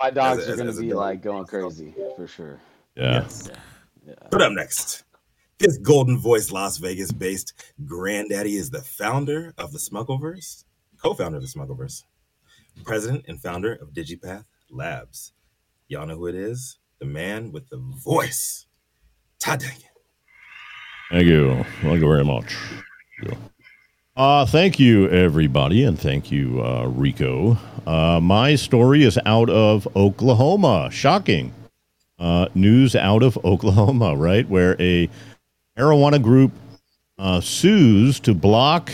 my 0.01 0.09
dogs 0.09 0.47
a- 0.47 0.53
are 0.53 0.57
gonna 0.57 0.69
as 0.69 0.79
a 0.79 0.81
be 0.81 0.89
dog. 0.89 0.97
like 0.97 1.21
going 1.21 1.45
crazy 1.45 1.93
for 2.15 2.27
sure 2.27 2.59
Yeah. 2.95 3.21
Yes. 3.21 3.49
But 4.31 4.41
up 4.41 4.51
next, 4.53 5.03
this 5.57 5.77
Golden 5.77 6.17
Voice 6.17 6.51
Las 6.51 6.77
Vegas 6.77 7.11
based 7.11 7.53
granddaddy 7.85 8.55
is 8.55 8.69
the 8.69 8.81
founder 8.81 9.53
of 9.57 9.71
the 9.71 9.79
Smuggleverse, 9.79 10.63
co 11.01 11.13
founder 11.13 11.37
of 11.37 11.43
the 11.43 11.49
Smuggleverse, 11.49 12.03
president 12.83 13.25
and 13.27 13.41
founder 13.41 13.73
of 13.73 13.89
Digipath 13.89 14.45
Labs. 14.69 15.33
Y'all 15.87 16.05
know 16.05 16.15
who 16.15 16.27
it 16.27 16.35
is? 16.35 16.77
The 16.99 17.05
man 17.05 17.51
with 17.51 17.67
the 17.69 17.77
voice. 17.77 18.67
Todd 19.39 19.61
Denkin. 19.61 19.89
Thank 21.11 21.25
you. 21.27 21.65
Thank 21.81 22.01
you 22.01 22.07
very 22.07 22.25
much. 22.25 22.55
Thank 23.21 23.33
you. 23.33 23.37
Uh, 24.15 24.45
thank 24.45 24.79
you, 24.79 25.09
everybody, 25.09 25.83
and 25.83 25.97
thank 25.97 26.29
you, 26.29 26.61
uh, 26.61 26.85
Rico. 26.87 27.57
Uh, 27.87 28.19
my 28.21 28.55
story 28.55 29.03
is 29.03 29.17
out 29.25 29.49
of 29.49 29.87
Oklahoma. 29.95 30.89
Shocking. 30.91 31.53
Uh, 32.19 32.47
news 32.53 32.95
out 32.95 33.23
of 33.23 33.37
Oklahoma, 33.45 34.15
right? 34.15 34.47
Where 34.49 34.75
a 34.79 35.09
marijuana 35.77 36.21
group 36.21 36.51
uh, 37.17 37.41
sues 37.41 38.19
to 38.21 38.33
block 38.33 38.91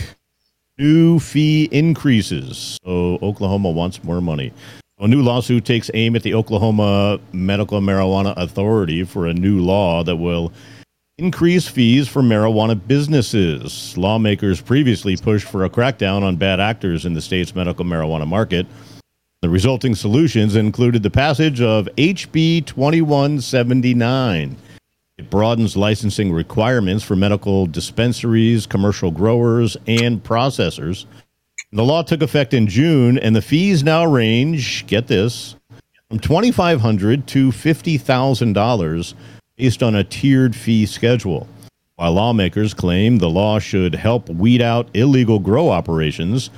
new 0.77 1.19
fee 1.19 1.69
increases. 1.71 2.77
So 2.83 3.17
Oklahoma 3.21 3.69
wants 3.71 4.03
more 4.03 4.21
money. 4.21 4.51
A 4.99 5.07
new 5.07 5.21
lawsuit 5.21 5.65
takes 5.65 5.91
aim 5.93 6.15
at 6.15 6.23
the 6.23 6.33
Oklahoma 6.33 7.19
Medical 7.33 7.81
Marijuana 7.81 8.33
Authority 8.37 9.03
for 9.03 9.27
a 9.27 9.33
new 9.33 9.59
law 9.59 10.03
that 10.03 10.15
will 10.15 10.53
increase 11.17 11.67
fees 11.67 12.07
for 12.07 12.21
marijuana 12.21 12.79
businesses. 12.87 13.97
Lawmakers 13.97 14.61
previously 14.61 15.17
pushed 15.17 15.47
for 15.47 15.65
a 15.65 15.69
crackdown 15.69 16.23
on 16.23 16.35
bad 16.35 16.59
actors 16.59 17.05
in 17.05 17.13
the 17.13 17.21
state's 17.21 17.55
medical 17.55 17.85
marijuana 17.85 18.27
market. 18.27 18.65
The 19.45 19.51
resulting 19.51 19.93
solutions 19.93 20.55
included 20.55 21.03
the 21.03 21.11
passage 21.11 21.61
of 21.61 21.87
HB 21.97 22.65
2179. 22.65 24.57
It 25.19 25.29
broadens 25.29 25.77
licensing 25.77 26.33
requirements 26.33 27.03
for 27.03 27.15
medical 27.15 27.67
dispensaries, 27.67 28.65
commercial 28.65 29.11
growers, 29.11 29.77
and 29.85 30.23
processors. 30.23 31.05
The 31.71 31.83
law 31.83 32.01
took 32.01 32.23
effect 32.23 32.55
in 32.55 32.65
June, 32.65 33.19
and 33.19 33.35
the 33.35 33.41
fees 33.43 33.83
now 33.83 34.03
range, 34.07 34.87
get 34.87 35.05
this, 35.05 35.55
from 36.09 36.19
$2,500 36.19 37.23
to 37.27 37.49
$50,000 37.49 39.13
based 39.57 39.83
on 39.83 39.93
a 39.93 40.03
tiered 40.03 40.55
fee 40.55 40.87
schedule. 40.87 41.47
While 41.97 42.13
lawmakers 42.13 42.73
claim 42.73 43.19
the 43.19 43.29
law 43.29 43.59
should 43.59 43.93
help 43.93 44.27
weed 44.27 44.63
out 44.63 44.89
illegal 44.95 45.37
grow 45.37 45.69
operations, 45.69 46.49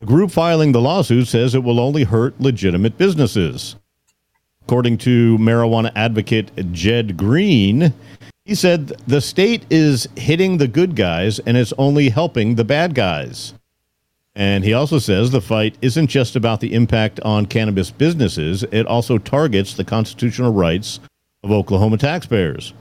the 0.00 0.06
group 0.06 0.30
filing 0.30 0.72
the 0.72 0.80
lawsuit 0.80 1.26
says 1.26 1.54
it 1.54 1.64
will 1.64 1.80
only 1.80 2.04
hurt 2.04 2.38
legitimate 2.40 2.98
businesses. 2.98 3.76
According 4.62 4.98
to 4.98 5.38
marijuana 5.38 5.92
advocate 5.94 6.50
Jed 6.72 7.16
Green, 7.16 7.94
he 8.44 8.54
said 8.54 8.88
the 9.06 9.20
state 9.20 9.64
is 9.70 10.08
hitting 10.16 10.58
the 10.58 10.68
good 10.68 10.96
guys 10.96 11.38
and 11.40 11.56
it's 11.56 11.72
only 11.78 12.10
helping 12.10 12.54
the 12.54 12.64
bad 12.64 12.94
guys. 12.94 13.54
And 14.34 14.64
he 14.64 14.74
also 14.74 14.98
says 14.98 15.30
the 15.30 15.40
fight 15.40 15.78
isn't 15.80 16.08
just 16.08 16.36
about 16.36 16.60
the 16.60 16.74
impact 16.74 17.20
on 17.20 17.46
cannabis 17.46 17.90
businesses, 17.90 18.64
it 18.64 18.86
also 18.86 19.16
targets 19.16 19.74
the 19.74 19.84
constitutional 19.84 20.52
rights 20.52 21.00
of 21.42 21.50
Oklahoma 21.50 21.96
taxpayers. 21.96 22.74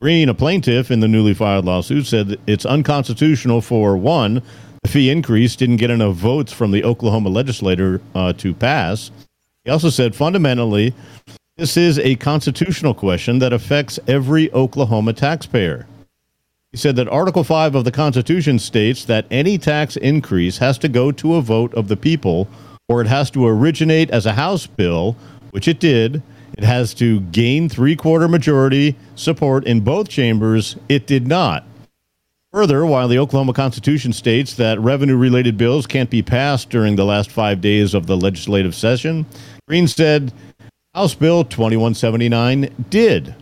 Green, 0.00 0.30
a 0.30 0.34
plaintiff 0.34 0.90
in 0.90 1.00
the 1.00 1.08
newly 1.08 1.34
filed 1.34 1.66
lawsuit, 1.66 2.06
said 2.06 2.40
it's 2.46 2.64
unconstitutional 2.64 3.60
for 3.60 3.96
one, 3.96 4.42
the 4.82 4.88
fee 4.88 5.10
increase 5.10 5.56
didn't 5.56 5.76
get 5.76 5.90
enough 5.90 6.16
votes 6.16 6.52
from 6.52 6.72
the 6.72 6.84
Oklahoma 6.84 7.28
legislature 7.28 8.00
uh, 8.14 8.32
to 8.34 8.52
pass. 8.52 9.10
He 9.64 9.70
also 9.70 9.90
said 9.90 10.14
fundamentally, 10.14 10.92
this 11.56 11.76
is 11.76 11.98
a 11.98 12.16
constitutional 12.16 12.94
question 12.94 13.38
that 13.38 13.52
affects 13.52 14.00
every 14.08 14.52
Oklahoma 14.52 15.12
taxpayer. 15.12 15.86
He 16.72 16.78
said 16.78 16.96
that 16.96 17.08
Article 17.08 17.44
5 17.44 17.74
of 17.74 17.84
the 17.84 17.92
Constitution 17.92 18.58
states 18.58 19.04
that 19.04 19.26
any 19.30 19.58
tax 19.58 19.96
increase 19.96 20.58
has 20.58 20.78
to 20.78 20.88
go 20.88 21.12
to 21.12 21.34
a 21.34 21.42
vote 21.42 21.72
of 21.74 21.88
the 21.88 21.96
people, 21.96 22.48
or 22.88 23.02
it 23.02 23.06
has 23.06 23.30
to 23.32 23.46
originate 23.46 24.10
as 24.10 24.26
a 24.26 24.32
House 24.32 24.66
bill, 24.66 25.14
which 25.50 25.68
it 25.68 25.78
did. 25.78 26.22
It 26.56 26.64
has 26.64 26.94
to 26.94 27.20
gain 27.20 27.68
three 27.68 27.94
quarter 27.94 28.26
majority 28.26 28.96
support 29.14 29.64
in 29.64 29.80
both 29.80 30.08
chambers. 30.08 30.76
It 30.88 31.06
did 31.06 31.26
not. 31.26 31.64
Further, 32.52 32.84
while 32.84 33.08
the 33.08 33.18
Oklahoma 33.18 33.54
Constitution 33.54 34.12
states 34.12 34.54
that 34.56 34.78
revenue 34.78 35.16
related 35.16 35.56
bills 35.56 35.86
can't 35.86 36.10
be 36.10 36.22
passed 36.22 36.68
during 36.68 36.96
the 36.96 37.04
last 37.06 37.30
five 37.30 37.62
days 37.62 37.94
of 37.94 38.06
the 38.06 38.14
legislative 38.14 38.74
session, 38.74 39.24
Green 39.66 39.88
said 39.88 40.34
House 40.94 41.14
Bill 41.14 41.44
2179 41.44 42.68
did. 42.90 43.34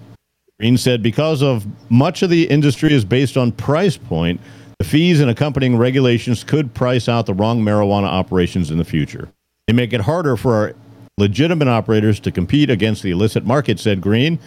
Green 0.60 0.76
said 0.76 1.02
because 1.02 1.42
of 1.42 1.66
much 1.90 2.22
of 2.22 2.30
the 2.30 2.44
industry 2.44 2.92
is 2.92 3.04
based 3.04 3.36
on 3.36 3.50
price 3.50 3.96
point, 3.96 4.40
the 4.78 4.84
fees 4.84 5.18
and 5.18 5.28
accompanying 5.28 5.76
regulations 5.76 6.44
could 6.44 6.72
price 6.72 7.08
out 7.08 7.26
the 7.26 7.34
wrong 7.34 7.60
marijuana 7.60 8.06
operations 8.06 8.70
in 8.70 8.78
the 8.78 8.84
future. 8.84 9.28
They 9.66 9.72
make 9.72 9.92
it 9.92 10.02
harder 10.02 10.36
for 10.36 10.54
our 10.54 10.74
legitimate 11.20 11.68
operators 11.68 12.18
to 12.20 12.32
compete 12.32 12.70
against 12.70 13.02
the 13.02 13.10
illicit 13.10 13.44
market, 13.44 13.78
said 13.78 14.00
Green. 14.00 14.38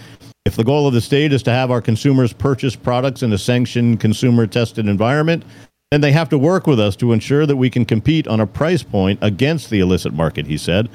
If 0.44 0.58
the 0.58 0.64
goal 0.66 0.88
of 0.88 0.94
the 0.94 1.00
state 1.00 1.32
is 1.32 1.44
to 1.44 1.52
have 1.52 1.72
our 1.72 1.82
consumers 1.82 2.34
purchase 2.34 2.76
products 2.76 3.24
in 3.24 3.32
a 3.32 3.38
sanctioned, 3.38 4.02
consumer 4.02 4.46
tested 4.46 4.88
environment, 4.88 5.46
then 5.92 6.02
they 6.02 6.12
have 6.12 6.28
to 6.30 6.38
work 6.38 6.68
with 6.68 6.80
us 6.80 6.96
to 6.98 7.14
ensure 7.14 7.46
that 7.46 7.56
we 7.56 7.70
can 7.70 7.86
compete 7.86 8.28
on 8.28 8.42
a 8.42 8.48
price 8.48 8.84
point 8.84 9.20
against 9.22 9.70
the 9.70 9.80
illicit 9.80 10.12
market, 10.14 10.48
he 10.48 10.58
said. 10.58 10.90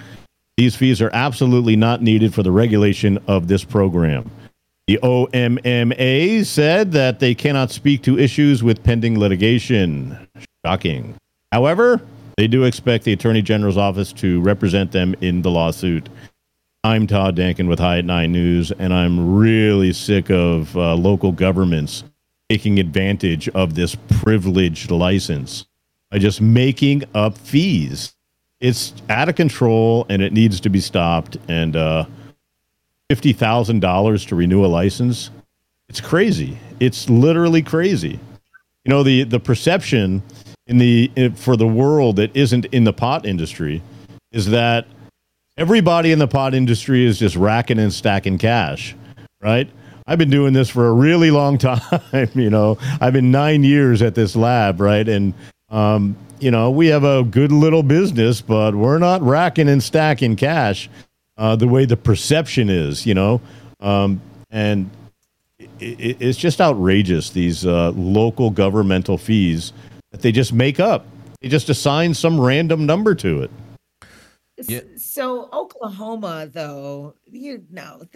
These 0.58 0.74
fees 0.74 1.00
are 1.00 1.10
absolutely 1.14 1.76
not 1.76 2.02
needed 2.02 2.34
for 2.34 2.42
the 2.42 2.50
regulation 2.50 3.18
of 3.28 3.46
this 3.46 3.64
program. 3.64 4.30
The 4.88 4.98
OMMA 5.02 6.44
said 6.44 6.92
that 6.92 7.20
they 7.20 7.34
cannot 7.34 7.70
speak 7.70 8.02
to 8.02 8.18
issues 8.18 8.62
with 8.62 8.82
pending 8.82 9.18
litigation. 9.18 10.18
Shocking. 10.66 11.14
However, 11.52 12.02
they 12.38 12.46
do 12.46 12.62
expect 12.62 13.02
the 13.02 13.12
Attorney 13.12 13.42
General's 13.42 13.76
office 13.76 14.12
to 14.12 14.40
represent 14.42 14.92
them 14.92 15.12
in 15.20 15.42
the 15.42 15.50
lawsuit. 15.50 16.08
I'm 16.84 17.08
Todd 17.08 17.34
Denkin 17.34 17.66
with 17.66 17.80
High 17.80 17.98
at 17.98 18.04
Nine 18.04 18.30
News, 18.30 18.70
and 18.70 18.94
I'm 18.94 19.34
really 19.34 19.92
sick 19.92 20.30
of 20.30 20.76
uh, 20.76 20.94
local 20.94 21.32
governments 21.32 22.04
taking 22.48 22.78
advantage 22.78 23.48
of 23.48 23.74
this 23.74 23.96
privileged 24.22 24.92
license 24.92 25.66
by 26.12 26.18
just 26.18 26.40
making 26.40 27.02
up 27.12 27.36
fees. 27.36 28.14
It's 28.60 28.92
out 29.08 29.28
of 29.28 29.34
control, 29.34 30.06
and 30.08 30.22
it 30.22 30.32
needs 30.32 30.60
to 30.60 30.68
be 30.68 30.78
stopped. 30.78 31.36
And 31.48 31.74
uh, 31.74 32.04
fifty 33.10 33.32
thousand 33.32 33.80
dollars 33.80 34.24
to 34.26 34.36
renew 34.36 34.64
a 34.64 34.68
license. 34.68 35.32
It's 35.88 36.00
crazy. 36.00 36.56
It's 36.78 37.10
literally 37.10 37.62
crazy. 37.62 38.20
You 38.84 38.90
know 38.90 39.02
the 39.02 39.24
the 39.24 39.40
perception 39.40 40.22
in 40.68 40.78
the 40.78 41.10
in, 41.16 41.34
for 41.34 41.56
the 41.56 41.66
world 41.66 42.16
that 42.16 42.34
isn't 42.36 42.66
in 42.66 42.84
the 42.84 42.92
pot 42.92 43.26
industry 43.26 43.82
is 44.30 44.50
that 44.50 44.86
everybody 45.56 46.12
in 46.12 46.18
the 46.18 46.28
pot 46.28 46.54
industry 46.54 47.04
is 47.04 47.18
just 47.18 47.34
racking 47.34 47.78
and 47.78 47.92
stacking 47.92 48.38
cash, 48.38 48.94
right? 49.40 49.68
I've 50.06 50.18
been 50.18 50.30
doing 50.30 50.52
this 50.52 50.68
for 50.68 50.86
a 50.86 50.92
really 50.92 51.30
long 51.30 51.58
time. 52.12 52.30
You 52.34 52.50
know, 52.50 52.78
I've 53.00 53.14
been 53.14 53.30
nine 53.30 53.64
years 53.64 54.02
at 54.02 54.14
this 54.14 54.36
lab, 54.36 54.80
right? 54.80 55.08
And 55.08 55.34
um, 55.70 56.16
you 56.38 56.50
know, 56.50 56.70
we 56.70 56.86
have 56.88 57.04
a 57.04 57.24
good 57.24 57.50
little 57.50 57.82
business, 57.82 58.40
but 58.40 58.74
we're 58.74 58.98
not 58.98 59.22
racking 59.22 59.68
and 59.68 59.82
stacking 59.82 60.36
cash 60.36 60.88
uh, 61.36 61.56
the 61.56 61.68
way 61.68 61.84
the 61.84 61.96
perception 61.96 62.68
is, 62.68 63.06
you 63.06 63.14
know, 63.14 63.40
um, 63.80 64.20
and 64.50 64.90
it, 65.78 66.20
it's 66.20 66.38
just 66.38 66.60
outrageous 66.60 67.30
these 67.30 67.66
uh, 67.66 67.90
local 67.90 68.50
governmental 68.50 69.18
fees 69.18 69.72
that 70.10 70.22
they 70.22 70.32
just 70.32 70.52
make 70.52 70.80
up. 70.80 71.06
They 71.40 71.48
just 71.48 71.68
assign 71.68 72.14
some 72.14 72.40
random 72.40 72.86
number 72.86 73.14
to 73.16 73.42
it. 73.42 73.50
Yeah. 74.66 74.80
So 74.96 75.48
Oklahoma, 75.52 76.48
though, 76.52 77.14
you 77.26 77.64
know, 77.70 78.02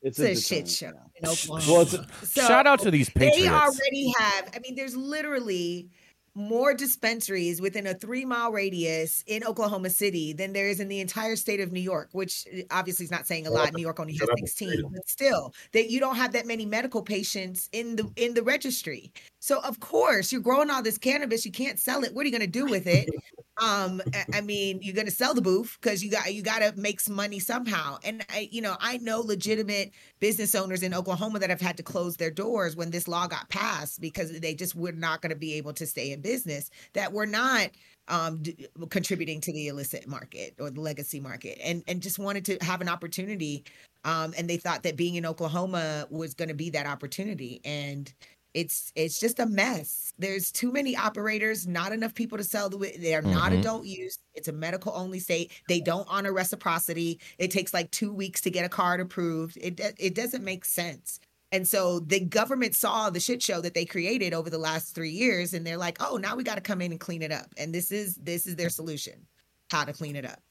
It's, 0.00 0.18
it's 0.20 0.42
a 0.44 0.52
deterrent, 0.52 0.68
shit 0.68 0.90
show 0.90 0.92
in 1.16 1.28
Oklahoma. 1.28 1.72
Well, 1.72 1.82
it's, 1.82 2.30
So 2.30 2.46
Shout 2.46 2.66
out 2.68 2.78
to 2.80 2.90
these 2.90 3.10
they 3.14 3.48
already 3.48 4.12
have. 4.16 4.48
I 4.54 4.60
mean, 4.60 4.76
there's 4.76 4.96
literally 4.96 5.88
more 6.34 6.72
dispensaries 6.72 7.60
within 7.60 7.84
a 7.88 7.94
three 7.94 8.24
mile 8.24 8.52
radius 8.52 9.24
in 9.26 9.42
Oklahoma 9.42 9.90
City 9.90 10.32
than 10.32 10.52
there 10.52 10.68
is 10.68 10.78
in 10.78 10.86
the 10.86 11.00
entire 11.00 11.34
state 11.34 11.58
of 11.58 11.72
New 11.72 11.80
York, 11.80 12.10
which 12.12 12.46
uh, 12.56 12.60
obviously 12.70 13.04
is 13.04 13.10
not 13.10 13.26
saying 13.26 13.48
a 13.48 13.50
lot. 13.50 13.72
New 13.74 13.82
York 13.82 13.98
only 13.98 14.12
has 14.12 14.20
Shut 14.20 14.30
up 14.30 14.38
and 14.38 14.48
16, 14.48 14.82
but 14.92 15.08
still, 15.08 15.52
that 15.72 15.90
you 15.90 15.98
don't 15.98 16.14
have 16.14 16.32
that 16.32 16.46
many 16.46 16.64
medical 16.64 17.02
patients 17.02 17.68
in 17.72 17.96
the 17.96 18.08
in 18.14 18.34
the 18.34 18.42
registry. 18.42 19.12
So 19.48 19.60
of 19.60 19.80
course, 19.80 20.30
you're 20.30 20.42
growing 20.42 20.68
all 20.68 20.82
this 20.82 20.98
cannabis. 20.98 21.46
You 21.46 21.52
can't 21.52 21.78
sell 21.78 22.04
it. 22.04 22.14
What 22.14 22.24
are 22.24 22.28
you 22.28 22.38
going 22.38 22.42
to 22.42 22.46
do 22.46 22.66
with 22.66 22.86
it? 22.86 23.08
um 23.60 24.00
I- 24.34 24.40
mean 24.42 24.78
you're 24.82 24.94
going 24.94 25.08
to 25.08 25.12
sell 25.12 25.34
the 25.34 25.42
booth 25.42 25.76
because 25.80 26.04
you 26.04 26.12
got 26.12 26.32
you 26.32 26.42
got 26.42 26.60
to 26.60 26.72
make 26.76 27.00
some 27.00 27.16
money 27.16 27.40
somehow 27.40 27.98
and 28.04 28.24
i 28.30 28.48
you 28.52 28.62
know 28.62 28.76
i 28.80 28.98
know 28.98 29.18
legitimate 29.18 29.90
business 30.20 30.54
owners 30.54 30.84
in 30.84 30.94
oklahoma 30.94 31.40
that 31.40 31.50
have 31.50 31.60
had 31.60 31.76
to 31.78 31.82
close 31.82 32.16
their 32.16 32.30
doors 32.30 32.76
when 32.76 32.90
this 32.92 33.08
law 33.08 33.26
got 33.26 33.48
passed 33.48 34.00
because 34.00 34.38
they 34.38 34.54
just 34.54 34.76
were 34.76 34.92
not 34.92 35.22
going 35.22 35.30
to 35.30 35.36
be 35.36 35.54
able 35.54 35.72
to 35.72 35.86
stay 35.86 36.12
in 36.12 36.20
business 36.20 36.70
that 36.92 37.12
were 37.12 37.26
not 37.26 37.70
um 38.06 38.40
d- 38.42 38.68
contributing 38.90 39.40
to 39.40 39.52
the 39.52 39.66
illicit 39.66 40.06
market 40.06 40.54
or 40.60 40.70
the 40.70 40.80
legacy 40.80 41.18
market 41.18 41.58
and 41.60 41.82
and 41.88 42.00
just 42.00 42.20
wanted 42.20 42.44
to 42.44 42.56
have 42.60 42.80
an 42.80 42.88
opportunity 42.88 43.64
um 44.04 44.32
and 44.38 44.48
they 44.48 44.56
thought 44.56 44.84
that 44.84 44.96
being 44.96 45.16
in 45.16 45.26
oklahoma 45.26 46.06
was 46.10 46.32
going 46.32 46.48
to 46.48 46.54
be 46.54 46.70
that 46.70 46.86
opportunity 46.86 47.60
and 47.64 48.14
it's 48.54 48.92
it's 48.94 49.20
just 49.20 49.38
a 49.38 49.46
mess. 49.46 50.12
There's 50.18 50.50
too 50.50 50.72
many 50.72 50.96
operators, 50.96 51.66
not 51.66 51.92
enough 51.92 52.14
people 52.14 52.38
to 52.38 52.44
sell 52.44 52.68
the. 52.70 52.78
They 52.98 53.14
are 53.14 53.22
not 53.22 53.52
Mhm. 53.52 53.58
adult 53.60 53.84
use. 53.86 54.18
It's 54.34 54.48
a 54.48 54.52
medical 54.52 54.92
only 54.94 55.20
state. 55.20 55.52
They 55.68 55.80
don't 55.80 56.06
honor 56.08 56.32
reciprocity. 56.32 57.20
It 57.38 57.50
takes 57.50 57.74
like 57.74 57.90
two 57.90 58.12
weeks 58.12 58.40
to 58.42 58.50
get 58.50 58.64
a 58.64 58.68
card 58.68 59.00
approved. 59.00 59.56
It 59.58 59.80
it 59.98 60.14
doesn't 60.14 60.44
make 60.44 60.64
sense. 60.64 61.20
And 61.52 61.66
so 61.66 62.00
the 62.00 62.20
government 62.20 62.74
saw 62.74 63.10
the 63.10 63.20
shit 63.20 63.42
show 63.42 63.60
that 63.62 63.74
they 63.74 63.84
created 63.86 64.34
over 64.34 64.50
the 64.50 64.58
last 64.58 64.94
three 64.94 65.10
years, 65.10 65.54
and 65.54 65.66
they're 65.66 65.78
like, 65.78 65.96
"Oh, 66.00 66.16
now 66.16 66.36
we 66.36 66.44
got 66.44 66.56
to 66.56 66.60
come 66.60 66.80
in 66.82 66.90
and 66.92 67.00
clean 67.00 67.22
it 67.22 67.32
up." 67.32 67.52
And 67.56 67.74
this 67.74 67.90
is 67.92 68.16
this 68.16 68.46
is 68.46 68.56
their 68.56 68.70
solution, 68.70 69.26
how 69.70 69.84
to 69.84 69.92
clean 69.92 70.16
it 70.16 70.24
up. 70.26 70.42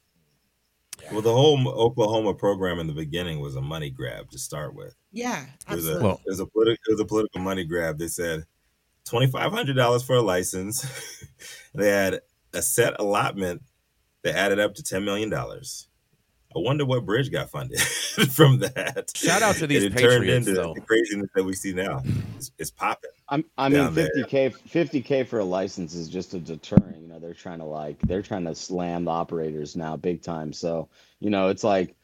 Well, 1.12 1.22
the 1.22 1.32
whole 1.32 1.66
Oklahoma 1.68 2.34
program 2.34 2.78
in 2.80 2.86
the 2.86 2.92
beginning 2.92 3.40
was 3.40 3.56
a 3.56 3.60
money 3.60 3.90
grab 3.90 4.30
to 4.30 4.38
start 4.38 4.74
with. 4.74 4.94
Yeah, 5.12 5.46
It 5.70 5.74
was 5.74 5.86
a 5.88 5.92
absolutely. 5.92 6.02
Well- 6.04 6.20
it 6.26 6.30
was 6.30 6.40
a 6.40 6.46
politi- 6.46 6.72
it 6.74 6.90
was 6.92 7.00
a 7.00 7.04
political 7.04 7.40
money 7.40 7.64
grab. 7.64 7.98
They 7.98 8.08
said 8.08 8.44
twenty 9.04 9.26
five 9.26 9.52
hundred 9.52 9.74
dollars 9.76 10.02
for 10.02 10.16
a 10.16 10.22
license. 10.22 10.86
they 11.74 11.88
had 11.88 12.20
a 12.52 12.62
set 12.62 12.98
allotment 13.00 13.62
that 14.22 14.36
added 14.36 14.58
up 14.60 14.74
to 14.74 14.82
ten 14.82 15.04
million 15.04 15.30
dollars. 15.30 15.87
I 16.56 16.60
wonder 16.60 16.86
what 16.86 17.04
bridge 17.04 17.30
got 17.30 17.50
funded 17.50 17.78
from 18.30 18.58
that. 18.60 19.12
Shout 19.14 19.42
out 19.42 19.56
to 19.56 19.66
these 19.66 19.84
And 19.84 19.94
it 19.94 20.00
turned 20.00 20.28
into 20.28 20.54
though. 20.54 20.74
the 20.74 20.80
craziness 20.80 21.28
that 21.34 21.44
we 21.44 21.54
see 21.54 21.74
now. 21.74 22.02
It's, 22.36 22.52
it's 22.58 22.70
popping. 22.70 23.10
I'm, 23.28 23.44
I 23.58 23.68
mean, 23.68 23.80
down 23.80 23.94
50k, 23.94 24.56
50k 24.70 25.26
for 25.26 25.40
a 25.40 25.44
license 25.44 25.94
is 25.94 26.08
just 26.08 26.32
a 26.32 26.38
deterrent. 26.38 27.02
You 27.02 27.08
know, 27.08 27.08
know, 27.18 27.26
they're 27.26 27.34
trying 27.34 27.58
to 27.58 27.64
like 27.64 28.00
they're 28.02 28.22
trying 28.22 28.44
to 28.44 28.54
slam 28.54 29.04
the 29.04 29.10
operators 29.10 29.76
now 29.76 29.96
big 29.96 30.22
time. 30.22 30.52
So 30.52 30.88
you 31.20 31.30
know, 31.30 31.48
it's 31.48 31.64
like 31.64 31.94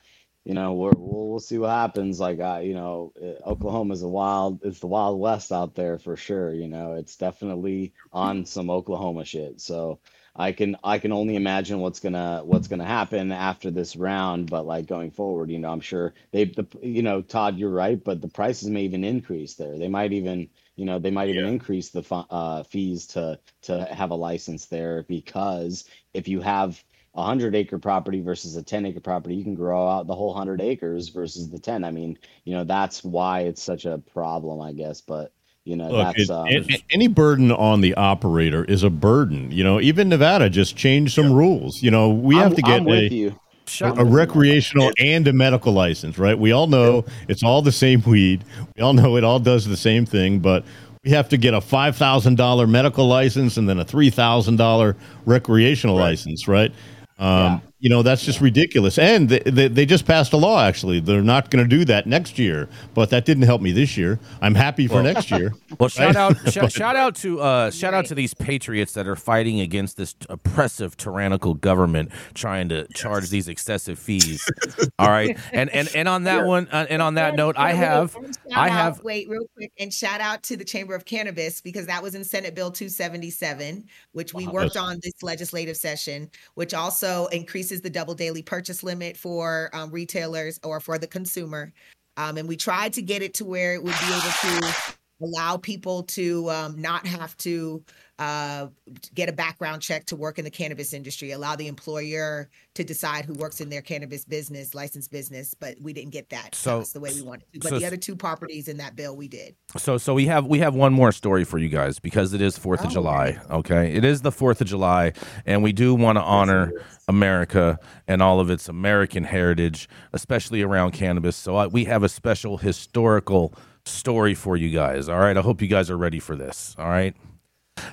you 0.44 0.54
know 0.54 0.74
we're, 0.74 0.92
we'll 0.96 1.28
we'll 1.30 1.40
see 1.40 1.58
what 1.58 1.70
happens. 1.70 2.20
Like 2.20 2.40
I, 2.40 2.60
you 2.60 2.74
know, 2.74 3.12
uh, 3.20 3.48
Oklahoma 3.48 3.94
is 3.94 4.02
a 4.02 4.08
wild 4.08 4.60
it's 4.64 4.80
the 4.80 4.86
wild 4.86 5.20
west 5.20 5.52
out 5.52 5.74
there 5.74 5.98
for 5.98 6.16
sure. 6.16 6.52
You 6.52 6.68
know, 6.68 6.92
it's 6.94 7.16
definitely 7.16 7.92
on 8.12 8.44
some 8.44 8.70
Oklahoma 8.70 9.24
shit. 9.24 9.60
So 9.60 10.00
I 10.36 10.52
can 10.52 10.76
I 10.82 10.98
can 10.98 11.12
only 11.12 11.36
imagine 11.36 11.80
what's 11.80 12.00
gonna 12.00 12.42
what's 12.44 12.68
gonna 12.68 12.86
happen 12.86 13.32
after 13.32 13.70
this 13.70 13.96
round. 13.96 14.48
But 14.50 14.66
like 14.66 14.86
going 14.86 15.10
forward, 15.10 15.50
you 15.50 15.58
know, 15.58 15.70
I'm 15.70 15.80
sure 15.80 16.14
they 16.32 16.44
the 16.46 16.66
you 16.82 17.02
know 17.02 17.22
Todd, 17.22 17.58
you're 17.58 17.70
right, 17.70 18.02
but 18.02 18.20
the 18.20 18.28
prices 18.28 18.68
may 18.70 18.82
even 18.84 19.04
increase 19.04 19.54
there. 19.54 19.78
They 19.78 19.88
might 19.88 20.12
even 20.12 20.50
you 20.76 20.86
know 20.86 20.98
they 20.98 21.10
might 21.10 21.28
even 21.28 21.44
Yeah. 21.44 21.50
increase 21.52 21.90
the 21.90 22.02
uh, 22.30 22.62
fees 22.64 23.06
to 23.08 23.38
to 23.62 23.84
have 23.86 24.10
a 24.10 24.14
license 24.16 24.66
there 24.66 25.04
because 25.08 25.84
if 26.14 26.28
you 26.28 26.40
have 26.40 26.82
a 27.14 27.24
hundred 27.24 27.54
acre 27.54 27.78
property 27.78 28.20
versus 28.20 28.56
a 28.56 28.62
10 28.62 28.86
acre 28.86 29.00
property 29.00 29.36
you 29.36 29.44
can 29.44 29.54
grow 29.54 29.88
out 29.88 30.06
the 30.06 30.14
whole 30.14 30.34
hundred 30.34 30.60
acres 30.60 31.10
versus 31.10 31.48
the 31.50 31.58
10 31.60 31.84
i 31.84 31.90
mean 31.90 32.18
you 32.44 32.54
know 32.54 32.64
that's 32.64 33.04
why 33.04 33.40
it's 33.42 33.62
such 33.62 33.84
a 33.84 33.98
problem 33.98 34.60
i 34.60 34.72
guess 34.72 35.00
but 35.00 35.32
you 35.64 35.76
know 35.76 35.88
Look, 35.90 36.16
that's 36.16 36.22
it- 36.28 36.30
um, 36.30 36.46
a- 36.48 36.74
a- 36.74 36.84
any 36.90 37.06
burden 37.08 37.50
on 37.52 37.80
the 37.80 37.94
operator 37.94 38.64
is 38.64 38.82
a 38.82 38.90
burden. 38.90 39.50
You 39.50 39.64
know, 39.64 39.80
even 39.80 40.08
Nevada 40.08 40.48
just 40.50 40.76
changed 40.76 41.14
some 41.14 41.32
rules. 41.32 41.82
You 41.82 41.90
know, 41.90 42.10
we 42.10 42.36
have 42.36 42.46
I'm- 42.52 42.56
to 42.56 42.62
get 42.62 42.76
I'm 42.80 42.84
with 42.84 43.12
a, 43.12 43.14
you 43.14 43.28
a, 43.28 43.70
Shut 43.70 43.98
a 43.98 44.04
recreational 44.04 44.90
and 44.98 45.26
a 45.26 45.32
medical 45.32 45.72
license, 45.72 46.18
right? 46.18 46.38
We 46.38 46.52
all 46.52 46.66
know 46.66 47.04
it's 47.28 47.42
all 47.42 47.62
the 47.62 47.72
same 47.72 48.02
weed. 48.02 48.44
We 48.76 48.82
all 48.82 48.92
know 48.92 49.16
it 49.16 49.24
all 49.24 49.38
does 49.38 49.64
the 49.66 49.76
same 49.76 50.04
thing, 50.04 50.38
but 50.40 50.64
we 51.02 51.10
have 51.12 51.30
to 51.30 51.38
get 51.38 51.54
a 51.54 51.62
five 51.62 51.96
thousand 51.96 52.36
dollar 52.36 52.66
medical 52.66 53.06
license 53.08 53.56
and 53.56 53.66
then 53.66 53.78
a 53.78 53.84
three 53.84 54.10
thousand 54.10 54.56
dollar 54.56 54.96
recreational 55.24 55.96
license, 55.96 56.46
right? 56.46 56.72
Um, 57.18 57.62
You 57.84 57.90
know, 57.90 58.02
that's 58.02 58.24
just 58.24 58.40
ridiculous. 58.40 58.96
And 58.96 59.28
they, 59.28 59.40
they, 59.40 59.68
they 59.68 59.84
just 59.84 60.06
passed 60.06 60.32
a 60.32 60.38
law, 60.38 60.64
actually. 60.64 61.00
They're 61.00 61.20
not 61.20 61.50
going 61.50 61.62
to 61.62 61.68
do 61.68 61.84
that 61.84 62.06
next 62.06 62.38
year, 62.38 62.66
but 62.94 63.10
that 63.10 63.26
didn't 63.26 63.42
help 63.42 63.60
me 63.60 63.72
this 63.72 63.94
year. 63.98 64.18
I'm 64.40 64.54
happy 64.54 64.86
for 64.86 65.02
next 65.02 65.30
year. 65.30 65.52
Well, 65.78 65.88
shout 65.88 66.14
out, 66.14 66.36
sh- 66.50 66.72
shout 66.72 66.94
out 66.94 67.16
to, 67.16 67.40
uh, 67.40 67.70
shout 67.72 67.94
out 67.94 68.06
to 68.06 68.14
these 68.14 68.32
patriots 68.32 68.92
that 68.92 69.08
are 69.08 69.16
fighting 69.16 69.58
against 69.60 69.96
this 69.96 70.14
oppressive, 70.30 70.96
tyrannical 70.96 71.54
government 71.54 72.10
trying 72.32 72.68
to 72.68 72.86
charge 72.94 73.28
these 73.28 73.48
excessive 73.48 73.98
fees. 73.98 74.48
All 75.00 75.08
right, 75.08 75.36
and 75.52 75.68
and 75.70 75.90
and 75.96 76.06
on 76.08 76.22
that 76.24 76.46
one, 76.46 76.68
uh, 76.70 76.86
and 76.88 77.02
on 77.02 77.14
that 77.14 77.30
And- 77.30 77.36
note, 77.38 77.56
I 77.58 77.70
and 77.72 77.78
wait, 77.80 77.84
have, 77.86 78.14
and 78.14 78.26
shout 78.36 78.56
I 78.56 78.66
out- 78.68 78.70
have, 78.70 79.00
wait 79.02 79.28
real 79.28 79.46
quick 79.56 79.72
and 79.80 79.92
shout 79.92 80.20
out 80.20 80.44
to 80.44 80.56
the 80.56 80.64
Chamber 80.64 80.94
of 80.94 81.04
Cannabis 81.04 81.60
because 81.60 81.86
that 81.86 82.00
was 82.04 82.14
in 82.14 82.22
Senate 82.22 82.54
Bill 82.54 82.70
277, 82.70 83.84
which 84.12 84.32
we 84.32 84.46
Wow. 84.46 84.52
worked 84.52 84.76
on 84.76 85.00
this 85.02 85.22
legislative 85.24 85.76
session, 85.76 86.30
which 86.54 86.72
also 86.72 87.26
increases 87.26 87.73
the 87.80 87.90
double 87.90 88.14
daily 88.14 88.42
purchase 88.42 88.82
limit 88.82 89.16
for 89.16 89.70
um, 89.72 89.90
retailers 89.90 90.60
or 90.62 90.80
for 90.80 90.98
the 90.98 91.06
consumer. 91.06 91.72
Um, 92.16 92.36
and 92.36 92.48
we 92.48 92.56
tried 92.56 92.92
to 92.94 93.02
get 93.02 93.22
it 93.22 93.34
to 93.34 93.44
where 93.44 93.74
it 93.74 93.82
would 93.82 93.94
be 93.94 94.06
able 94.06 94.20
to 94.20 94.74
allow 95.22 95.56
people 95.56 96.02
to 96.04 96.50
um, 96.50 96.80
not 96.80 97.06
have 97.06 97.36
to 97.38 97.82
uh, 98.18 98.68
get 99.14 99.28
a 99.28 99.32
background 99.32 99.82
check 99.82 100.04
to 100.06 100.16
work 100.16 100.38
in 100.38 100.44
the 100.44 100.50
cannabis 100.50 100.92
industry, 100.92 101.32
allow 101.32 101.56
the 101.56 101.66
employer 101.66 102.48
to 102.74 102.84
decide 102.84 103.24
who 103.24 103.32
works 103.34 103.60
in 103.60 103.68
their 103.68 103.82
cannabis 103.82 104.24
business, 104.24 104.74
licensed 104.74 105.10
business, 105.10 105.54
but 105.54 105.74
we 105.80 105.92
didn't 105.92 106.12
get 106.12 106.28
that. 106.30 106.54
So- 106.54 106.82
So 106.84 106.98
the 106.98 107.00
way 107.02 107.12
we 107.14 107.22
wanted 107.22 107.44
to. 107.52 107.58
But 107.60 107.68
so- 107.70 107.78
the 107.80 107.86
other 107.86 107.96
two 107.96 108.14
properties 108.16 108.68
in 108.68 108.76
that 108.76 108.94
bill 108.96 109.16
we 109.16 109.26
did. 109.28 109.56
So 109.76 109.98
so 109.98 110.14
we 110.14 110.26
have 110.26 110.46
we 110.46 110.60
have 110.60 110.74
one 110.74 110.92
more 110.92 111.10
story 111.12 111.42
for 111.44 111.58
you 111.58 111.68
guys 111.68 111.98
because 111.98 112.32
it 112.34 112.40
is 112.40 112.56
Fourth 112.56 112.80
of 112.80 112.86
Oh, 112.86 112.90
July. 112.90 113.38
Okay, 113.50 113.92
it 113.92 114.04
is 114.04 114.22
the 114.22 114.30
Fourth 114.32 114.60
of 114.60 114.66
July, 114.68 115.12
and 115.44 115.62
we 115.62 115.72
do 115.72 115.94
want 115.94 116.16
to 116.16 116.22
honor 116.22 116.72
America 117.08 117.78
and 118.06 118.22
all 118.22 118.38
of 118.40 118.48
its 118.50 118.68
American 118.68 119.24
heritage, 119.24 119.88
especially 120.12 120.62
around 120.62 120.92
cannabis. 120.92 121.34
So 121.36 121.56
I, 121.56 121.66
we 121.66 121.84
have 121.86 122.02
a 122.02 122.08
special 122.08 122.58
historical 122.58 123.54
story 123.84 124.34
for 124.34 124.56
you 124.56 124.70
guys. 124.70 125.08
All 125.08 125.18
right, 125.18 125.36
I 125.36 125.40
hope 125.40 125.60
you 125.60 125.68
guys 125.68 125.90
are 125.90 125.98
ready 125.98 126.18
for 126.20 126.36
this. 126.36 126.74
All 126.78 126.88
right. 126.88 127.14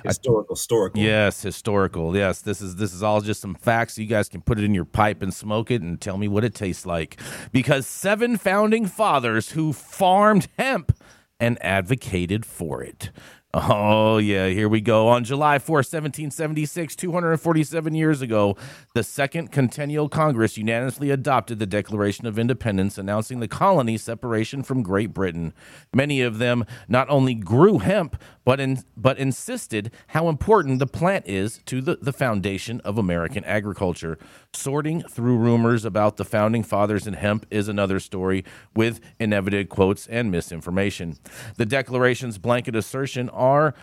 Historical, 0.04 0.54
historical. 0.54 1.02
Yes, 1.02 1.42
historical. 1.42 2.16
Yes, 2.16 2.40
this 2.40 2.60
is 2.60 2.76
this 2.76 2.92
is 2.92 3.02
all 3.02 3.20
just 3.20 3.40
some 3.40 3.54
facts. 3.54 3.98
You 3.98 4.06
guys 4.06 4.28
can 4.28 4.40
put 4.40 4.58
it 4.58 4.64
in 4.64 4.74
your 4.74 4.84
pipe 4.84 5.22
and 5.22 5.32
smoke 5.32 5.70
it 5.70 5.82
and 5.82 6.00
tell 6.00 6.18
me 6.18 6.28
what 6.28 6.44
it 6.44 6.54
tastes 6.54 6.86
like. 6.86 7.20
Because 7.52 7.86
seven 7.86 8.36
founding 8.36 8.86
fathers 8.86 9.52
who 9.52 9.72
farmed 9.72 10.48
hemp 10.58 10.92
and 11.40 11.58
advocated 11.62 12.46
for 12.46 12.82
it. 12.82 13.10
Oh, 13.54 14.16
yeah, 14.16 14.48
here 14.48 14.66
we 14.66 14.80
go. 14.80 15.08
On 15.08 15.24
July 15.24 15.58
4, 15.58 15.76
1776, 15.76 16.96
247 16.96 17.94
years 17.94 18.22
ago, 18.22 18.56
the 18.94 19.04
Second 19.04 19.52
Centennial 19.52 20.08
Congress 20.08 20.56
unanimously 20.56 21.10
adopted 21.10 21.58
the 21.58 21.66
Declaration 21.66 22.24
of 22.24 22.38
Independence, 22.38 22.96
announcing 22.96 23.40
the 23.40 23.48
colony's 23.48 24.02
separation 24.02 24.62
from 24.62 24.82
Great 24.82 25.12
Britain. 25.12 25.52
Many 25.92 26.22
of 26.22 26.38
them 26.38 26.64
not 26.88 27.10
only 27.10 27.34
grew 27.34 27.80
hemp, 27.80 28.16
but, 28.42 28.58
in, 28.58 28.84
but 28.96 29.18
insisted 29.18 29.90
how 30.08 30.30
important 30.30 30.78
the 30.78 30.86
plant 30.86 31.26
is 31.28 31.60
to 31.66 31.82
the, 31.82 31.96
the 31.96 32.14
foundation 32.14 32.80
of 32.80 32.96
American 32.96 33.44
agriculture. 33.44 34.16
Sorting 34.54 35.00
through 35.04 35.38
rumors 35.38 35.86
about 35.86 36.18
the 36.18 36.26
founding 36.26 36.62
fathers 36.62 37.06
and 37.06 37.16
hemp 37.16 37.46
is 37.50 37.68
another 37.68 37.98
story 37.98 38.44
with 38.76 39.00
inevitable 39.18 39.66
quotes 39.66 40.06
and 40.06 40.30
misinformation. 40.30 41.16
The 41.56 41.64
Declaration's 41.64 42.36
blanket 42.36 42.76
assertion 42.76 43.30
are 43.30 43.74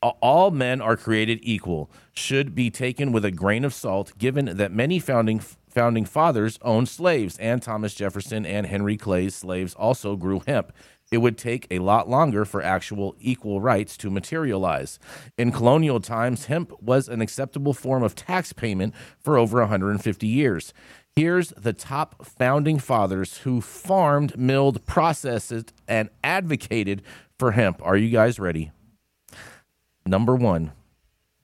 all 0.00 0.50
men 0.50 0.80
are 0.80 0.96
created 0.96 1.40
equal 1.42 1.90
should 2.14 2.54
be 2.54 2.70
taken 2.70 3.12
with 3.12 3.24
a 3.24 3.30
grain 3.30 3.64
of 3.64 3.74
salt 3.74 4.16
given 4.16 4.56
that 4.56 4.72
many 4.72 4.98
founding 4.98 5.40
founding 5.68 6.04
fathers 6.04 6.58
owned 6.62 6.88
slaves 6.88 7.36
and 7.38 7.60
Thomas 7.60 7.94
Jefferson 7.94 8.46
and 8.46 8.66
Henry 8.66 8.96
Clay's 8.96 9.34
slaves 9.34 9.74
also 9.74 10.16
grew 10.16 10.42
hemp 10.46 10.72
it 11.14 11.18
would 11.18 11.38
take 11.38 11.66
a 11.70 11.78
lot 11.78 12.08
longer 12.08 12.44
for 12.44 12.60
actual 12.62 13.14
equal 13.20 13.60
rights 13.60 13.96
to 13.98 14.10
materialize. 14.10 14.98
In 15.38 15.52
colonial 15.52 16.00
times, 16.00 16.46
hemp 16.46 16.72
was 16.82 17.08
an 17.08 17.20
acceptable 17.20 17.72
form 17.72 18.02
of 18.02 18.14
tax 18.14 18.52
payment 18.52 18.94
for 19.20 19.38
over 19.38 19.60
150 19.60 20.26
years. 20.26 20.74
Here's 21.16 21.50
the 21.50 21.72
top 21.72 22.26
founding 22.26 22.80
fathers 22.80 23.38
who 23.38 23.60
farmed, 23.60 24.36
milled, 24.36 24.84
processed, 24.84 25.72
and 25.86 26.10
advocated 26.24 27.02
for 27.38 27.52
hemp. 27.52 27.80
Are 27.84 27.96
you 27.96 28.10
guys 28.10 28.40
ready? 28.40 28.72
Number 30.04 30.34
one, 30.34 30.72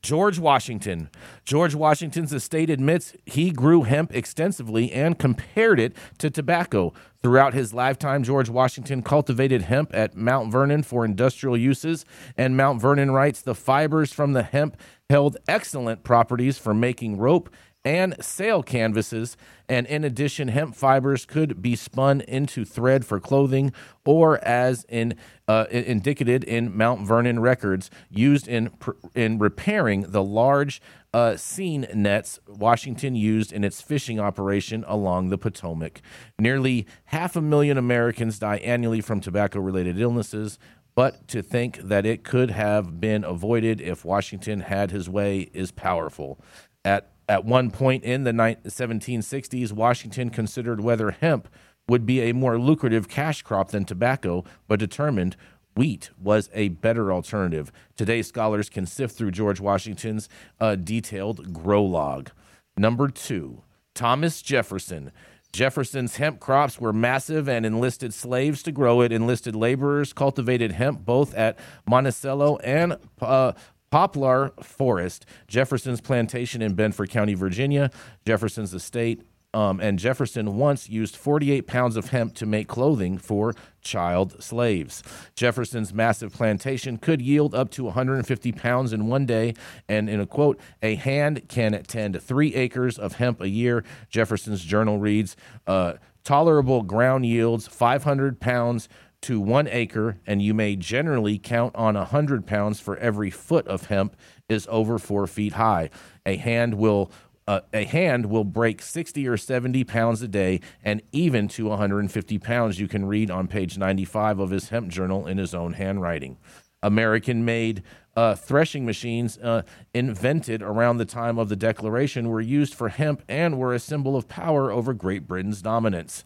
George 0.03 0.39
Washington. 0.39 1.11
George 1.45 1.75
Washington's 1.75 2.33
estate 2.33 2.71
admits 2.71 3.15
he 3.27 3.51
grew 3.51 3.83
hemp 3.83 4.15
extensively 4.15 4.91
and 4.93 5.19
compared 5.19 5.79
it 5.79 5.95
to 6.19 6.31
tobacco. 6.31 6.93
Throughout 7.23 7.53
his 7.53 7.75
lifetime, 7.75 8.23
George 8.23 8.49
Washington 8.49 9.03
cultivated 9.03 9.63
hemp 9.63 9.91
at 9.93 10.17
Mount 10.17 10.51
Vernon 10.51 10.83
for 10.83 11.05
industrial 11.05 11.57
uses, 11.57 12.07
and 12.37 12.57
Mount 12.57 12.81
Vernon 12.81 13.11
writes 13.11 13.43
the 13.43 13.55
fibers 13.55 14.11
from 14.11 14.33
the 14.33 14.43
hemp 14.43 14.77
held 15.11 15.37
excellent 15.47 16.03
properties 16.03 16.57
for 16.57 16.73
making 16.73 17.19
rope 17.19 17.51
and 17.85 18.15
sail 18.23 18.63
canvases. 18.63 19.37
And 19.69 19.87
in 19.87 20.05
addition, 20.05 20.49
hemp 20.49 20.75
fibers 20.75 21.25
could 21.25 21.63
be 21.63 21.77
spun 21.77 22.21
into 22.23 22.65
thread 22.65 23.05
for 23.05 23.21
clothing 23.21 23.73
or 24.05 24.43
as 24.45 24.85
in 24.89 25.15
uh, 25.47 25.67
indicated 25.71 26.43
in 26.45 26.77
Mount 26.77 27.07
Vernon 27.07 27.39
records 27.39 27.91
used 28.11 28.49
in 28.49 28.71
in 29.15 29.39
repairing 29.39 30.07
the 30.09 30.23
large 30.23 30.83
uh, 31.15 31.37
seine 31.37 31.87
nets 31.95 32.39
Washington 32.49 33.15
used 33.15 33.53
in 33.53 33.65
its 33.65 33.81
fishing 33.81 34.19
operation 34.19 34.85
along 34.87 35.29
the 35.29 35.39
Potomac. 35.39 36.03
Nearly 36.39 36.87
half 37.07 37.37
a 37.37 37.41
million 37.41 37.79
Americans 37.79 38.39
die 38.39 38.57
annually 38.59 39.01
from 39.01 39.21
tobacco 39.21 39.61
related 39.61 39.99
illnesses. 39.99 40.59
But 40.97 41.29
to 41.29 41.41
think 41.41 41.79
that 41.79 42.05
it 42.05 42.25
could 42.25 42.51
have 42.51 43.01
been 43.01 43.25
avoided 43.25 43.81
if 43.81 44.05
Washington 44.05 44.61
had 44.61 44.91
his 44.91 45.09
way 45.09 45.49
is 45.55 45.71
powerful. 45.71 46.41
At 46.85 47.13
at 47.31 47.45
one 47.45 47.71
point 47.71 48.03
in 48.03 48.25
the 48.25 48.33
1760s, 48.33 49.71
Washington 49.71 50.31
considered 50.31 50.81
whether 50.81 51.13
hemp 51.13 51.49
would 51.89 52.05
be 52.05 52.23
a 52.23 52.35
more 52.35 52.59
lucrative 52.59 53.09
cash 53.09 53.43
crop 53.43 53.71
than 53.71 53.85
tobacco, 53.85 54.45
but 54.67 54.81
determined 54.81 55.37
wheat 55.77 56.11
was 56.21 56.51
a 56.53 56.71
better 56.71 57.13
alternative. 57.13 57.71
Today, 57.97 58.23
scholars 58.23 58.69
can 58.69 58.85
sift 58.85 59.17
through 59.17 59.31
George 59.31 59.61
Washington's 59.61 60.29
uh, 60.59 60.75
detailed 60.75 61.53
grow 61.53 61.85
log. 61.85 62.31
Number 62.77 63.07
two, 63.09 63.63
Thomas 63.95 64.43
Jefferson. 64.43 65.13
Jefferson's 65.53 66.17
hemp 66.17 66.41
crops 66.41 66.81
were 66.81 66.93
massive 66.93 67.49
and 67.49 67.65
enlisted 67.65 68.13
slaves 68.13 68.61
to 68.65 68.73
grow 68.73 69.03
it. 69.03 69.13
Enlisted 69.13 69.55
laborers 69.55 70.13
cultivated 70.13 70.73
hemp 70.73 71.05
both 71.05 71.33
at 71.35 71.59
Monticello 71.87 72.57
and 72.59 72.97
uh, 73.21 73.53
Poplar 73.91 74.53
Forest, 74.63 75.27
Jefferson's 75.49 76.01
plantation 76.01 76.63
in 76.63 76.75
Bedford 76.75 77.11
County, 77.11 77.35
Virginia, 77.35 77.91
Jefferson's 78.25 78.73
estate 78.75 79.23
Um, 79.53 79.81
and 79.81 79.99
Jefferson 79.99 80.57
once 80.59 80.89
used 80.89 81.17
48 81.17 81.67
pounds 81.67 81.97
of 81.97 82.11
hemp 82.11 82.35
to 82.37 82.47
make 82.47 82.69
clothing 82.69 83.19
for 83.19 83.53
child 83.83 84.41
slaves. 84.41 85.03
Jefferson's 85.35 85.93
massive 85.93 86.33
plantation 86.33 86.99
could 86.99 87.21
yield 87.21 87.53
up 87.53 87.69
to 87.73 87.83
150 87.83 88.53
pounds 88.53 88.93
in 88.93 89.09
one 89.09 89.27
day. 89.27 89.55
And 89.89 90.09
in 90.09 90.21
a 90.21 90.27
quote, 90.27 90.61
a 90.83 90.95
hand 90.95 91.49
can 91.49 91.83
tend 91.83 92.23
three 92.23 92.55
acres 92.55 92.97
of 92.97 93.15
hemp 93.15 93.41
a 93.41 93.49
year. 93.49 93.83
Jefferson's 94.09 94.63
journal 94.63 94.99
reads, 94.99 95.35
uh, 95.67 95.95
tolerable 96.23 96.83
ground 96.83 97.27
yields 97.27 97.67
500 97.67 98.39
pounds 98.39 98.89
to 99.23 99.41
one 99.41 99.69
acre, 99.69 100.19
and 100.27 100.41
you 100.41 100.55
may 100.55 100.77
generally 100.77 101.39
count 101.39 101.75
on 101.77 101.95
100 101.95 102.47
pounds 102.47 102.81
for 102.81 102.97
every 102.97 103.31
foot 103.31 103.67
of 103.69 103.87
hemp 103.87 104.17
is 104.49 104.67
over 104.71 104.99
four 104.99 105.27
feet 105.27 105.55
high. 105.55 105.91
A 106.25 106.37
hand 106.37 106.75
will 106.75 107.11
uh, 107.47 107.63
a 107.73 107.85
hand 107.85 108.27
will 108.27 108.45
break 108.45 108.81
60 108.81 109.27
or 109.27 109.37
70 109.37 109.83
pounds 109.83 110.23
a 110.23 110.29
day 110.29 110.61
and 110.85 111.03
even 111.11 111.49
to 111.49 111.67
150 111.67 112.39
pounds. 112.39 112.79
You 112.79 112.87
can 112.87 113.07
read 113.07 113.29
on 113.29 113.49
page 113.49 113.77
95 113.77 114.39
of 114.39 114.51
his 114.51 114.69
hemp 114.69 114.89
journal 114.89 115.27
in 115.27 115.39
his 115.39 115.53
own 115.53 115.73
handwriting. 115.73 116.39
American 116.81 117.45
made 117.45 117.83
uh, 118.15 118.35
threshing 118.35 118.87
machines 118.87 119.37
uh, 119.39 119.63
invented 119.93 120.63
around 120.63 120.99
the 120.99 121.05
time 121.05 121.39
of 121.39 121.49
the 121.49 121.57
declaration 121.57 122.29
were 122.29 122.41
used 122.41 122.75
for 122.75 122.89
hemp 122.89 123.23
and 123.29 123.59
were 123.59 123.75
a 123.75 123.79
symbol 123.81 124.17
of 124.17 124.29
power 124.29 124.71
over 124.71 124.95
great 124.95 125.27
britain's 125.27 125.61
dominance. 125.61 126.25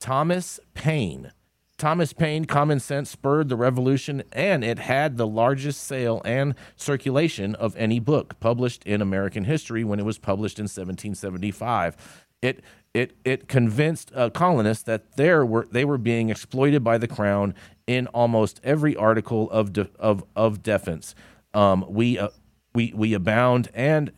Thomas 0.00 0.60
paine 0.74 1.32
Thomas 1.78 2.12
Paine, 2.12 2.44
Common 2.44 2.80
Sense 2.80 3.08
spurred 3.08 3.48
the 3.48 3.56
revolution, 3.56 4.24
and 4.32 4.64
it 4.64 4.80
had 4.80 5.16
the 5.16 5.26
largest 5.26 5.84
sale 5.84 6.20
and 6.24 6.56
circulation 6.74 7.54
of 7.54 7.76
any 7.76 8.00
book 8.00 8.38
published 8.40 8.84
in 8.84 9.00
American 9.00 9.44
history 9.44 9.84
when 9.84 10.00
it 10.00 10.04
was 10.04 10.18
published 10.18 10.58
in 10.58 10.64
1775. 10.64 11.96
It 12.42 12.64
it 12.94 13.16
it 13.24 13.48
convinced 13.48 14.10
uh, 14.14 14.30
colonists 14.30 14.82
that 14.84 15.16
there 15.16 15.46
were 15.46 15.68
they 15.70 15.84
were 15.84 15.98
being 15.98 16.30
exploited 16.30 16.82
by 16.82 16.98
the 16.98 17.06
crown 17.06 17.54
in 17.86 18.08
almost 18.08 18.60
every 18.64 18.96
article 18.96 19.48
of 19.50 19.72
de, 19.72 19.88
of 20.00 20.24
of 20.34 20.64
defense. 20.64 21.14
Um, 21.54 21.84
we 21.88 22.18
uh, 22.18 22.30
we 22.74 22.92
we 22.94 23.14
abound 23.14 23.68
and 23.72 24.10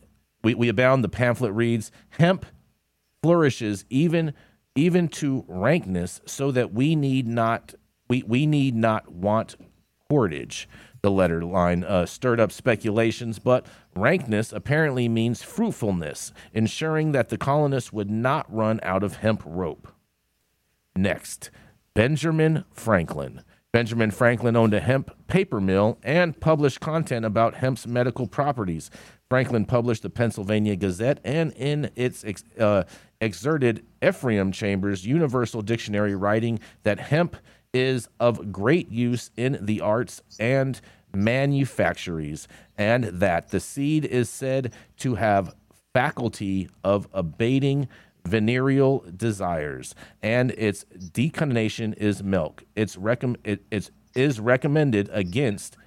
we, 0.43 0.55
we 0.55 0.67
abound. 0.67 1.03
The 1.03 1.09
pamphlet 1.09 1.53
reads: 1.53 1.91
hemp 2.09 2.45
flourishes 3.21 3.85
even 3.89 4.33
even 4.75 5.07
to 5.07 5.45
rankness, 5.47 6.21
so 6.25 6.51
that 6.51 6.73
we 6.73 6.95
need 6.95 7.27
not 7.27 7.73
we, 8.07 8.23
we 8.23 8.45
need 8.45 8.75
not 8.75 9.11
want 9.11 9.55
cordage. 10.09 10.67
The 11.01 11.11
letter 11.11 11.43
line 11.43 11.83
uh, 11.83 12.05
stirred 12.05 12.39
up 12.39 12.51
speculations, 12.51 13.39
but 13.39 13.65
rankness 13.95 14.53
apparently 14.53 15.07
means 15.09 15.41
fruitfulness, 15.41 16.31
ensuring 16.53 17.13
that 17.13 17.29
the 17.29 17.37
colonists 17.37 17.91
would 17.91 18.11
not 18.11 18.53
run 18.53 18.79
out 18.83 19.01
of 19.01 19.15
hemp 19.17 19.41
rope. 19.45 19.87
Next, 20.95 21.49
Benjamin 21.93 22.65
Franklin. 22.71 23.43
Benjamin 23.73 24.11
Franklin 24.11 24.57
owned 24.57 24.73
a 24.73 24.81
hemp 24.81 25.27
paper 25.27 25.61
mill 25.61 25.97
and 26.03 26.37
published 26.39 26.81
content 26.81 27.25
about 27.25 27.55
hemp's 27.55 27.87
medical 27.87 28.27
properties. 28.27 28.91
Franklin 29.29 29.63
published 29.65 30.03
the 30.03 30.09
Pennsylvania 30.09 30.75
Gazette 30.75 31.21
and 31.23 31.53
in 31.53 31.89
its 31.95 32.25
uh, 32.59 32.83
exerted 33.21 33.85
Ephraim 34.05 34.51
Chambers 34.51 35.05
Universal 35.05 35.61
Dictionary, 35.61 36.15
writing 36.15 36.59
that 36.83 36.99
hemp 36.99 37.37
is 37.73 38.09
of 38.19 38.51
great 38.51 38.91
use 38.91 39.31
in 39.37 39.57
the 39.61 39.79
arts 39.79 40.21
and 40.37 40.81
manufactories, 41.13 42.49
and 42.77 43.05
that 43.05 43.51
the 43.51 43.61
seed 43.61 44.03
is 44.03 44.29
said 44.29 44.73
to 44.97 45.15
have 45.15 45.55
faculty 45.93 46.69
of 46.83 47.07
abating 47.13 47.87
venereal 48.25 49.05
desires, 49.15 49.95
and 50.21 50.51
its 50.51 50.85
deconation 50.95 51.93
is 51.97 52.23
milk. 52.23 52.63
It's 52.75 52.95
recom- 52.95 53.37
it, 53.43 53.63
it's 53.71 53.91
is 54.15 54.39
recommended 54.39 55.09
against 55.11 55.77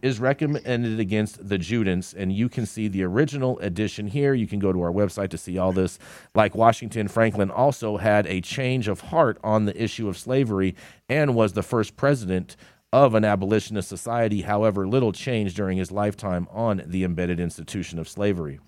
is 0.00 0.20
recommended 0.20 1.00
against 1.00 1.48
the 1.48 1.58
Judents, 1.58 2.14
and 2.14 2.32
you 2.32 2.48
can 2.48 2.66
see 2.66 2.86
the 2.86 3.02
original 3.02 3.58
edition 3.58 4.06
here. 4.06 4.32
You 4.32 4.46
can 4.46 4.60
go 4.60 4.72
to 4.72 4.80
our 4.80 4.92
website 4.92 5.30
to 5.30 5.38
see 5.38 5.58
all 5.58 5.72
this. 5.72 5.98
Like 6.34 6.54
Washington, 6.54 7.08
Franklin 7.08 7.50
also 7.50 7.96
had 7.96 8.26
a 8.26 8.40
change 8.40 8.86
of 8.86 9.00
heart 9.00 9.38
on 9.42 9.64
the 9.64 9.82
issue 9.82 10.08
of 10.08 10.16
slavery 10.16 10.76
and 11.08 11.34
was 11.34 11.54
the 11.54 11.64
first 11.64 11.96
president 11.96 12.56
of 12.92 13.14
an 13.14 13.24
abolitionist 13.24 13.88
society. 13.88 14.42
However, 14.42 14.86
little 14.86 15.12
changed 15.12 15.56
during 15.56 15.78
his 15.78 15.90
lifetime 15.90 16.46
on 16.52 16.82
the 16.86 17.02
embedded 17.02 17.40
institution 17.40 17.98
of 17.98 18.08
slavery. 18.08 18.60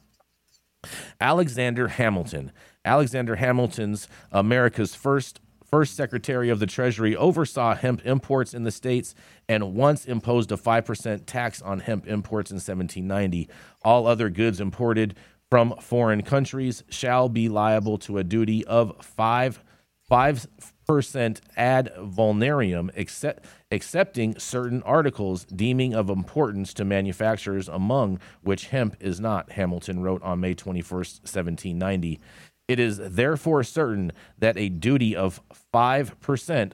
Alexander 1.20 1.88
Hamilton. 1.88 2.51
Alexander 2.85 3.37
Hamilton's 3.37 4.09
America's 4.32 4.95
first 4.95 5.41
first 5.64 5.97
Secretary 5.97 6.51
of 6.51 6.61
the 6.61 6.66
Treasury 6.66 7.16
oversaw 7.16 7.74
hemp 7.74 8.01
imports 8.05 8.55
in 8.55 8.62
the 8.62 8.70
states 8.70 9.12
and 9.49 9.74
once 9.74 10.05
imposed 10.05 10.53
a 10.53 10.57
5% 10.57 11.22
tax 11.26 11.61
on 11.62 11.80
hemp 11.80 12.07
imports 12.07 12.53
in 12.53 12.57
1790. 12.57 13.49
All 13.82 14.07
other 14.07 14.30
goods 14.30 14.61
imported 14.61 15.16
from 15.51 15.74
foreign 15.80 16.22
countries 16.22 16.85
shall 16.89 17.28
be 17.28 17.49
liable 17.49 17.99
to 17.99 18.18
a 18.18 18.24
duty 18.24 18.64
of 18.66 19.05
5 19.05 19.64
5% 20.11 21.41
ad 21.57 21.91
valorem 21.99 22.91
except, 22.95 23.47
excepting 23.70 24.39
certain 24.39 24.82
articles 24.82 25.47
deeming 25.47 25.95
of 25.95 26.11
importance 26.11 26.74
to 26.74 26.85
manufacturers 26.85 27.68
among 27.68 28.20
which 28.43 28.66
hemp 28.66 28.95
is 29.01 29.18
not 29.18 29.53
hamilton 29.53 30.01
wrote 30.01 30.22
on 30.22 30.41
may 30.41 30.55
21st 30.55 31.20
1790 31.22 32.20
it 32.66 32.78
is 32.78 32.98
therefore 32.98 33.62
certain 33.62 34.12
that 34.38 34.56
a 34.56 34.68
duty 34.68 35.14
of 35.14 35.40
5% 35.72 36.72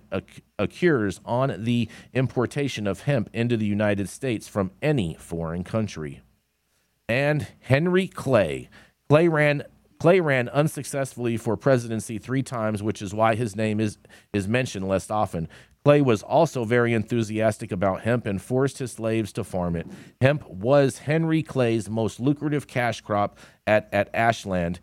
occurs 0.59 1.21
on 1.25 1.65
the 1.65 1.89
importation 2.13 2.87
of 2.87 3.03
hemp 3.03 3.29
into 3.33 3.57
the 3.57 3.67
United 3.67 4.09
States 4.09 4.47
from 4.47 4.71
any 4.81 5.17
foreign 5.19 5.65
country. 5.65 6.21
And 7.09 7.49
Henry 7.61 8.07
Clay. 8.07 8.69
Clay 9.09 9.27
ran 9.27 9.65
Clay 9.99 10.21
ran 10.21 10.49
unsuccessfully 10.49 11.37
for 11.37 11.59
presidency 11.59 12.17
three 12.17 12.43
times, 12.43 12.83
which 12.83 13.03
is 13.03 13.13
why 13.13 13.35
his 13.35 13.55
name 13.55 13.81
is, 13.81 13.99
is 14.33 14.49
mentioned 14.49 14.89
less 14.89 15.11
often. 15.11 15.47
Clay 15.85 16.01
was 16.01 16.23
also 16.23 16.65
very 16.65 16.95
enthusiastic 16.95 17.71
about 17.71 18.01
hemp 18.01 18.25
and 18.25 18.41
forced 18.41 18.79
his 18.79 18.93
slaves 18.93 19.31
to 19.35 19.45
farm 19.45 19.77
it. 19.77 19.87
Hemp 20.23 20.49
was 20.49 21.01
Henry 21.01 21.43
Clay's 21.43 21.91
most 21.91 22.19
lucrative 22.19 22.67
cash 22.67 23.03
crop 23.03 23.39
at, 23.67 23.91
at 23.93 24.09
Ashland 24.15 24.81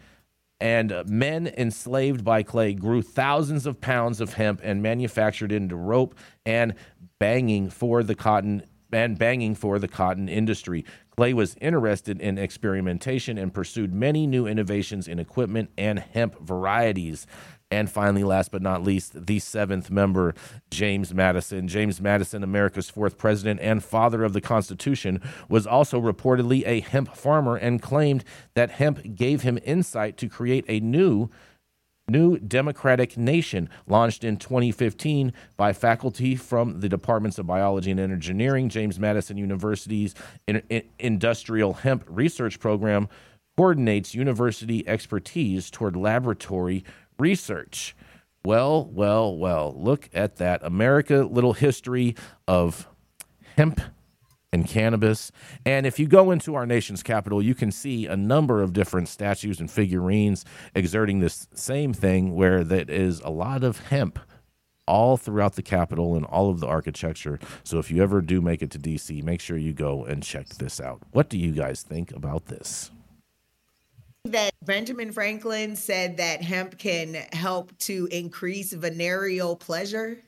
and 0.60 1.04
men 1.06 1.48
enslaved 1.48 2.24
by 2.24 2.44
Clay 2.44 2.74
grew 2.74 3.02
thousands 3.02 3.66
of 3.66 3.80
pounds 3.80 4.20
of 4.20 4.34
hemp 4.34 4.60
and 4.64 4.82
manufactured 4.82 5.52
into 5.52 5.76
rope 5.76 6.16
and 6.46 6.74
banging 7.20 7.70
for 7.70 8.04
the 8.04 8.16
cotton 8.16 8.64
and 8.92 9.18
banging 9.20 9.54
for 9.54 9.80
the 9.80 9.88
cotton 9.88 10.30
industry. 10.30 10.86
Clay 11.16 11.34
was 11.34 11.56
interested 11.60 12.22
in 12.22 12.38
experimentation 12.38 13.38
and 13.38 13.54
pursued 13.54 13.94
many 13.94 14.26
new 14.28 14.48
innovations 14.48 15.08
in 15.08 15.20
equipment 15.20 15.70
and 15.78 16.00
hemp 16.00 16.40
varieties. 16.40 17.28
And 17.70 17.90
finally, 17.90 18.24
last 18.24 18.52
but 18.52 18.62
not 18.62 18.84
least, 18.84 19.26
the 19.26 19.40
seventh 19.40 19.92
member, 19.92 20.34
James 20.72 21.14
Madison. 21.14 21.68
James 21.68 22.00
Madison, 22.00 22.42
America's 22.42 22.90
fourth 22.90 23.18
president 23.18 23.60
and 23.60 23.84
father 23.84 24.24
of 24.24 24.32
the 24.32 24.40
Constitution, 24.40 25.22
was 25.50 25.68
also 25.68 26.00
reportedly 26.00 26.64
a 26.66 26.80
hemp 26.80 27.14
farmer 27.14 27.58
and 27.58 27.82
claimed 27.82 28.24
that 28.54 28.72
hemp 28.72 29.16
gave 29.16 29.42
him 29.42 29.60
insight 29.66 30.16
to 30.18 30.30
create 30.30 30.64
a 30.68 30.80
new 30.80 31.30
new 32.10 32.38
democratic 32.38 33.18
nation 33.18 33.70
launched 33.86 34.24
in 34.24 34.38
2015 34.38 35.34
by 35.58 35.74
faculty 35.74 36.38
from 36.38 36.80
the 36.80 36.88
departments 36.88 37.38
of 37.38 37.46
biology 37.46 37.92
and 37.92 38.00
engineering 38.00 38.70
james 38.70 38.98
madison 38.98 39.36
university's 39.36 40.16
in, 40.48 40.62
in, 40.70 40.82
industrial 41.00 41.74
hemp 41.74 42.06
research 42.08 42.62
program 42.62 43.10
coordinates 43.58 44.16
university 44.16 44.88
expertise 44.88 45.70
toward 45.70 45.98
laboratory 45.98 46.82
research. 47.20 47.96
Well, 48.46 48.86
well, 48.86 49.36
well, 49.38 49.74
look 49.78 50.10
at 50.14 50.38
that. 50.38 50.64
America, 50.64 51.28
little 51.30 51.54
history 51.54 52.16
of 52.48 52.88
hemp 53.58 53.82
and 54.54 54.66
cannabis. 54.66 55.32
And 55.66 55.86
if 55.86 56.00
you 56.00 56.08
go 56.08 56.32
into 56.32 56.56
our 56.56 56.66
nation's 56.66 57.04
capital, 57.04 57.42
you 57.42 57.54
can 57.54 57.72
see 57.72 58.06
a 58.06 58.16
number 58.16 58.62
of 58.62 58.74
different 58.74 59.10
statues 59.10 59.60
and 59.60 59.70
figurines 59.70 60.46
exerting 60.74 61.20
this 61.20 61.48
same 61.54 61.94
thing 61.94 62.36
where 62.36 62.64
that 62.64 62.90
is 62.90 63.20
a 63.22 63.30
lot 63.30 63.64
of 63.64 63.80
hemp 63.88 64.20
all 64.88 65.18
throughout 65.18 65.56
the 65.56 65.62
capital 65.62 66.16
and 66.16 66.26
all 66.26 66.50
of 66.50 66.62
the 66.62 66.68
architecture. 66.68 67.40
So 67.64 67.78
if 67.78 67.92
you 67.92 68.02
ever 68.02 68.22
do 68.22 68.40
make 68.40 68.62
it 68.62 68.72
to 68.72 68.80
DC, 68.80 69.22
make 69.24 69.42
sure 69.42 69.58
you 69.58 69.74
go 69.74 70.06
and 70.06 70.24
check 70.24 70.48
this 70.48 70.80
out. 70.80 71.02
What 71.12 71.30
do 71.30 71.38
you 71.38 71.52
guys 71.52 71.84
think 71.84 72.12
about 72.14 72.46
this? 72.46 72.92
That 74.32 74.52
Benjamin 74.64 75.12
Franklin 75.12 75.76
said 75.76 76.18
that 76.18 76.42
hemp 76.42 76.78
can 76.78 77.16
help 77.34 77.78
to 77.80 78.08
increase 78.12 78.74
venereal 78.74 79.56
pleasure. 79.56 80.20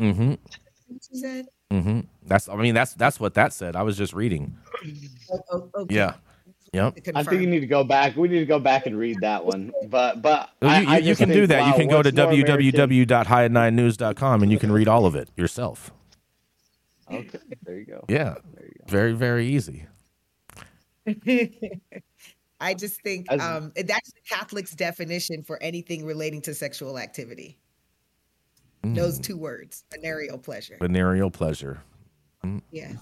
Mm-hmm. 0.00 0.34
She 1.10 1.18
said. 1.18 1.46
Mm-hmm. 1.72 2.00
That's. 2.26 2.48
I 2.48 2.56
mean, 2.56 2.74
that's 2.74 2.94
that's 2.94 3.18
what 3.18 3.34
that 3.34 3.52
said. 3.52 3.74
I 3.76 3.82
was 3.82 3.96
just 3.96 4.12
reading. 4.12 4.56
Oh, 5.32 5.40
oh, 5.52 5.70
okay. 5.82 5.94
Yeah. 5.94 6.14
Yep. 6.72 6.98
I 7.14 7.22
think 7.22 7.40
you 7.40 7.46
need 7.46 7.60
to 7.60 7.66
go 7.66 7.84
back. 7.84 8.16
We 8.16 8.28
need 8.28 8.40
to 8.40 8.44
go 8.46 8.58
back 8.58 8.86
and 8.86 8.98
read 8.98 9.18
that 9.20 9.44
one. 9.44 9.72
But 9.88 10.20
but 10.20 10.50
Well, 10.60 10.70
I- 10.70 10.80
you, 10.80 10.88
I 10.88 10.92
you, 10.98 11.04
you 11.04 11.10
just 11.12 11.20
can 11.20 11.28
do 11.28 11.46
think, 11.46 11.48
that. 11.48 11.66
you 11.68 11.74
can 11.74 11.88
go 11.88 12.02
to 12.02 12.08
what's 12.10 12.16
more 12.16 12.26
American- 12.32 13.06
www.high9news.com 13.06 14.42
and 14.42 14.52
you 14.52 14.58
can 14.58 14.70
read 14.70 14.86
all 14.88 15.06
of 15.06 15.14
it 15.16 15.30
yourself. 15.36 15.90
Okay, 17.10 17.38
there 17.62 17.78
you 17.78 17.86
go. 17.86 18.04
Yeah. 18.08 18.34
There 18.54 18.66
you 18.66 18.72
go. 18.80 18.84
Very, 18.88 19.12
very 19.12 19.46
easy. 19.46 19.86
I 22.60 22.74
just 22.74 23.02
think 23.02 23.26
As- 23.30 23.40
um, 23.40 23.72
that's 23.76 24.12
the 24.12 24.20
Catholic's 24.30 24.72
definition 24.72 25.42
for 25.42 25.62
anything 25.62 26.04
relating 26.06 26.40
to 26.42 26.54
sexual 26.54 26.98
activity. 26.98 27.58
Those 28.82 29.18
two 29.18 29.36
words, 29.36 29.82
venereal 29.92 30.38
pleasure. 30.38 30.76
Venereal 30.80 31.28
pleasure. 31.28 31.82
Yeah. 32.70 32.92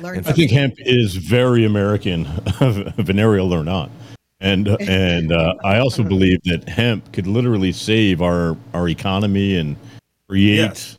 Learn 0.00 0.16
I 0.16 0.18
I 0.20 0.22
think 0.22 0.24
something. 0.24 0.48
hemp 0.48 0.74
is 0.78 1.14
very 1.16 1.66
American, 1.66 2.24
venereal 2.96 3.52
or 3.52 3.62
not. 3.64 3.90
And 4.40 4.66
and 4.80 5.30
uh, 5.30 5.54
I 5.62 5.78
also 5.78 6.02
believe 6.14 6.42
that 6.44 6.66
hemp 6.68 7.12
could 7.12 7.26
literally 7.26 7.70
save 7.72 8.22
our 8.22 8.56
our 8.72 8.88
economy 8.88 9.58
and 9.58 9.76
create, 10.26 10.56
Yes. 10.56 10.98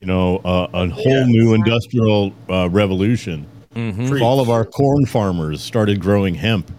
you 0.00 0.06
know, 0.06 0.38
uh, 0.38 0.68
a 0.72 0.88
whole 0.88 1.04
Yes. 1.04 1.26
new 1.28 1.52
industrial 1.52 2.32
uh, 2.48 2.70
revolution. 2.70 3.46
Mm-hmm. 3.74 4.14
If 4.16 4.22
all 4.22 4.40
of 4.40 4.50
our 4.50 4.64
corn 4.64 5.06
farmers 5.06 5.62
started 5.62 6.00
growing 6.00 6.34
hemp 6.34 6.70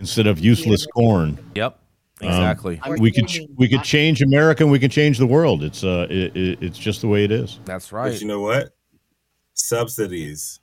instead 0.00 0.26
of 0.26 0.38
useless 0.38 0.86
corn. 0.86 1.38
Yep. 1.54 1.78
Um, 2.20 2.28
Exactly. 2.28 2.80
Or 2.86 2.96
we 2.96 3.10
could 3.10 3.30
we 3.56 3.68
could 3.68 3.82
change 3.82 4.22
America 4.22 4.62
and 4.62 4.70
we 4.72 4.78
can 4.78 4.90
change 4.90 5.18
the 5.18 5.26
world. 5.26 5.62
It's 5.64 5.82
uh 5.84 6.06
it, 6.10 6.36
it, 6.36 6.58
it's 6.62 6.78
just 6.78 7.00
the 7.00 7.08
way 7.08 7.24
it 7.24 7.30
is. 7.32 7.58
That's 7.64 7.92
right. 7.92 8.04
But 8.04 8.10
right. 8.12 8.20
you 8.20 8.28
know 8.28 8.40
what? 8.40 8.70
Subsidies, 9.54 10.60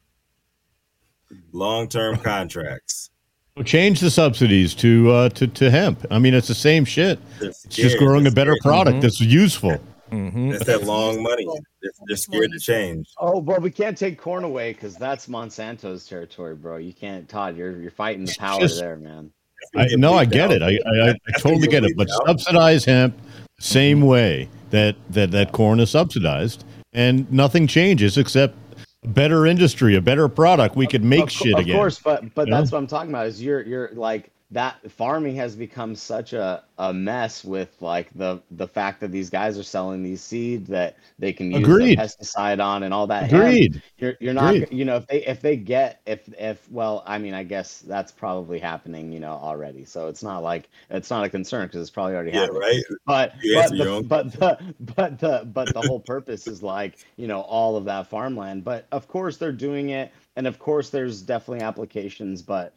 long 1.51 1.87
term 1.87 2.17
contracts. 2.23 3.09
So 3.57 3.63
change 3.63 3.99
the 3.99 4.09
subsidies 4.09 4.73
to 4.75 5.11
uh 5.11 5.29
to, 5.29 5.47
to 5.47 5.69
hemp. 5.69 6.05
I 6.09 6.19
mean, 6.19 6.33
it's 6.33 6.47
the 6.47 6.55
same 6.55 6.85
shit. 6.85 7.19
They're 7.39 7.49
It's 7.49 7.63
just 7.63 7.95
scared. 7.95 7.99
growing 7.99 8.27
a 8.27 8.31
better 8.31 8.55
scared. 8.55 8.61
product 8.61 8.97
Mhm. 8.97 9.01
that's 9.01 9.19
useful. 9.21 9.79
Hmm 10.11 10.51
It's 10.51 10.65
that 10.65 10.83
long 10.83 11.23
money. 11.23 11.47
They're, 11.81 11.91
they're 12.07 12.17
scared 12.17 12.51
to 12.51 12.59
change. 12.59 13.09
Oh, 13.17 13.41
but 13.41 13.61
we 13.61 13.71
can't 13.71 13.97
take 13.97 14.19
corn 14.19 14.43
away 14.43 14.73
because 14.73 14.95
that's 14.95 15.27
Monsanto's 15.27 16.05
territory, 16.05 16.55
bro. 16.55 16.77
You 16.77 16.93
can't, 16.93 17.27
Todd. 17.29 17.55
You're 17.57 17.79
you're 17.81 17.91
fighting 17.91 18.25
the 18.25 18.35
power 18.37 18.59
Just- 18.59 18.79
there, 18.79 18.97
man. 18.97 19.31
I, 19.75 19.87
no, 19.95 20.15
I 20.15 20.25
get 20.25 20.49
it. 20.51 20.63
I, 20.63 20.79
I, 20.87 21.09
I 21.11 21.37
totally 21.37 21.67
get 21.67 21.83
it. 21.83 21.95
But 21.95 22.09
subsidize 22.25 22.83
hemp 22.83 23.15
the 23.57 23.63
same 23.63 24.01
way 24.01 24.49
that, 24.71 24.95
that 25.11 25.29
that 25.31 25.51
corn 25.51 25.79
is 25.79 25.91
subsidized, 25.91 26.65
and 26.93 27.31
nothing 27.31 27.67
changes 27.67 28.17
except 28.17 28.55
a 29.03 29.07
better 29.07 29.45
industry, 29.45 29.95
a 29.95 30.01
better 30.01 30.27
product. 30.27 30.75
We 30.75 30.87
could 30.87 31.03
make 31.03 31.23
of, 31.25 31.31
shit 31.31 31.53
of 31.53 31.59
again. 31.59 31.75
Of 31.75 31.79
course, 31.79 31.99
but 31.99 32.33
but 32.33 32.47
You 32.47 32.53
that's 32.55 32.71
know? 32.71 32.77
what 32.77 32.81
I'm 32.81 32.87
talking 32.87 33.11
about. 33.11 33.27
Is 33.27 33.41
you're 33.41 33.61
you're 33.61 33.91
like 33.93 34.31
that 34.51 34.91
farming 34.91 35.35
has 35.35 35.55
become 35.55 35.95
such 35.95 36.33
a, 36.33 36.63
a 36.77 36.93
mess 36.93 37.43
with 37.43 37.81
like 37.81 38.09
the 38.15 38.41
the 38.51 38.67
fact 38.67 38.99
that 39.01 39.11
these 39.11 39.29
guys 39.29 39.57
are 39.57 39.63
selling 39.63 40.03
these 40.03 40.21
seeds 40.21 40.69
that 40.69 40.97
they 41.19 41.33
can 41.33 41.51
use 41.51 41.77
the 41.77 41.87
pesticide 41.87 42.63
on 42.63 42.83
and 42.83 42.93
all 42.93 43.07
that. 43.07 43.29
hemp. 43.29 43.61
Agreed. 43.61 43.81
You're 43.97 44.15
you're 44.19 44.33
not 44.33 44.57
Agreed. 44.57 44.71
you 44.71 44.85
know 44.85 44.97
if 44.97 45.07
they 45.07 45.25
if 45.25 45.41
they 45.41 45.55
get 45.55 46.01
if 46.05 46.27
if 46.39 46.69
well 46.71 47.03
I 47.05 47.17
mean 47.17 47.33
I 47.33 47.43
guess 47.43 47.79
that's 47.81 48.11
probably 48.11 48.59
happening 48.59 49.11
you 49.11 49.19
know 49.19 49.33
already 49.33 49.85
so 49.85 50.07
it's 50.07 50.23
not 50.23 50.43
like 50.43 50.69
it's 50.89 51.09
not 51.09 51.23
a 51.23 51.29
concern 51.29 51.67
because 51.67 51.81
it's 51.81 51.89
probably 51.89 52.15
already 52.15 52.31
Yeah, 52.31 52.41
happening 52.41 52.61
right. 52.61 52.83
but 53.05 53.33
You 53.41 53.53
but 53.53 53.77
the, 53.77 53.87
but 54.01 54.31
the 54.33 54.73
but 54.79 55.19
the 55.19 55.49
but 55.53 55.73
the 55.73 55.83
whole 55.83 55.99
purpose 55.99 56.47
is 56.47 56.61
like 56.63 56.99
you 57.17 57.27
know 57.27 57.41
all 57.41 57.75
of 57.75 57.85
that 57.85 58.07
farmland 58.07 58.63
but 58.63 58.87
of 58.91 59.07
course 59.07 59.37
they're 59.37 59.51
doing 59.51 59.89
it 59.89 60.11
and 60.35 60.47
of 60.47 60.59
course 60.59 60.89
there's 60.89 61.21
definitely 61.21 61.61
applications 61.61 62.41
but 62.41 62.73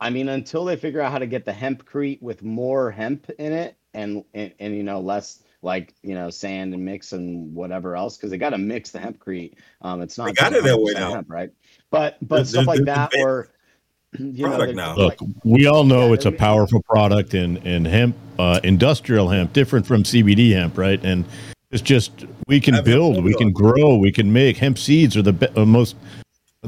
I 0.00 0.10
mean 0.10 0.28
until 0.28 0.64
they 0.64 0.76
figure 0.76 1.00
out 1.00 1.12
how 1.12 1.18
to 1.18 1.26
get 1.26 1.44
the 1.44 1.52
hempcrete 1.52 2.22
with 2.22 2.42
more 2.42 2.90
hemp 2.90 3.28
in 3.38 3.52
it 3.52 3.76
and 3.94 4.24
and, 4.34 4.52
and 4.60 4.76
you 4.76 4.82
know 4.82 5.00
less 5.00 5.42
like 5.62 5.94
you 6.02 6.14
know 6.14 6.30
sand 6.30 6.72
and 6.74 6.84
mix 6.84 7.12
and 7.12 7.52
whatever 7.54 7.96
else 7.96 8.16
because 8.16 8.30
they 8.30 8.38
got 8.38 8.50
to 8.50 8.58
mix 8.58 8.90
the 8.90 8.98
hempcrete 8.98 9.54
um 9.82 10.00
it's 10.00 10.16
not 10.16 10.26
They 10.26 10.32
got 10.34 10.52
it 10.52 10.62
that 10.64 10.78
way 10.80 10.92
100% 10.94 11.00
now. 11.00 11.10
hemp, 11.14 11.30
right 11.30 11.50
but 11.90 12.16
but 12.22 12.36
There's- 12.36 12.50
stuff 12.50 12.66
like 12.66 12.76
there's 12.76 12.86
that 12.86 13.10
debate. 13.10 13.24
or 13.26 13.48
you 14.18 14.42
know 14.44 14.48
Product 14.48 14.66
they're- 14.68 14.74
now. 14.74 14.96
Look, 14.96 15.20
like- 15.20 15.30
we 15.44 15.66
all 15.66 15.84
know 15.84 16.06
Yeah, 16.08 16.14
it's 16.14 16.24
a 16.26 16.32
powerful 16.32 16.80
product, 16.82 17.34
and 17.34 17.58
and 17.66 17.86
hemp, 17.86 18.16
uh, 18.38 18.58
industrial 18.64 19.28
hemp, 19.28 19.52
different 19.52 19.86
from 19.86 20.02
CBD 20.02 20.52
hemp, 20.54 20.78
right? 20.78 20.98
And 21.04 21.26
it's 21.70 21.82
just 21.82 22.24
we 22.46 22.58
can 22.58 22.82
build, 22.84 23.22
we 23.22 23.34
can 23.34 23.52
grow, 23.52 23.96
we 23.98 24.10
can 24.10 24.32
make 24.32 24.56
hemp 24.56 24.78
seeds 24.78 25.14
are 25.14 25.20
the 25.22 25.34
be- 25.34 25.48
uh, 25.48 25.66
most. 25.66 25.94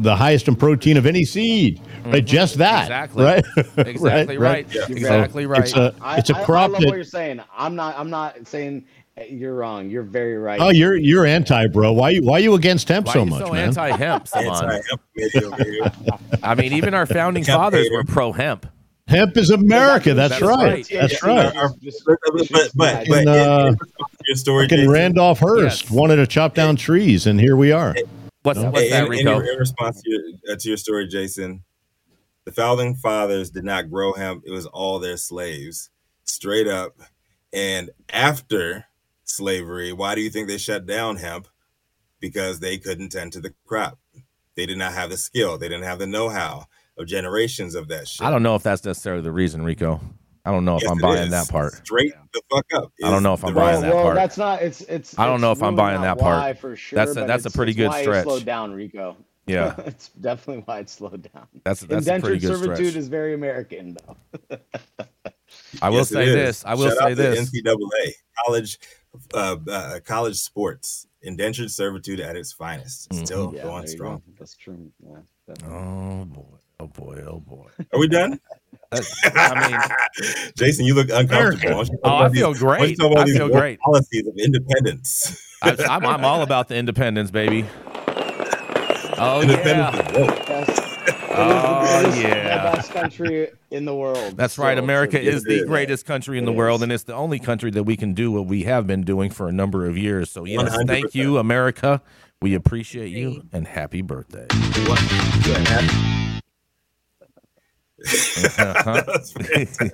The 0.02 0.16
highest 0.16 0.48
in 0.48 0.56
protein 0.56 0.96
of 0.96 1.06
any 1.06 1.24
seed, 1.24 1.80
right? 2.06 2.24
Just 2.24 2.56
that, 2.58 2.82
Exactly. 2.84 3.24
right? 3.24 3.44
Exactly 3.86 4.38
right. 4.38 4.66
Yeah. 4.74 4.82
Exactly 4.88 5.46
right. 5.46 5.60
It's 5.62 5.74
a, 5.74 5.94
it's 6.18 6.30
a 6.30 6.36
I- 6.36 6.44
crop 6.44 6.70
I 6.70 6.72
love 6.72 6.80
that 6.80 6.86
what 6.88 6.94
you're 6.96 7.04
saying. 7.04 7.40
I'm 7.56 7.74
not. 7.76 7.98
I'm 7.98 8.10
not 8.10 8.46
saying 8.46 8.84
uh, 9.18 9.24
you're 9.28 9.54
wrong. 9.54 9.90
You're 9.90 10.02
very 10.02 10.38
right. 10.38 10.60
Oh, 10.60 10.70
you're 10.70 10.96
you're 10.96 11.26
anti, 11.26 11.66
bro. 11.66 11.92
Why 11.92 12.10
you 12.10 12.22
why 12.22 12.38
you 12.38 12.54
against 12.54 12.88
hemp 12.88 13.06
Why 13.08 13.12
so 13.12 13.20
are 13.20 13.24
you 13.24 13.30
much, 13.30 13.44
so 13.46 13.52
man? 13.52 13.64
anti-hemp, 13.68 14.28
Anti-hemp 14.34 15.00
maybe 15.16 15.44
over 15.44 15.64
here. 15.64 15.92
I 16.42 16.54
mean, 16.54 16.72
even 16.72 16.94
our 16.94 17.06
founding 17.06 17.44
fathers 17.44 17.88
were 17.92 18.04
pro-hemp. 18.04 18.66
hemp 19.08 19.36
is 19.36 19.50
America. 19.50 20.14
That's, 20.14 20.30
That's 20.38 20.42
right. 20.42 20.72
right. 20.72 20.90
Yeah, 20.90 21.00
That's 21.02 21.22
yeah, 21.22 21.28
right. 21.28 21.54
yeah, 21.54 21.60
Our- 21.60 21.68
but 22.06 22.70
but 22.74 23.06
but, 23.08 23.08
yeah, 23.08 23.30
uh, 23.32 23.66
in- 23.66 23.72
in 23.74 23.76
your 24.26 24.36
story, 24.36 24.68
Fucking 24.68 24.88
Randolph 24.88 25.40
Hearst 25.40 25.82
Yes. 25.84 25.90
wanted 25.90 26.16
to 26.16 26.26
chop 26.26 26.54
down 26.54 26.76
trees, 26.76 27.26
and 27.26 27.38
here 27.40 27.56
we 27.56 27.72
are. 27.72 27.94
What's, 28.42 28.58
No. 28.58 28.70
what's 28.70 28.84
in, 28.84 28.90
that, 28.90 29.04
in- 29.04 29.10
Rico? 29.10 29.40
in, 29.40 29.48
in 29.48 29.58
response 29.58 30.02
to 30.02 30.10
your, 30.10 30.20
uh, 30.52 30.56
to 30.58 30.68
your 30.68 30.76
story, 30.76 31.06
Jason, 31.06 31.62
the 32.44 32.52
founding 32.52 32.94
fathers 32.94 33.50
did 33.50 33.64
not 33.64 33.90
grow 33.90 34.12
hemp; 34.14 34.44
it 34.46 34.50
was 34.50 34.66
all 34.66 34.98
their 34.98 35.16
slaves, 35.16 35.90
straight 36.24 36.66
up. 36.66 36.96
And 37.52 37.90
after 38.12 38.86
slavery, 39.24 39.92
why 39.92 40.14
do 40.14 40.20
you 40.20 40.30
think 40.30 40.48
they 40.48 40.58
shut 40.58 40.86
down 40.86 41.16
hemp? 41.16 41.48
Because 42.20 42.60
they 42.60 42.78
couldn't 42.78 43.10
tend 43.10 43.32
to 43.34 43.40
the 43.40 43.52
crop. 43.66 43.98
They 44.54 44.66
did 44.66 44.78
not 44.78 44.92
have 44.92 45.10
the 45.10 45.16
skill. 45.16 45.58
They 45.58 45.68
didn't 45.68 45.84
have 45.84 45.98
the 45.98 46.06
know-how 46.06 46.66
of 46.98 47.06
generations 47.06 47.74
of 47.74 47.88
that 47.88 48.06
shit. 48.08 48.26
I 48.26 48.30
don't 48.30 48.42
know 48.42 48.54
if 48.54 48.62
that's 48.62 48.84
necessarily 48.84 49.22
the 49.22 49.32
reason, 49.32 49.62
Rico. 49.64 50.00
I 50.44 50.50
don't 50.52 50.64
know 50.64 50.76
if 50.76 50.82
Yes, 50.82 50.90
I'm 50.90 50.98
buying 50.98 51.24
is. 51.24 51.30
that 51.30 51.48
part. 51.50 51.72
Straight 51.74 52.12
the 52.32 52.40
fuck 52.50 52.66
up. 52.74 52.92
I 53.04 53.10
don't 53.10 53.22
know 53.22 53.34
if 53.34 53.44
I'm 53.44 53.50
reason. 53.50 53.62
buying 53.62 53.80
that 53.82 53.94
well, 53.94 54.02
part. 54.04 54.14
that's 54.16 54.38
not. 54.38 54.62
It's 54.62 54.80
it's. 54.82 55.18
I 55.18 55.26
don't 55.26 55.40
know 55.40 55.52
if 55.52 55.62
I'm 55.62 55.76
buying 55.76 56.00
that 56.02 56.18
part. 56.18 56.38
why 56.38 56.54
for 56.54 56.76
sure. 56.76 56.96
That's 56.96 57.16
a- 57.16 57.24
that's 57.26 57.44
a 57.46 57.50
pretty 57.50 57.72
it's 57.72 57.76
good 57.78 57.88
why 57.88 58.00
it 58.00 58.04
stretch. 58.04 58.24
slowed 58.24 58.44
down, 58.46 58.72
Rico. 58.72 59.16
Yeah. 59.46 59.74
it's 59.86 60.08
definitely 60.10 60.62
why 60.64 60.78
it 60.80 60.88
slowed 60.88 61.28
down. 61.34 61.46
That's 61.64 61.80
that's 61.80 62.06
a 62.06 62.14
Indentured 62.14 62.22
pretty 62.22 62.38
good 62.40 62.56
servitude 62.56 62.76
stretch. 62.88 62.96
is 62.96 63.08
very 63.08 63.34
American, 63.34 63.96
though. 64.06 64.58
I 65.82 65.88
will 65.90 65.98
Yes, 65.98 66.08
say 66.10 66.26
this. 66.26 66.64
I 66.64 66.74
will 66.74 66.88
Shout 66.88 66.98
say 66.98 67.04
out 67.04 67.08
to 67.10 67.14
this. 67.16 67.50
NCAA 67.50 68.12
college, 68.46 68.78
uh, 69.34 69.56
uh, 69.68 70.00
college 70.04 70.36
sports, 70.36 71.06
indentured 71.22 71.70
servitude 71.70 72.20
at 72.20 72.36
its 72.36 72.52
finest. 72.52 73.12
Still 73.12 73.52
Yeah, 73.54 73.64
going 73.64 73.86
strong. 73.88 74.18
go. 74.18 74.22
That's 74.38 74.54
true. 74.56 74.90
Yeah, 75.04 75.16
definitely. 75.48 75.76
Oh 75.76 76.24
boy. 76.26 76.58
Oh 76.78 76.86
boy. 76.86 77.24
Oh 77.26 77.40
boy. 77.40 77.66
Are 77.92 77.98
we 77.98 78.08
done? 78.08 78.40
I 78.92 79.68
mean, 79.70 79.80
Jason, 80.56 80.84
you 80.84 80.94
look 80.94 81.08
uncomfortable. 81.10 81.76
Why 81.76 81.84
don't 81.84 81.88
you 81.92 81.98
talk 81.98 82.00
oh, 82.04 82.16
I 82.24 82.28
feel 82.30 82.52
these- 82.52 82.62
why 82.62 82.78
don't 82.78 82.88
you 82.88 82.96
great. 82.96 83.18
I 83.18 83.24
feel 83.26 83.48
world 83.48 83.52
great. 83.52 83.80
Policies 83.80 84.26
of 84.26 84.34
independence. 84.36 85.46
I, 85.62 85.76
I'm, 85.88 86.04
I'm 86.06 86.24
all 86.24 86.42
about 86.42 86.68
the 86.68 86.76
independence, 86.76 87.30
baby. 87.30 87.66
Oh 89.22 89.42
independence 89.42 89.96
yeah. 90.14 90.62
is 90.62 90.80
Oh 91.32 92.14
yeah. 92.20 92.70
the 92.72 92.76
best 92.76 92.90
country 92.92 93.48
in 93.70 93.84
the 93.84 93.94
world. 93.94 94.36
That's 94.36 94.58
right. 94.58 94.74
still, 94.74 94.84
America 94.84 95.16
so- 95.18 95.22
is 95.22 95.44
the 95.44 95.60
is. 95.60 95.66
greatest 95.66 96.06
country 96.06 96.38
in 96.38 96.44
It 96.44 96.46
the 96.46 96.52
world, 96.52 96.80
is. 96.80 96.82
and 96.84 96.92
it's 96.92 97.04
the 97.04 97.14
only 97.14 97.38
country 97.38 97.70
that 97.72 97.84
we 97.84 97.96
can 97.96 98.14
do 98.14 98.30
what 98.32 98.46
we 98.46 98.64
have 98.64 98.86
been 98.86 99.02
doing 99.02 99.30
for 99.30 99.48
a 99.48 99.52
number 99.52 99.86
of 99.86 99.96
years. 99.96 100.30
So, 100.30 100.44
yes, 100.44 100.74
thank 100.86 101.08
100%. 101.08 101.14
you, 101.14 101.38
America. 101.38 102.02
We 102.42 102.54
appreciate 102.54 103.10
you, 103.10 103.42
and 103.52 103.66
happy 103.68 104.00
birthday. 104.02 104.46
That's 108.56 109.32
fantastic. 109.32 109.92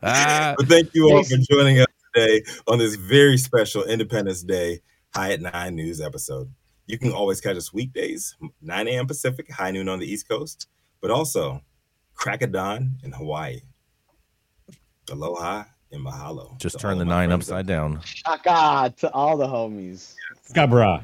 But 0.00 0.68
thank 0.68 0.94
you 0.94 1.10
all 1.10 1.24
for 1.24 1.36
joining 1.50 1.80
us 1.80 1.86
today 2.14 2.42
on 2.68 2.78
this 2.78 2.94
very 2.94 3.36
special 3.36 3.84
Independence 3.84 4.42
Day 4.42 4.80
High 5.14 5.32
at 5.32 5.40
Nine 5.40 5.74
News 5.74 6.00
episode. 6.00 6.52
You 6.86 6.98
can 6.98 7.12
always 7.12 7.40
catch 7.40 7.56
us 7.56 7.72
weekdays, 7.72 8.36
9 8.62 8.88
a.m. 8.88 9.06
Pacific, 9.06 9.50
high 9.50 9.70
noon 9.70 9.88
on 9.88 9.98
the 9.98 10.06
East 10.06 10.28
Coast, 10.28 10.68
but 11.00 11.10
also 11.10 11.60
crack 12.14 12.42
of 12.42 12.52
dawn 12.52 12.98
in 13.02 13.12
Hawaii. 13.12 13.62
Aloha 15.10 15.64
and 15.92 16.06
mahalo. 16.06 16.58
Just 16.58 16.78
turn 16.78 16.98
the 16.98 17.04
nine 17.04 17.30
friends 17.30 17.48
upside 17.48 17.66
down. 17.66 18.00
Shaka 18.04 18.94
to 18.98 19.10
all 19.12 19.36
the 19.36 19.46
homies. 19.46 20.14
Cabra. 20.54 21.02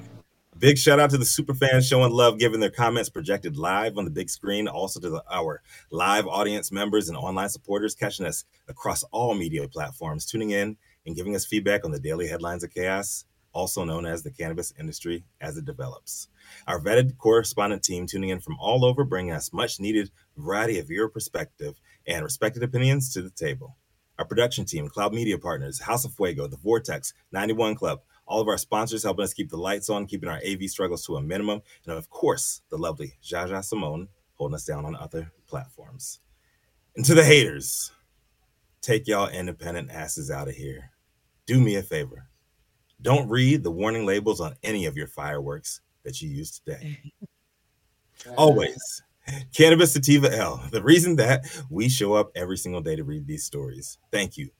Big 0.59 0.79
shout 0.79 0.99
out 0.99 1.11
to 1.11 1.19
the 1.19 1.25
super 1.27 1.53
fans 1.53 1.87
showing 1.87 2.11
love, 2.13 2.39
giving 2.39 2.61
their 2.61 2.71
comments 2.71 3.11
projected 3.11 3.59
live 3.59 3.99
on 3.99 4.07
the 4.07 4.11
big 4.11 4.31
screen. 4.31 4.67
Also 4.69 4.99
to 4.99 5.11
the, 5.11 5.23
our 5.31 5.61
live 5.91 6.27
audience 6.27 6.73
members 6.73 7.11
and 7.11 7.19
online 7.19 7.51
supporters 7.51 7.95
catching 7.95 8.25
us 8.25 8.45
across 8.67 9.03
all 9.13 9.35
media 9.35 9.69
platforms, 9.69 10.25
tuning 10.25 10.53
in 10.53 10.79
and 11.05 11.15
giving 11.15 11.37
us 11.37 11.45
feedback 11.45 11.85
on 11.85 11.91
the 11.91 12.01
daily 12.01 12.27
headlines 12.27 12.65
of 12.65 12.73
chaos. 12.73 13.27
also 13.53 13.85
known 13.85 14.07
as 14.07 14.23
the 14.23 14.31
cannabis 14.31 14.73
industry 14.79 15.25
as 15.43 15.59
it 15.59 15.67
develops. 15.67 16.29
Our 16.67 16.81
vetted 16.81 17.19
correspondent 17.19 17.83
team 17.83 18.07
tuning 18.07 18.31
in 18.31 18.41
from 18.41 18.57
all 18.59 18.83
over, 18.83 19.05
bringing 19.05 19.33
us 19.33 19.53
much 19.53 19.79
needed 19.79 20.11
variety 20.39 20.79
of 20.79 20.89
your 20.89 21.11
perspective 21.11 21.79
and 22.07 22.25
respected 22.25 22.63
opinions 22.63 23.13
to 23.13 23.21
the 23.21 23.31
table. 23.31 23.77
Our 24.19 24.25
production 24.25 24.65
team, 24.65 24.89
Cloud 24.89 25.13
Media 25.13 25.37
Partners, 25.37 25.83
House 25.83 26.07
of 26.07 26.15
Fuego, 26.15 26.47
The 26.47 26.57
Vortex, 26.57 27.13
91 27.33 27.75
Club, 27.75 28.01
all 28.27 28.41
of 28.41 28.49
our 28.49 28.59
sponsors 28.59 29.03
helping 29.03 29.25
us 29.25 29.35
keep 29.35 29.51
the 29.51 29.57
lights 29.57 29.89
on, 29.89 30.07
keeping 30.07 30.29
our 30.29 30.41
AV 30.47 30.69
struggles 30.69 31.05
to 31.07 31.17
a 31.17 31.23
minimum, 31.23 31.63
and 31.87 31.97
of 31.97 32.11
course, 32.11 32.63
the 32.71 32.77
lovely 32.77 33.15
Jaja 33.23 33.65
Simone 33.65 34.09
holding 34.35 34.55
us 34.55 34.65
down 34.65 34.85
on 34.85 34.97
other 34.97 35.33
platforms. 35.47 36.21
And 36.95 37.05
to 37.05 37.15
the 37.15 37.25
haters, 37.25 37.93
take 38.81 39.07
y'all 39.07 39.29
independent 39.29 39.91
asses 39.91 40.31
out 40.31 40.49
of 40.49 40.55
here. 40.55 40.91
Do 41.47 41.61
me 41.61 41.77
a 41.77 41.83
favor. 41.83 42.29
Don't 43.03 43.29
read 43.29 43.63
the 43.63 43.71
warning 43.71 44.07
labels 44.07 44.41
on 44.41 44.55
any 44.63 44.87
of 44.87 44.97
your 44.97 45.07
fireworks 45.07 45.81
that 46.05 46.21
you 46.21 46.29
use 46.29 46.59
today. 46.59 46.99
Always. 48.37 49.03
Cannabis 49.55 49.93
Sativa 49.93 50.35
L, 50.37 50.63
the 50.71 50.83
reason 50.83 51.17
that 51.17 51.45
we 51.69 51.89
show 51.89 52.15
up 52.15 52.31
every 52.35 52.57
single 52.57 52.81
day 52.81 52.97
to 52.97 53.05
read 53.05 53.27
these 53.27 53.45
stories. 53.45 53.99
Thank 54.13 54.37
you. 54.37 54.51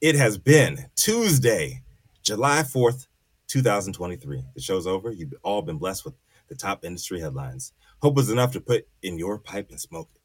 It 0.00 0.14
has 0.14 0.38
been 0.38 0.86
Tuesday, 0.96 1.82
July 2.24 2.62
4th, 2.62 3.06
2023. 3.48 4.42
The 4.54 4.60
show's 4.60 4.86
over. 4.86 5.12
You've 5.12 5.34
all 5.42 5.60
been 5.60 5.76
blessed 5.76 6.06
with 6.06 6.14
the 6.48 6.54
top 6.54 6.82
industry 6.82 7.20
headlines. 7.20 7.72
Hope 8.00 8.14
was 8.14 8.30
enough 8.30 8.52
to 8.52 8.60
put 8.62 8.88
in 9.02 9.18
your 9.18 9.38
pipe 9.38 9.68
and 9.70 9.78
smoke 9.78 10.08
it. 10.14 10.22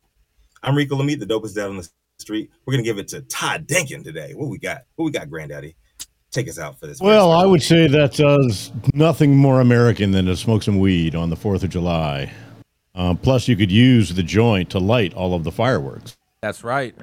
I'm 0.64 0.76
Rico 0.76 0.96
Lamitte, 0.96 1.20
the 1.20 1.26
dopest 1.26 1.56
dad 1.56 1.68
on 1.68 1.76
the 1.76 1.90
street. 2.18 2.52
We're 2.66 2.74
gonna 2.74 2.84
give 2.84 3.00
it 3.00 3.10
to 3.10 3.22
Todd 3.24 3.68
Denkin 3.68 4.04
today. 4.04 4.34
What 4.34 4.50
we 4.50 4.58
got? 4.58 4.84
What 4.96 5.06
we 5.06 5.12
got, 5.12 5.30
Granddaddy? 5.30 5.76
Take 6.32 6.48
us 6.48 6.58
out 6.58 6.80
for 6.80 6.88
this. 6.88 7.02
Well, 7.02 7.32
I 7.32 7.46
would 7.46 7.62
say 7.62 7.88
that 7.88 8.20
uh, 8.20 8.38
nothing 8.94 9.36
more 9.36 9.60
American 9.60 10.12
than 10.12 10.26
to 10.28 10.38
smoke 10.38 10.64
some 10.64 10.80
weed 10.80 11.16
on 11.16 11.30
the 11.30 11.36
4th 11.36 11.64
of 11.64 11.70
July. 11.70 12.32
Uh, 12.94 13.16
plus, 13.16 13.48
you 13.48 13.56
could 13.58 13.72
use 13.72 14.14
the 14.14 14.24
joint 14.24 14.70
to 14.70 14.80
light 14.80 15.14
all 15.16 15.34
of 15.34 15.44
the 15.44 15.52
fireworks. 15.52 16.16
That's 16.42 16.64
right. 16.64 16.96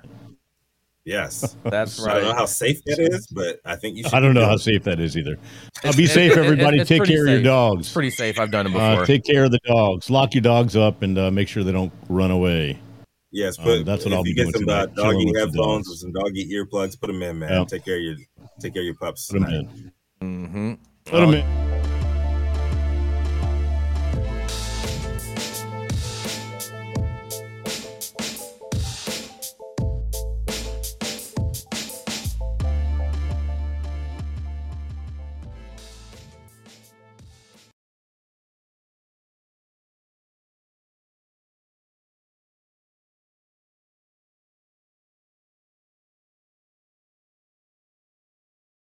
Yes, 1.07 1.57
That's 1.65 2.01
right. 2.01 2.17
I 2.17 2.21
don't 2.21 2.29
know 2.31 2.35
how 2.35 2.47
safe 2.47 2.83
that 2.85 2.99
is, 2.99 3.29
but 3.29 3.61
I 3.65 3.77
think 3.77 3.97
you 3.97 4.03
should. 4.03 4.13
I 4.13 4.19
don't 4.21 4.35
know 4.35 4.41
doing 4.41 4.51
how 4.51 4.57
safe 4.57 4.83
that 4.83 4.99
is 4.99 5.17
either. 5.17 5.39
Uh, 5.85 5.93
be 5.97 6.03
It's- 6.05 6.13
safe, 6.13 6.33
it- 6.33 6.39
it- 6.39 6.45
everybody. 6.45 6.85
Take 6.85 6.99
pretty 6.99 7.15
care 7.15 7.23
of 7.27 7.33
your 7.33 7.43
dogs. 7.43 7.87
It's 7.87 7.93
pretty 7.93 8.11
safe. 8.11 8.41
I've 8.41 8.51
done 8.51 8.67
it 8.67 8.71
before. 8.73 9.03
Uh, 9.03 9.07
take 9.07 9.25
care 9.25 9.45
of 9.45 9.53
the 9.53 9.61
dogs. 9.65 10.11
Lock 10.11 10.35
your 10.35 10.43
dogs 10.43 10.75
up 10.77 11.03
and 11.03 11.17
uh, 11.17 11.31
make 11.31 11.47
sure 11.47 11.63
they 11.63 11.71
don't 11.73 11.93
run 12.09 12.33
away. 12.33 12.81
Yes, 13.31 13.57
but 13.57 13.79
put 13.79 13.85
that's 13.85 14.05
what 14.05 14.13
if 14.13 14.17
I'll 14.17 14.23
be 14.25 14.31
you 14.31 14.35
get 14.37 14.43
doing 14.43 14.53
some 14.55 14.63
tonight, 14.63 14.89
uh, 14.99 15.03
chilling 15.03 15.27
doggy 15.27 15.39
headphones 15.39 15.87
dogs. 15.87 15.91
or 15.93 15.95
some 15.97 16.13
doggy 16.13 16.51
earplugs. 16.53 17.01
Put 17.01 17.07
them 17.07 17.23
in, 17.23 17.39
man. 17.39 17.53
Yeah. 17.53 17.65
Take 17.69 17.85
care 17.85 17.97
of 17.97 18.03
your 18.03 18.17
take 18.61 18.73
care 18.75 18.83
of 18.83 18.87
your 18.87 18.95
pups. 18.97 19.31
Put 19.31 19.43
them 19.43 19.51
in. 19.53 19.93
Mm-hmm. 20.23 20.73
Put 21.05 21.23
'em 21.23 21.35
in. 21.35 21.86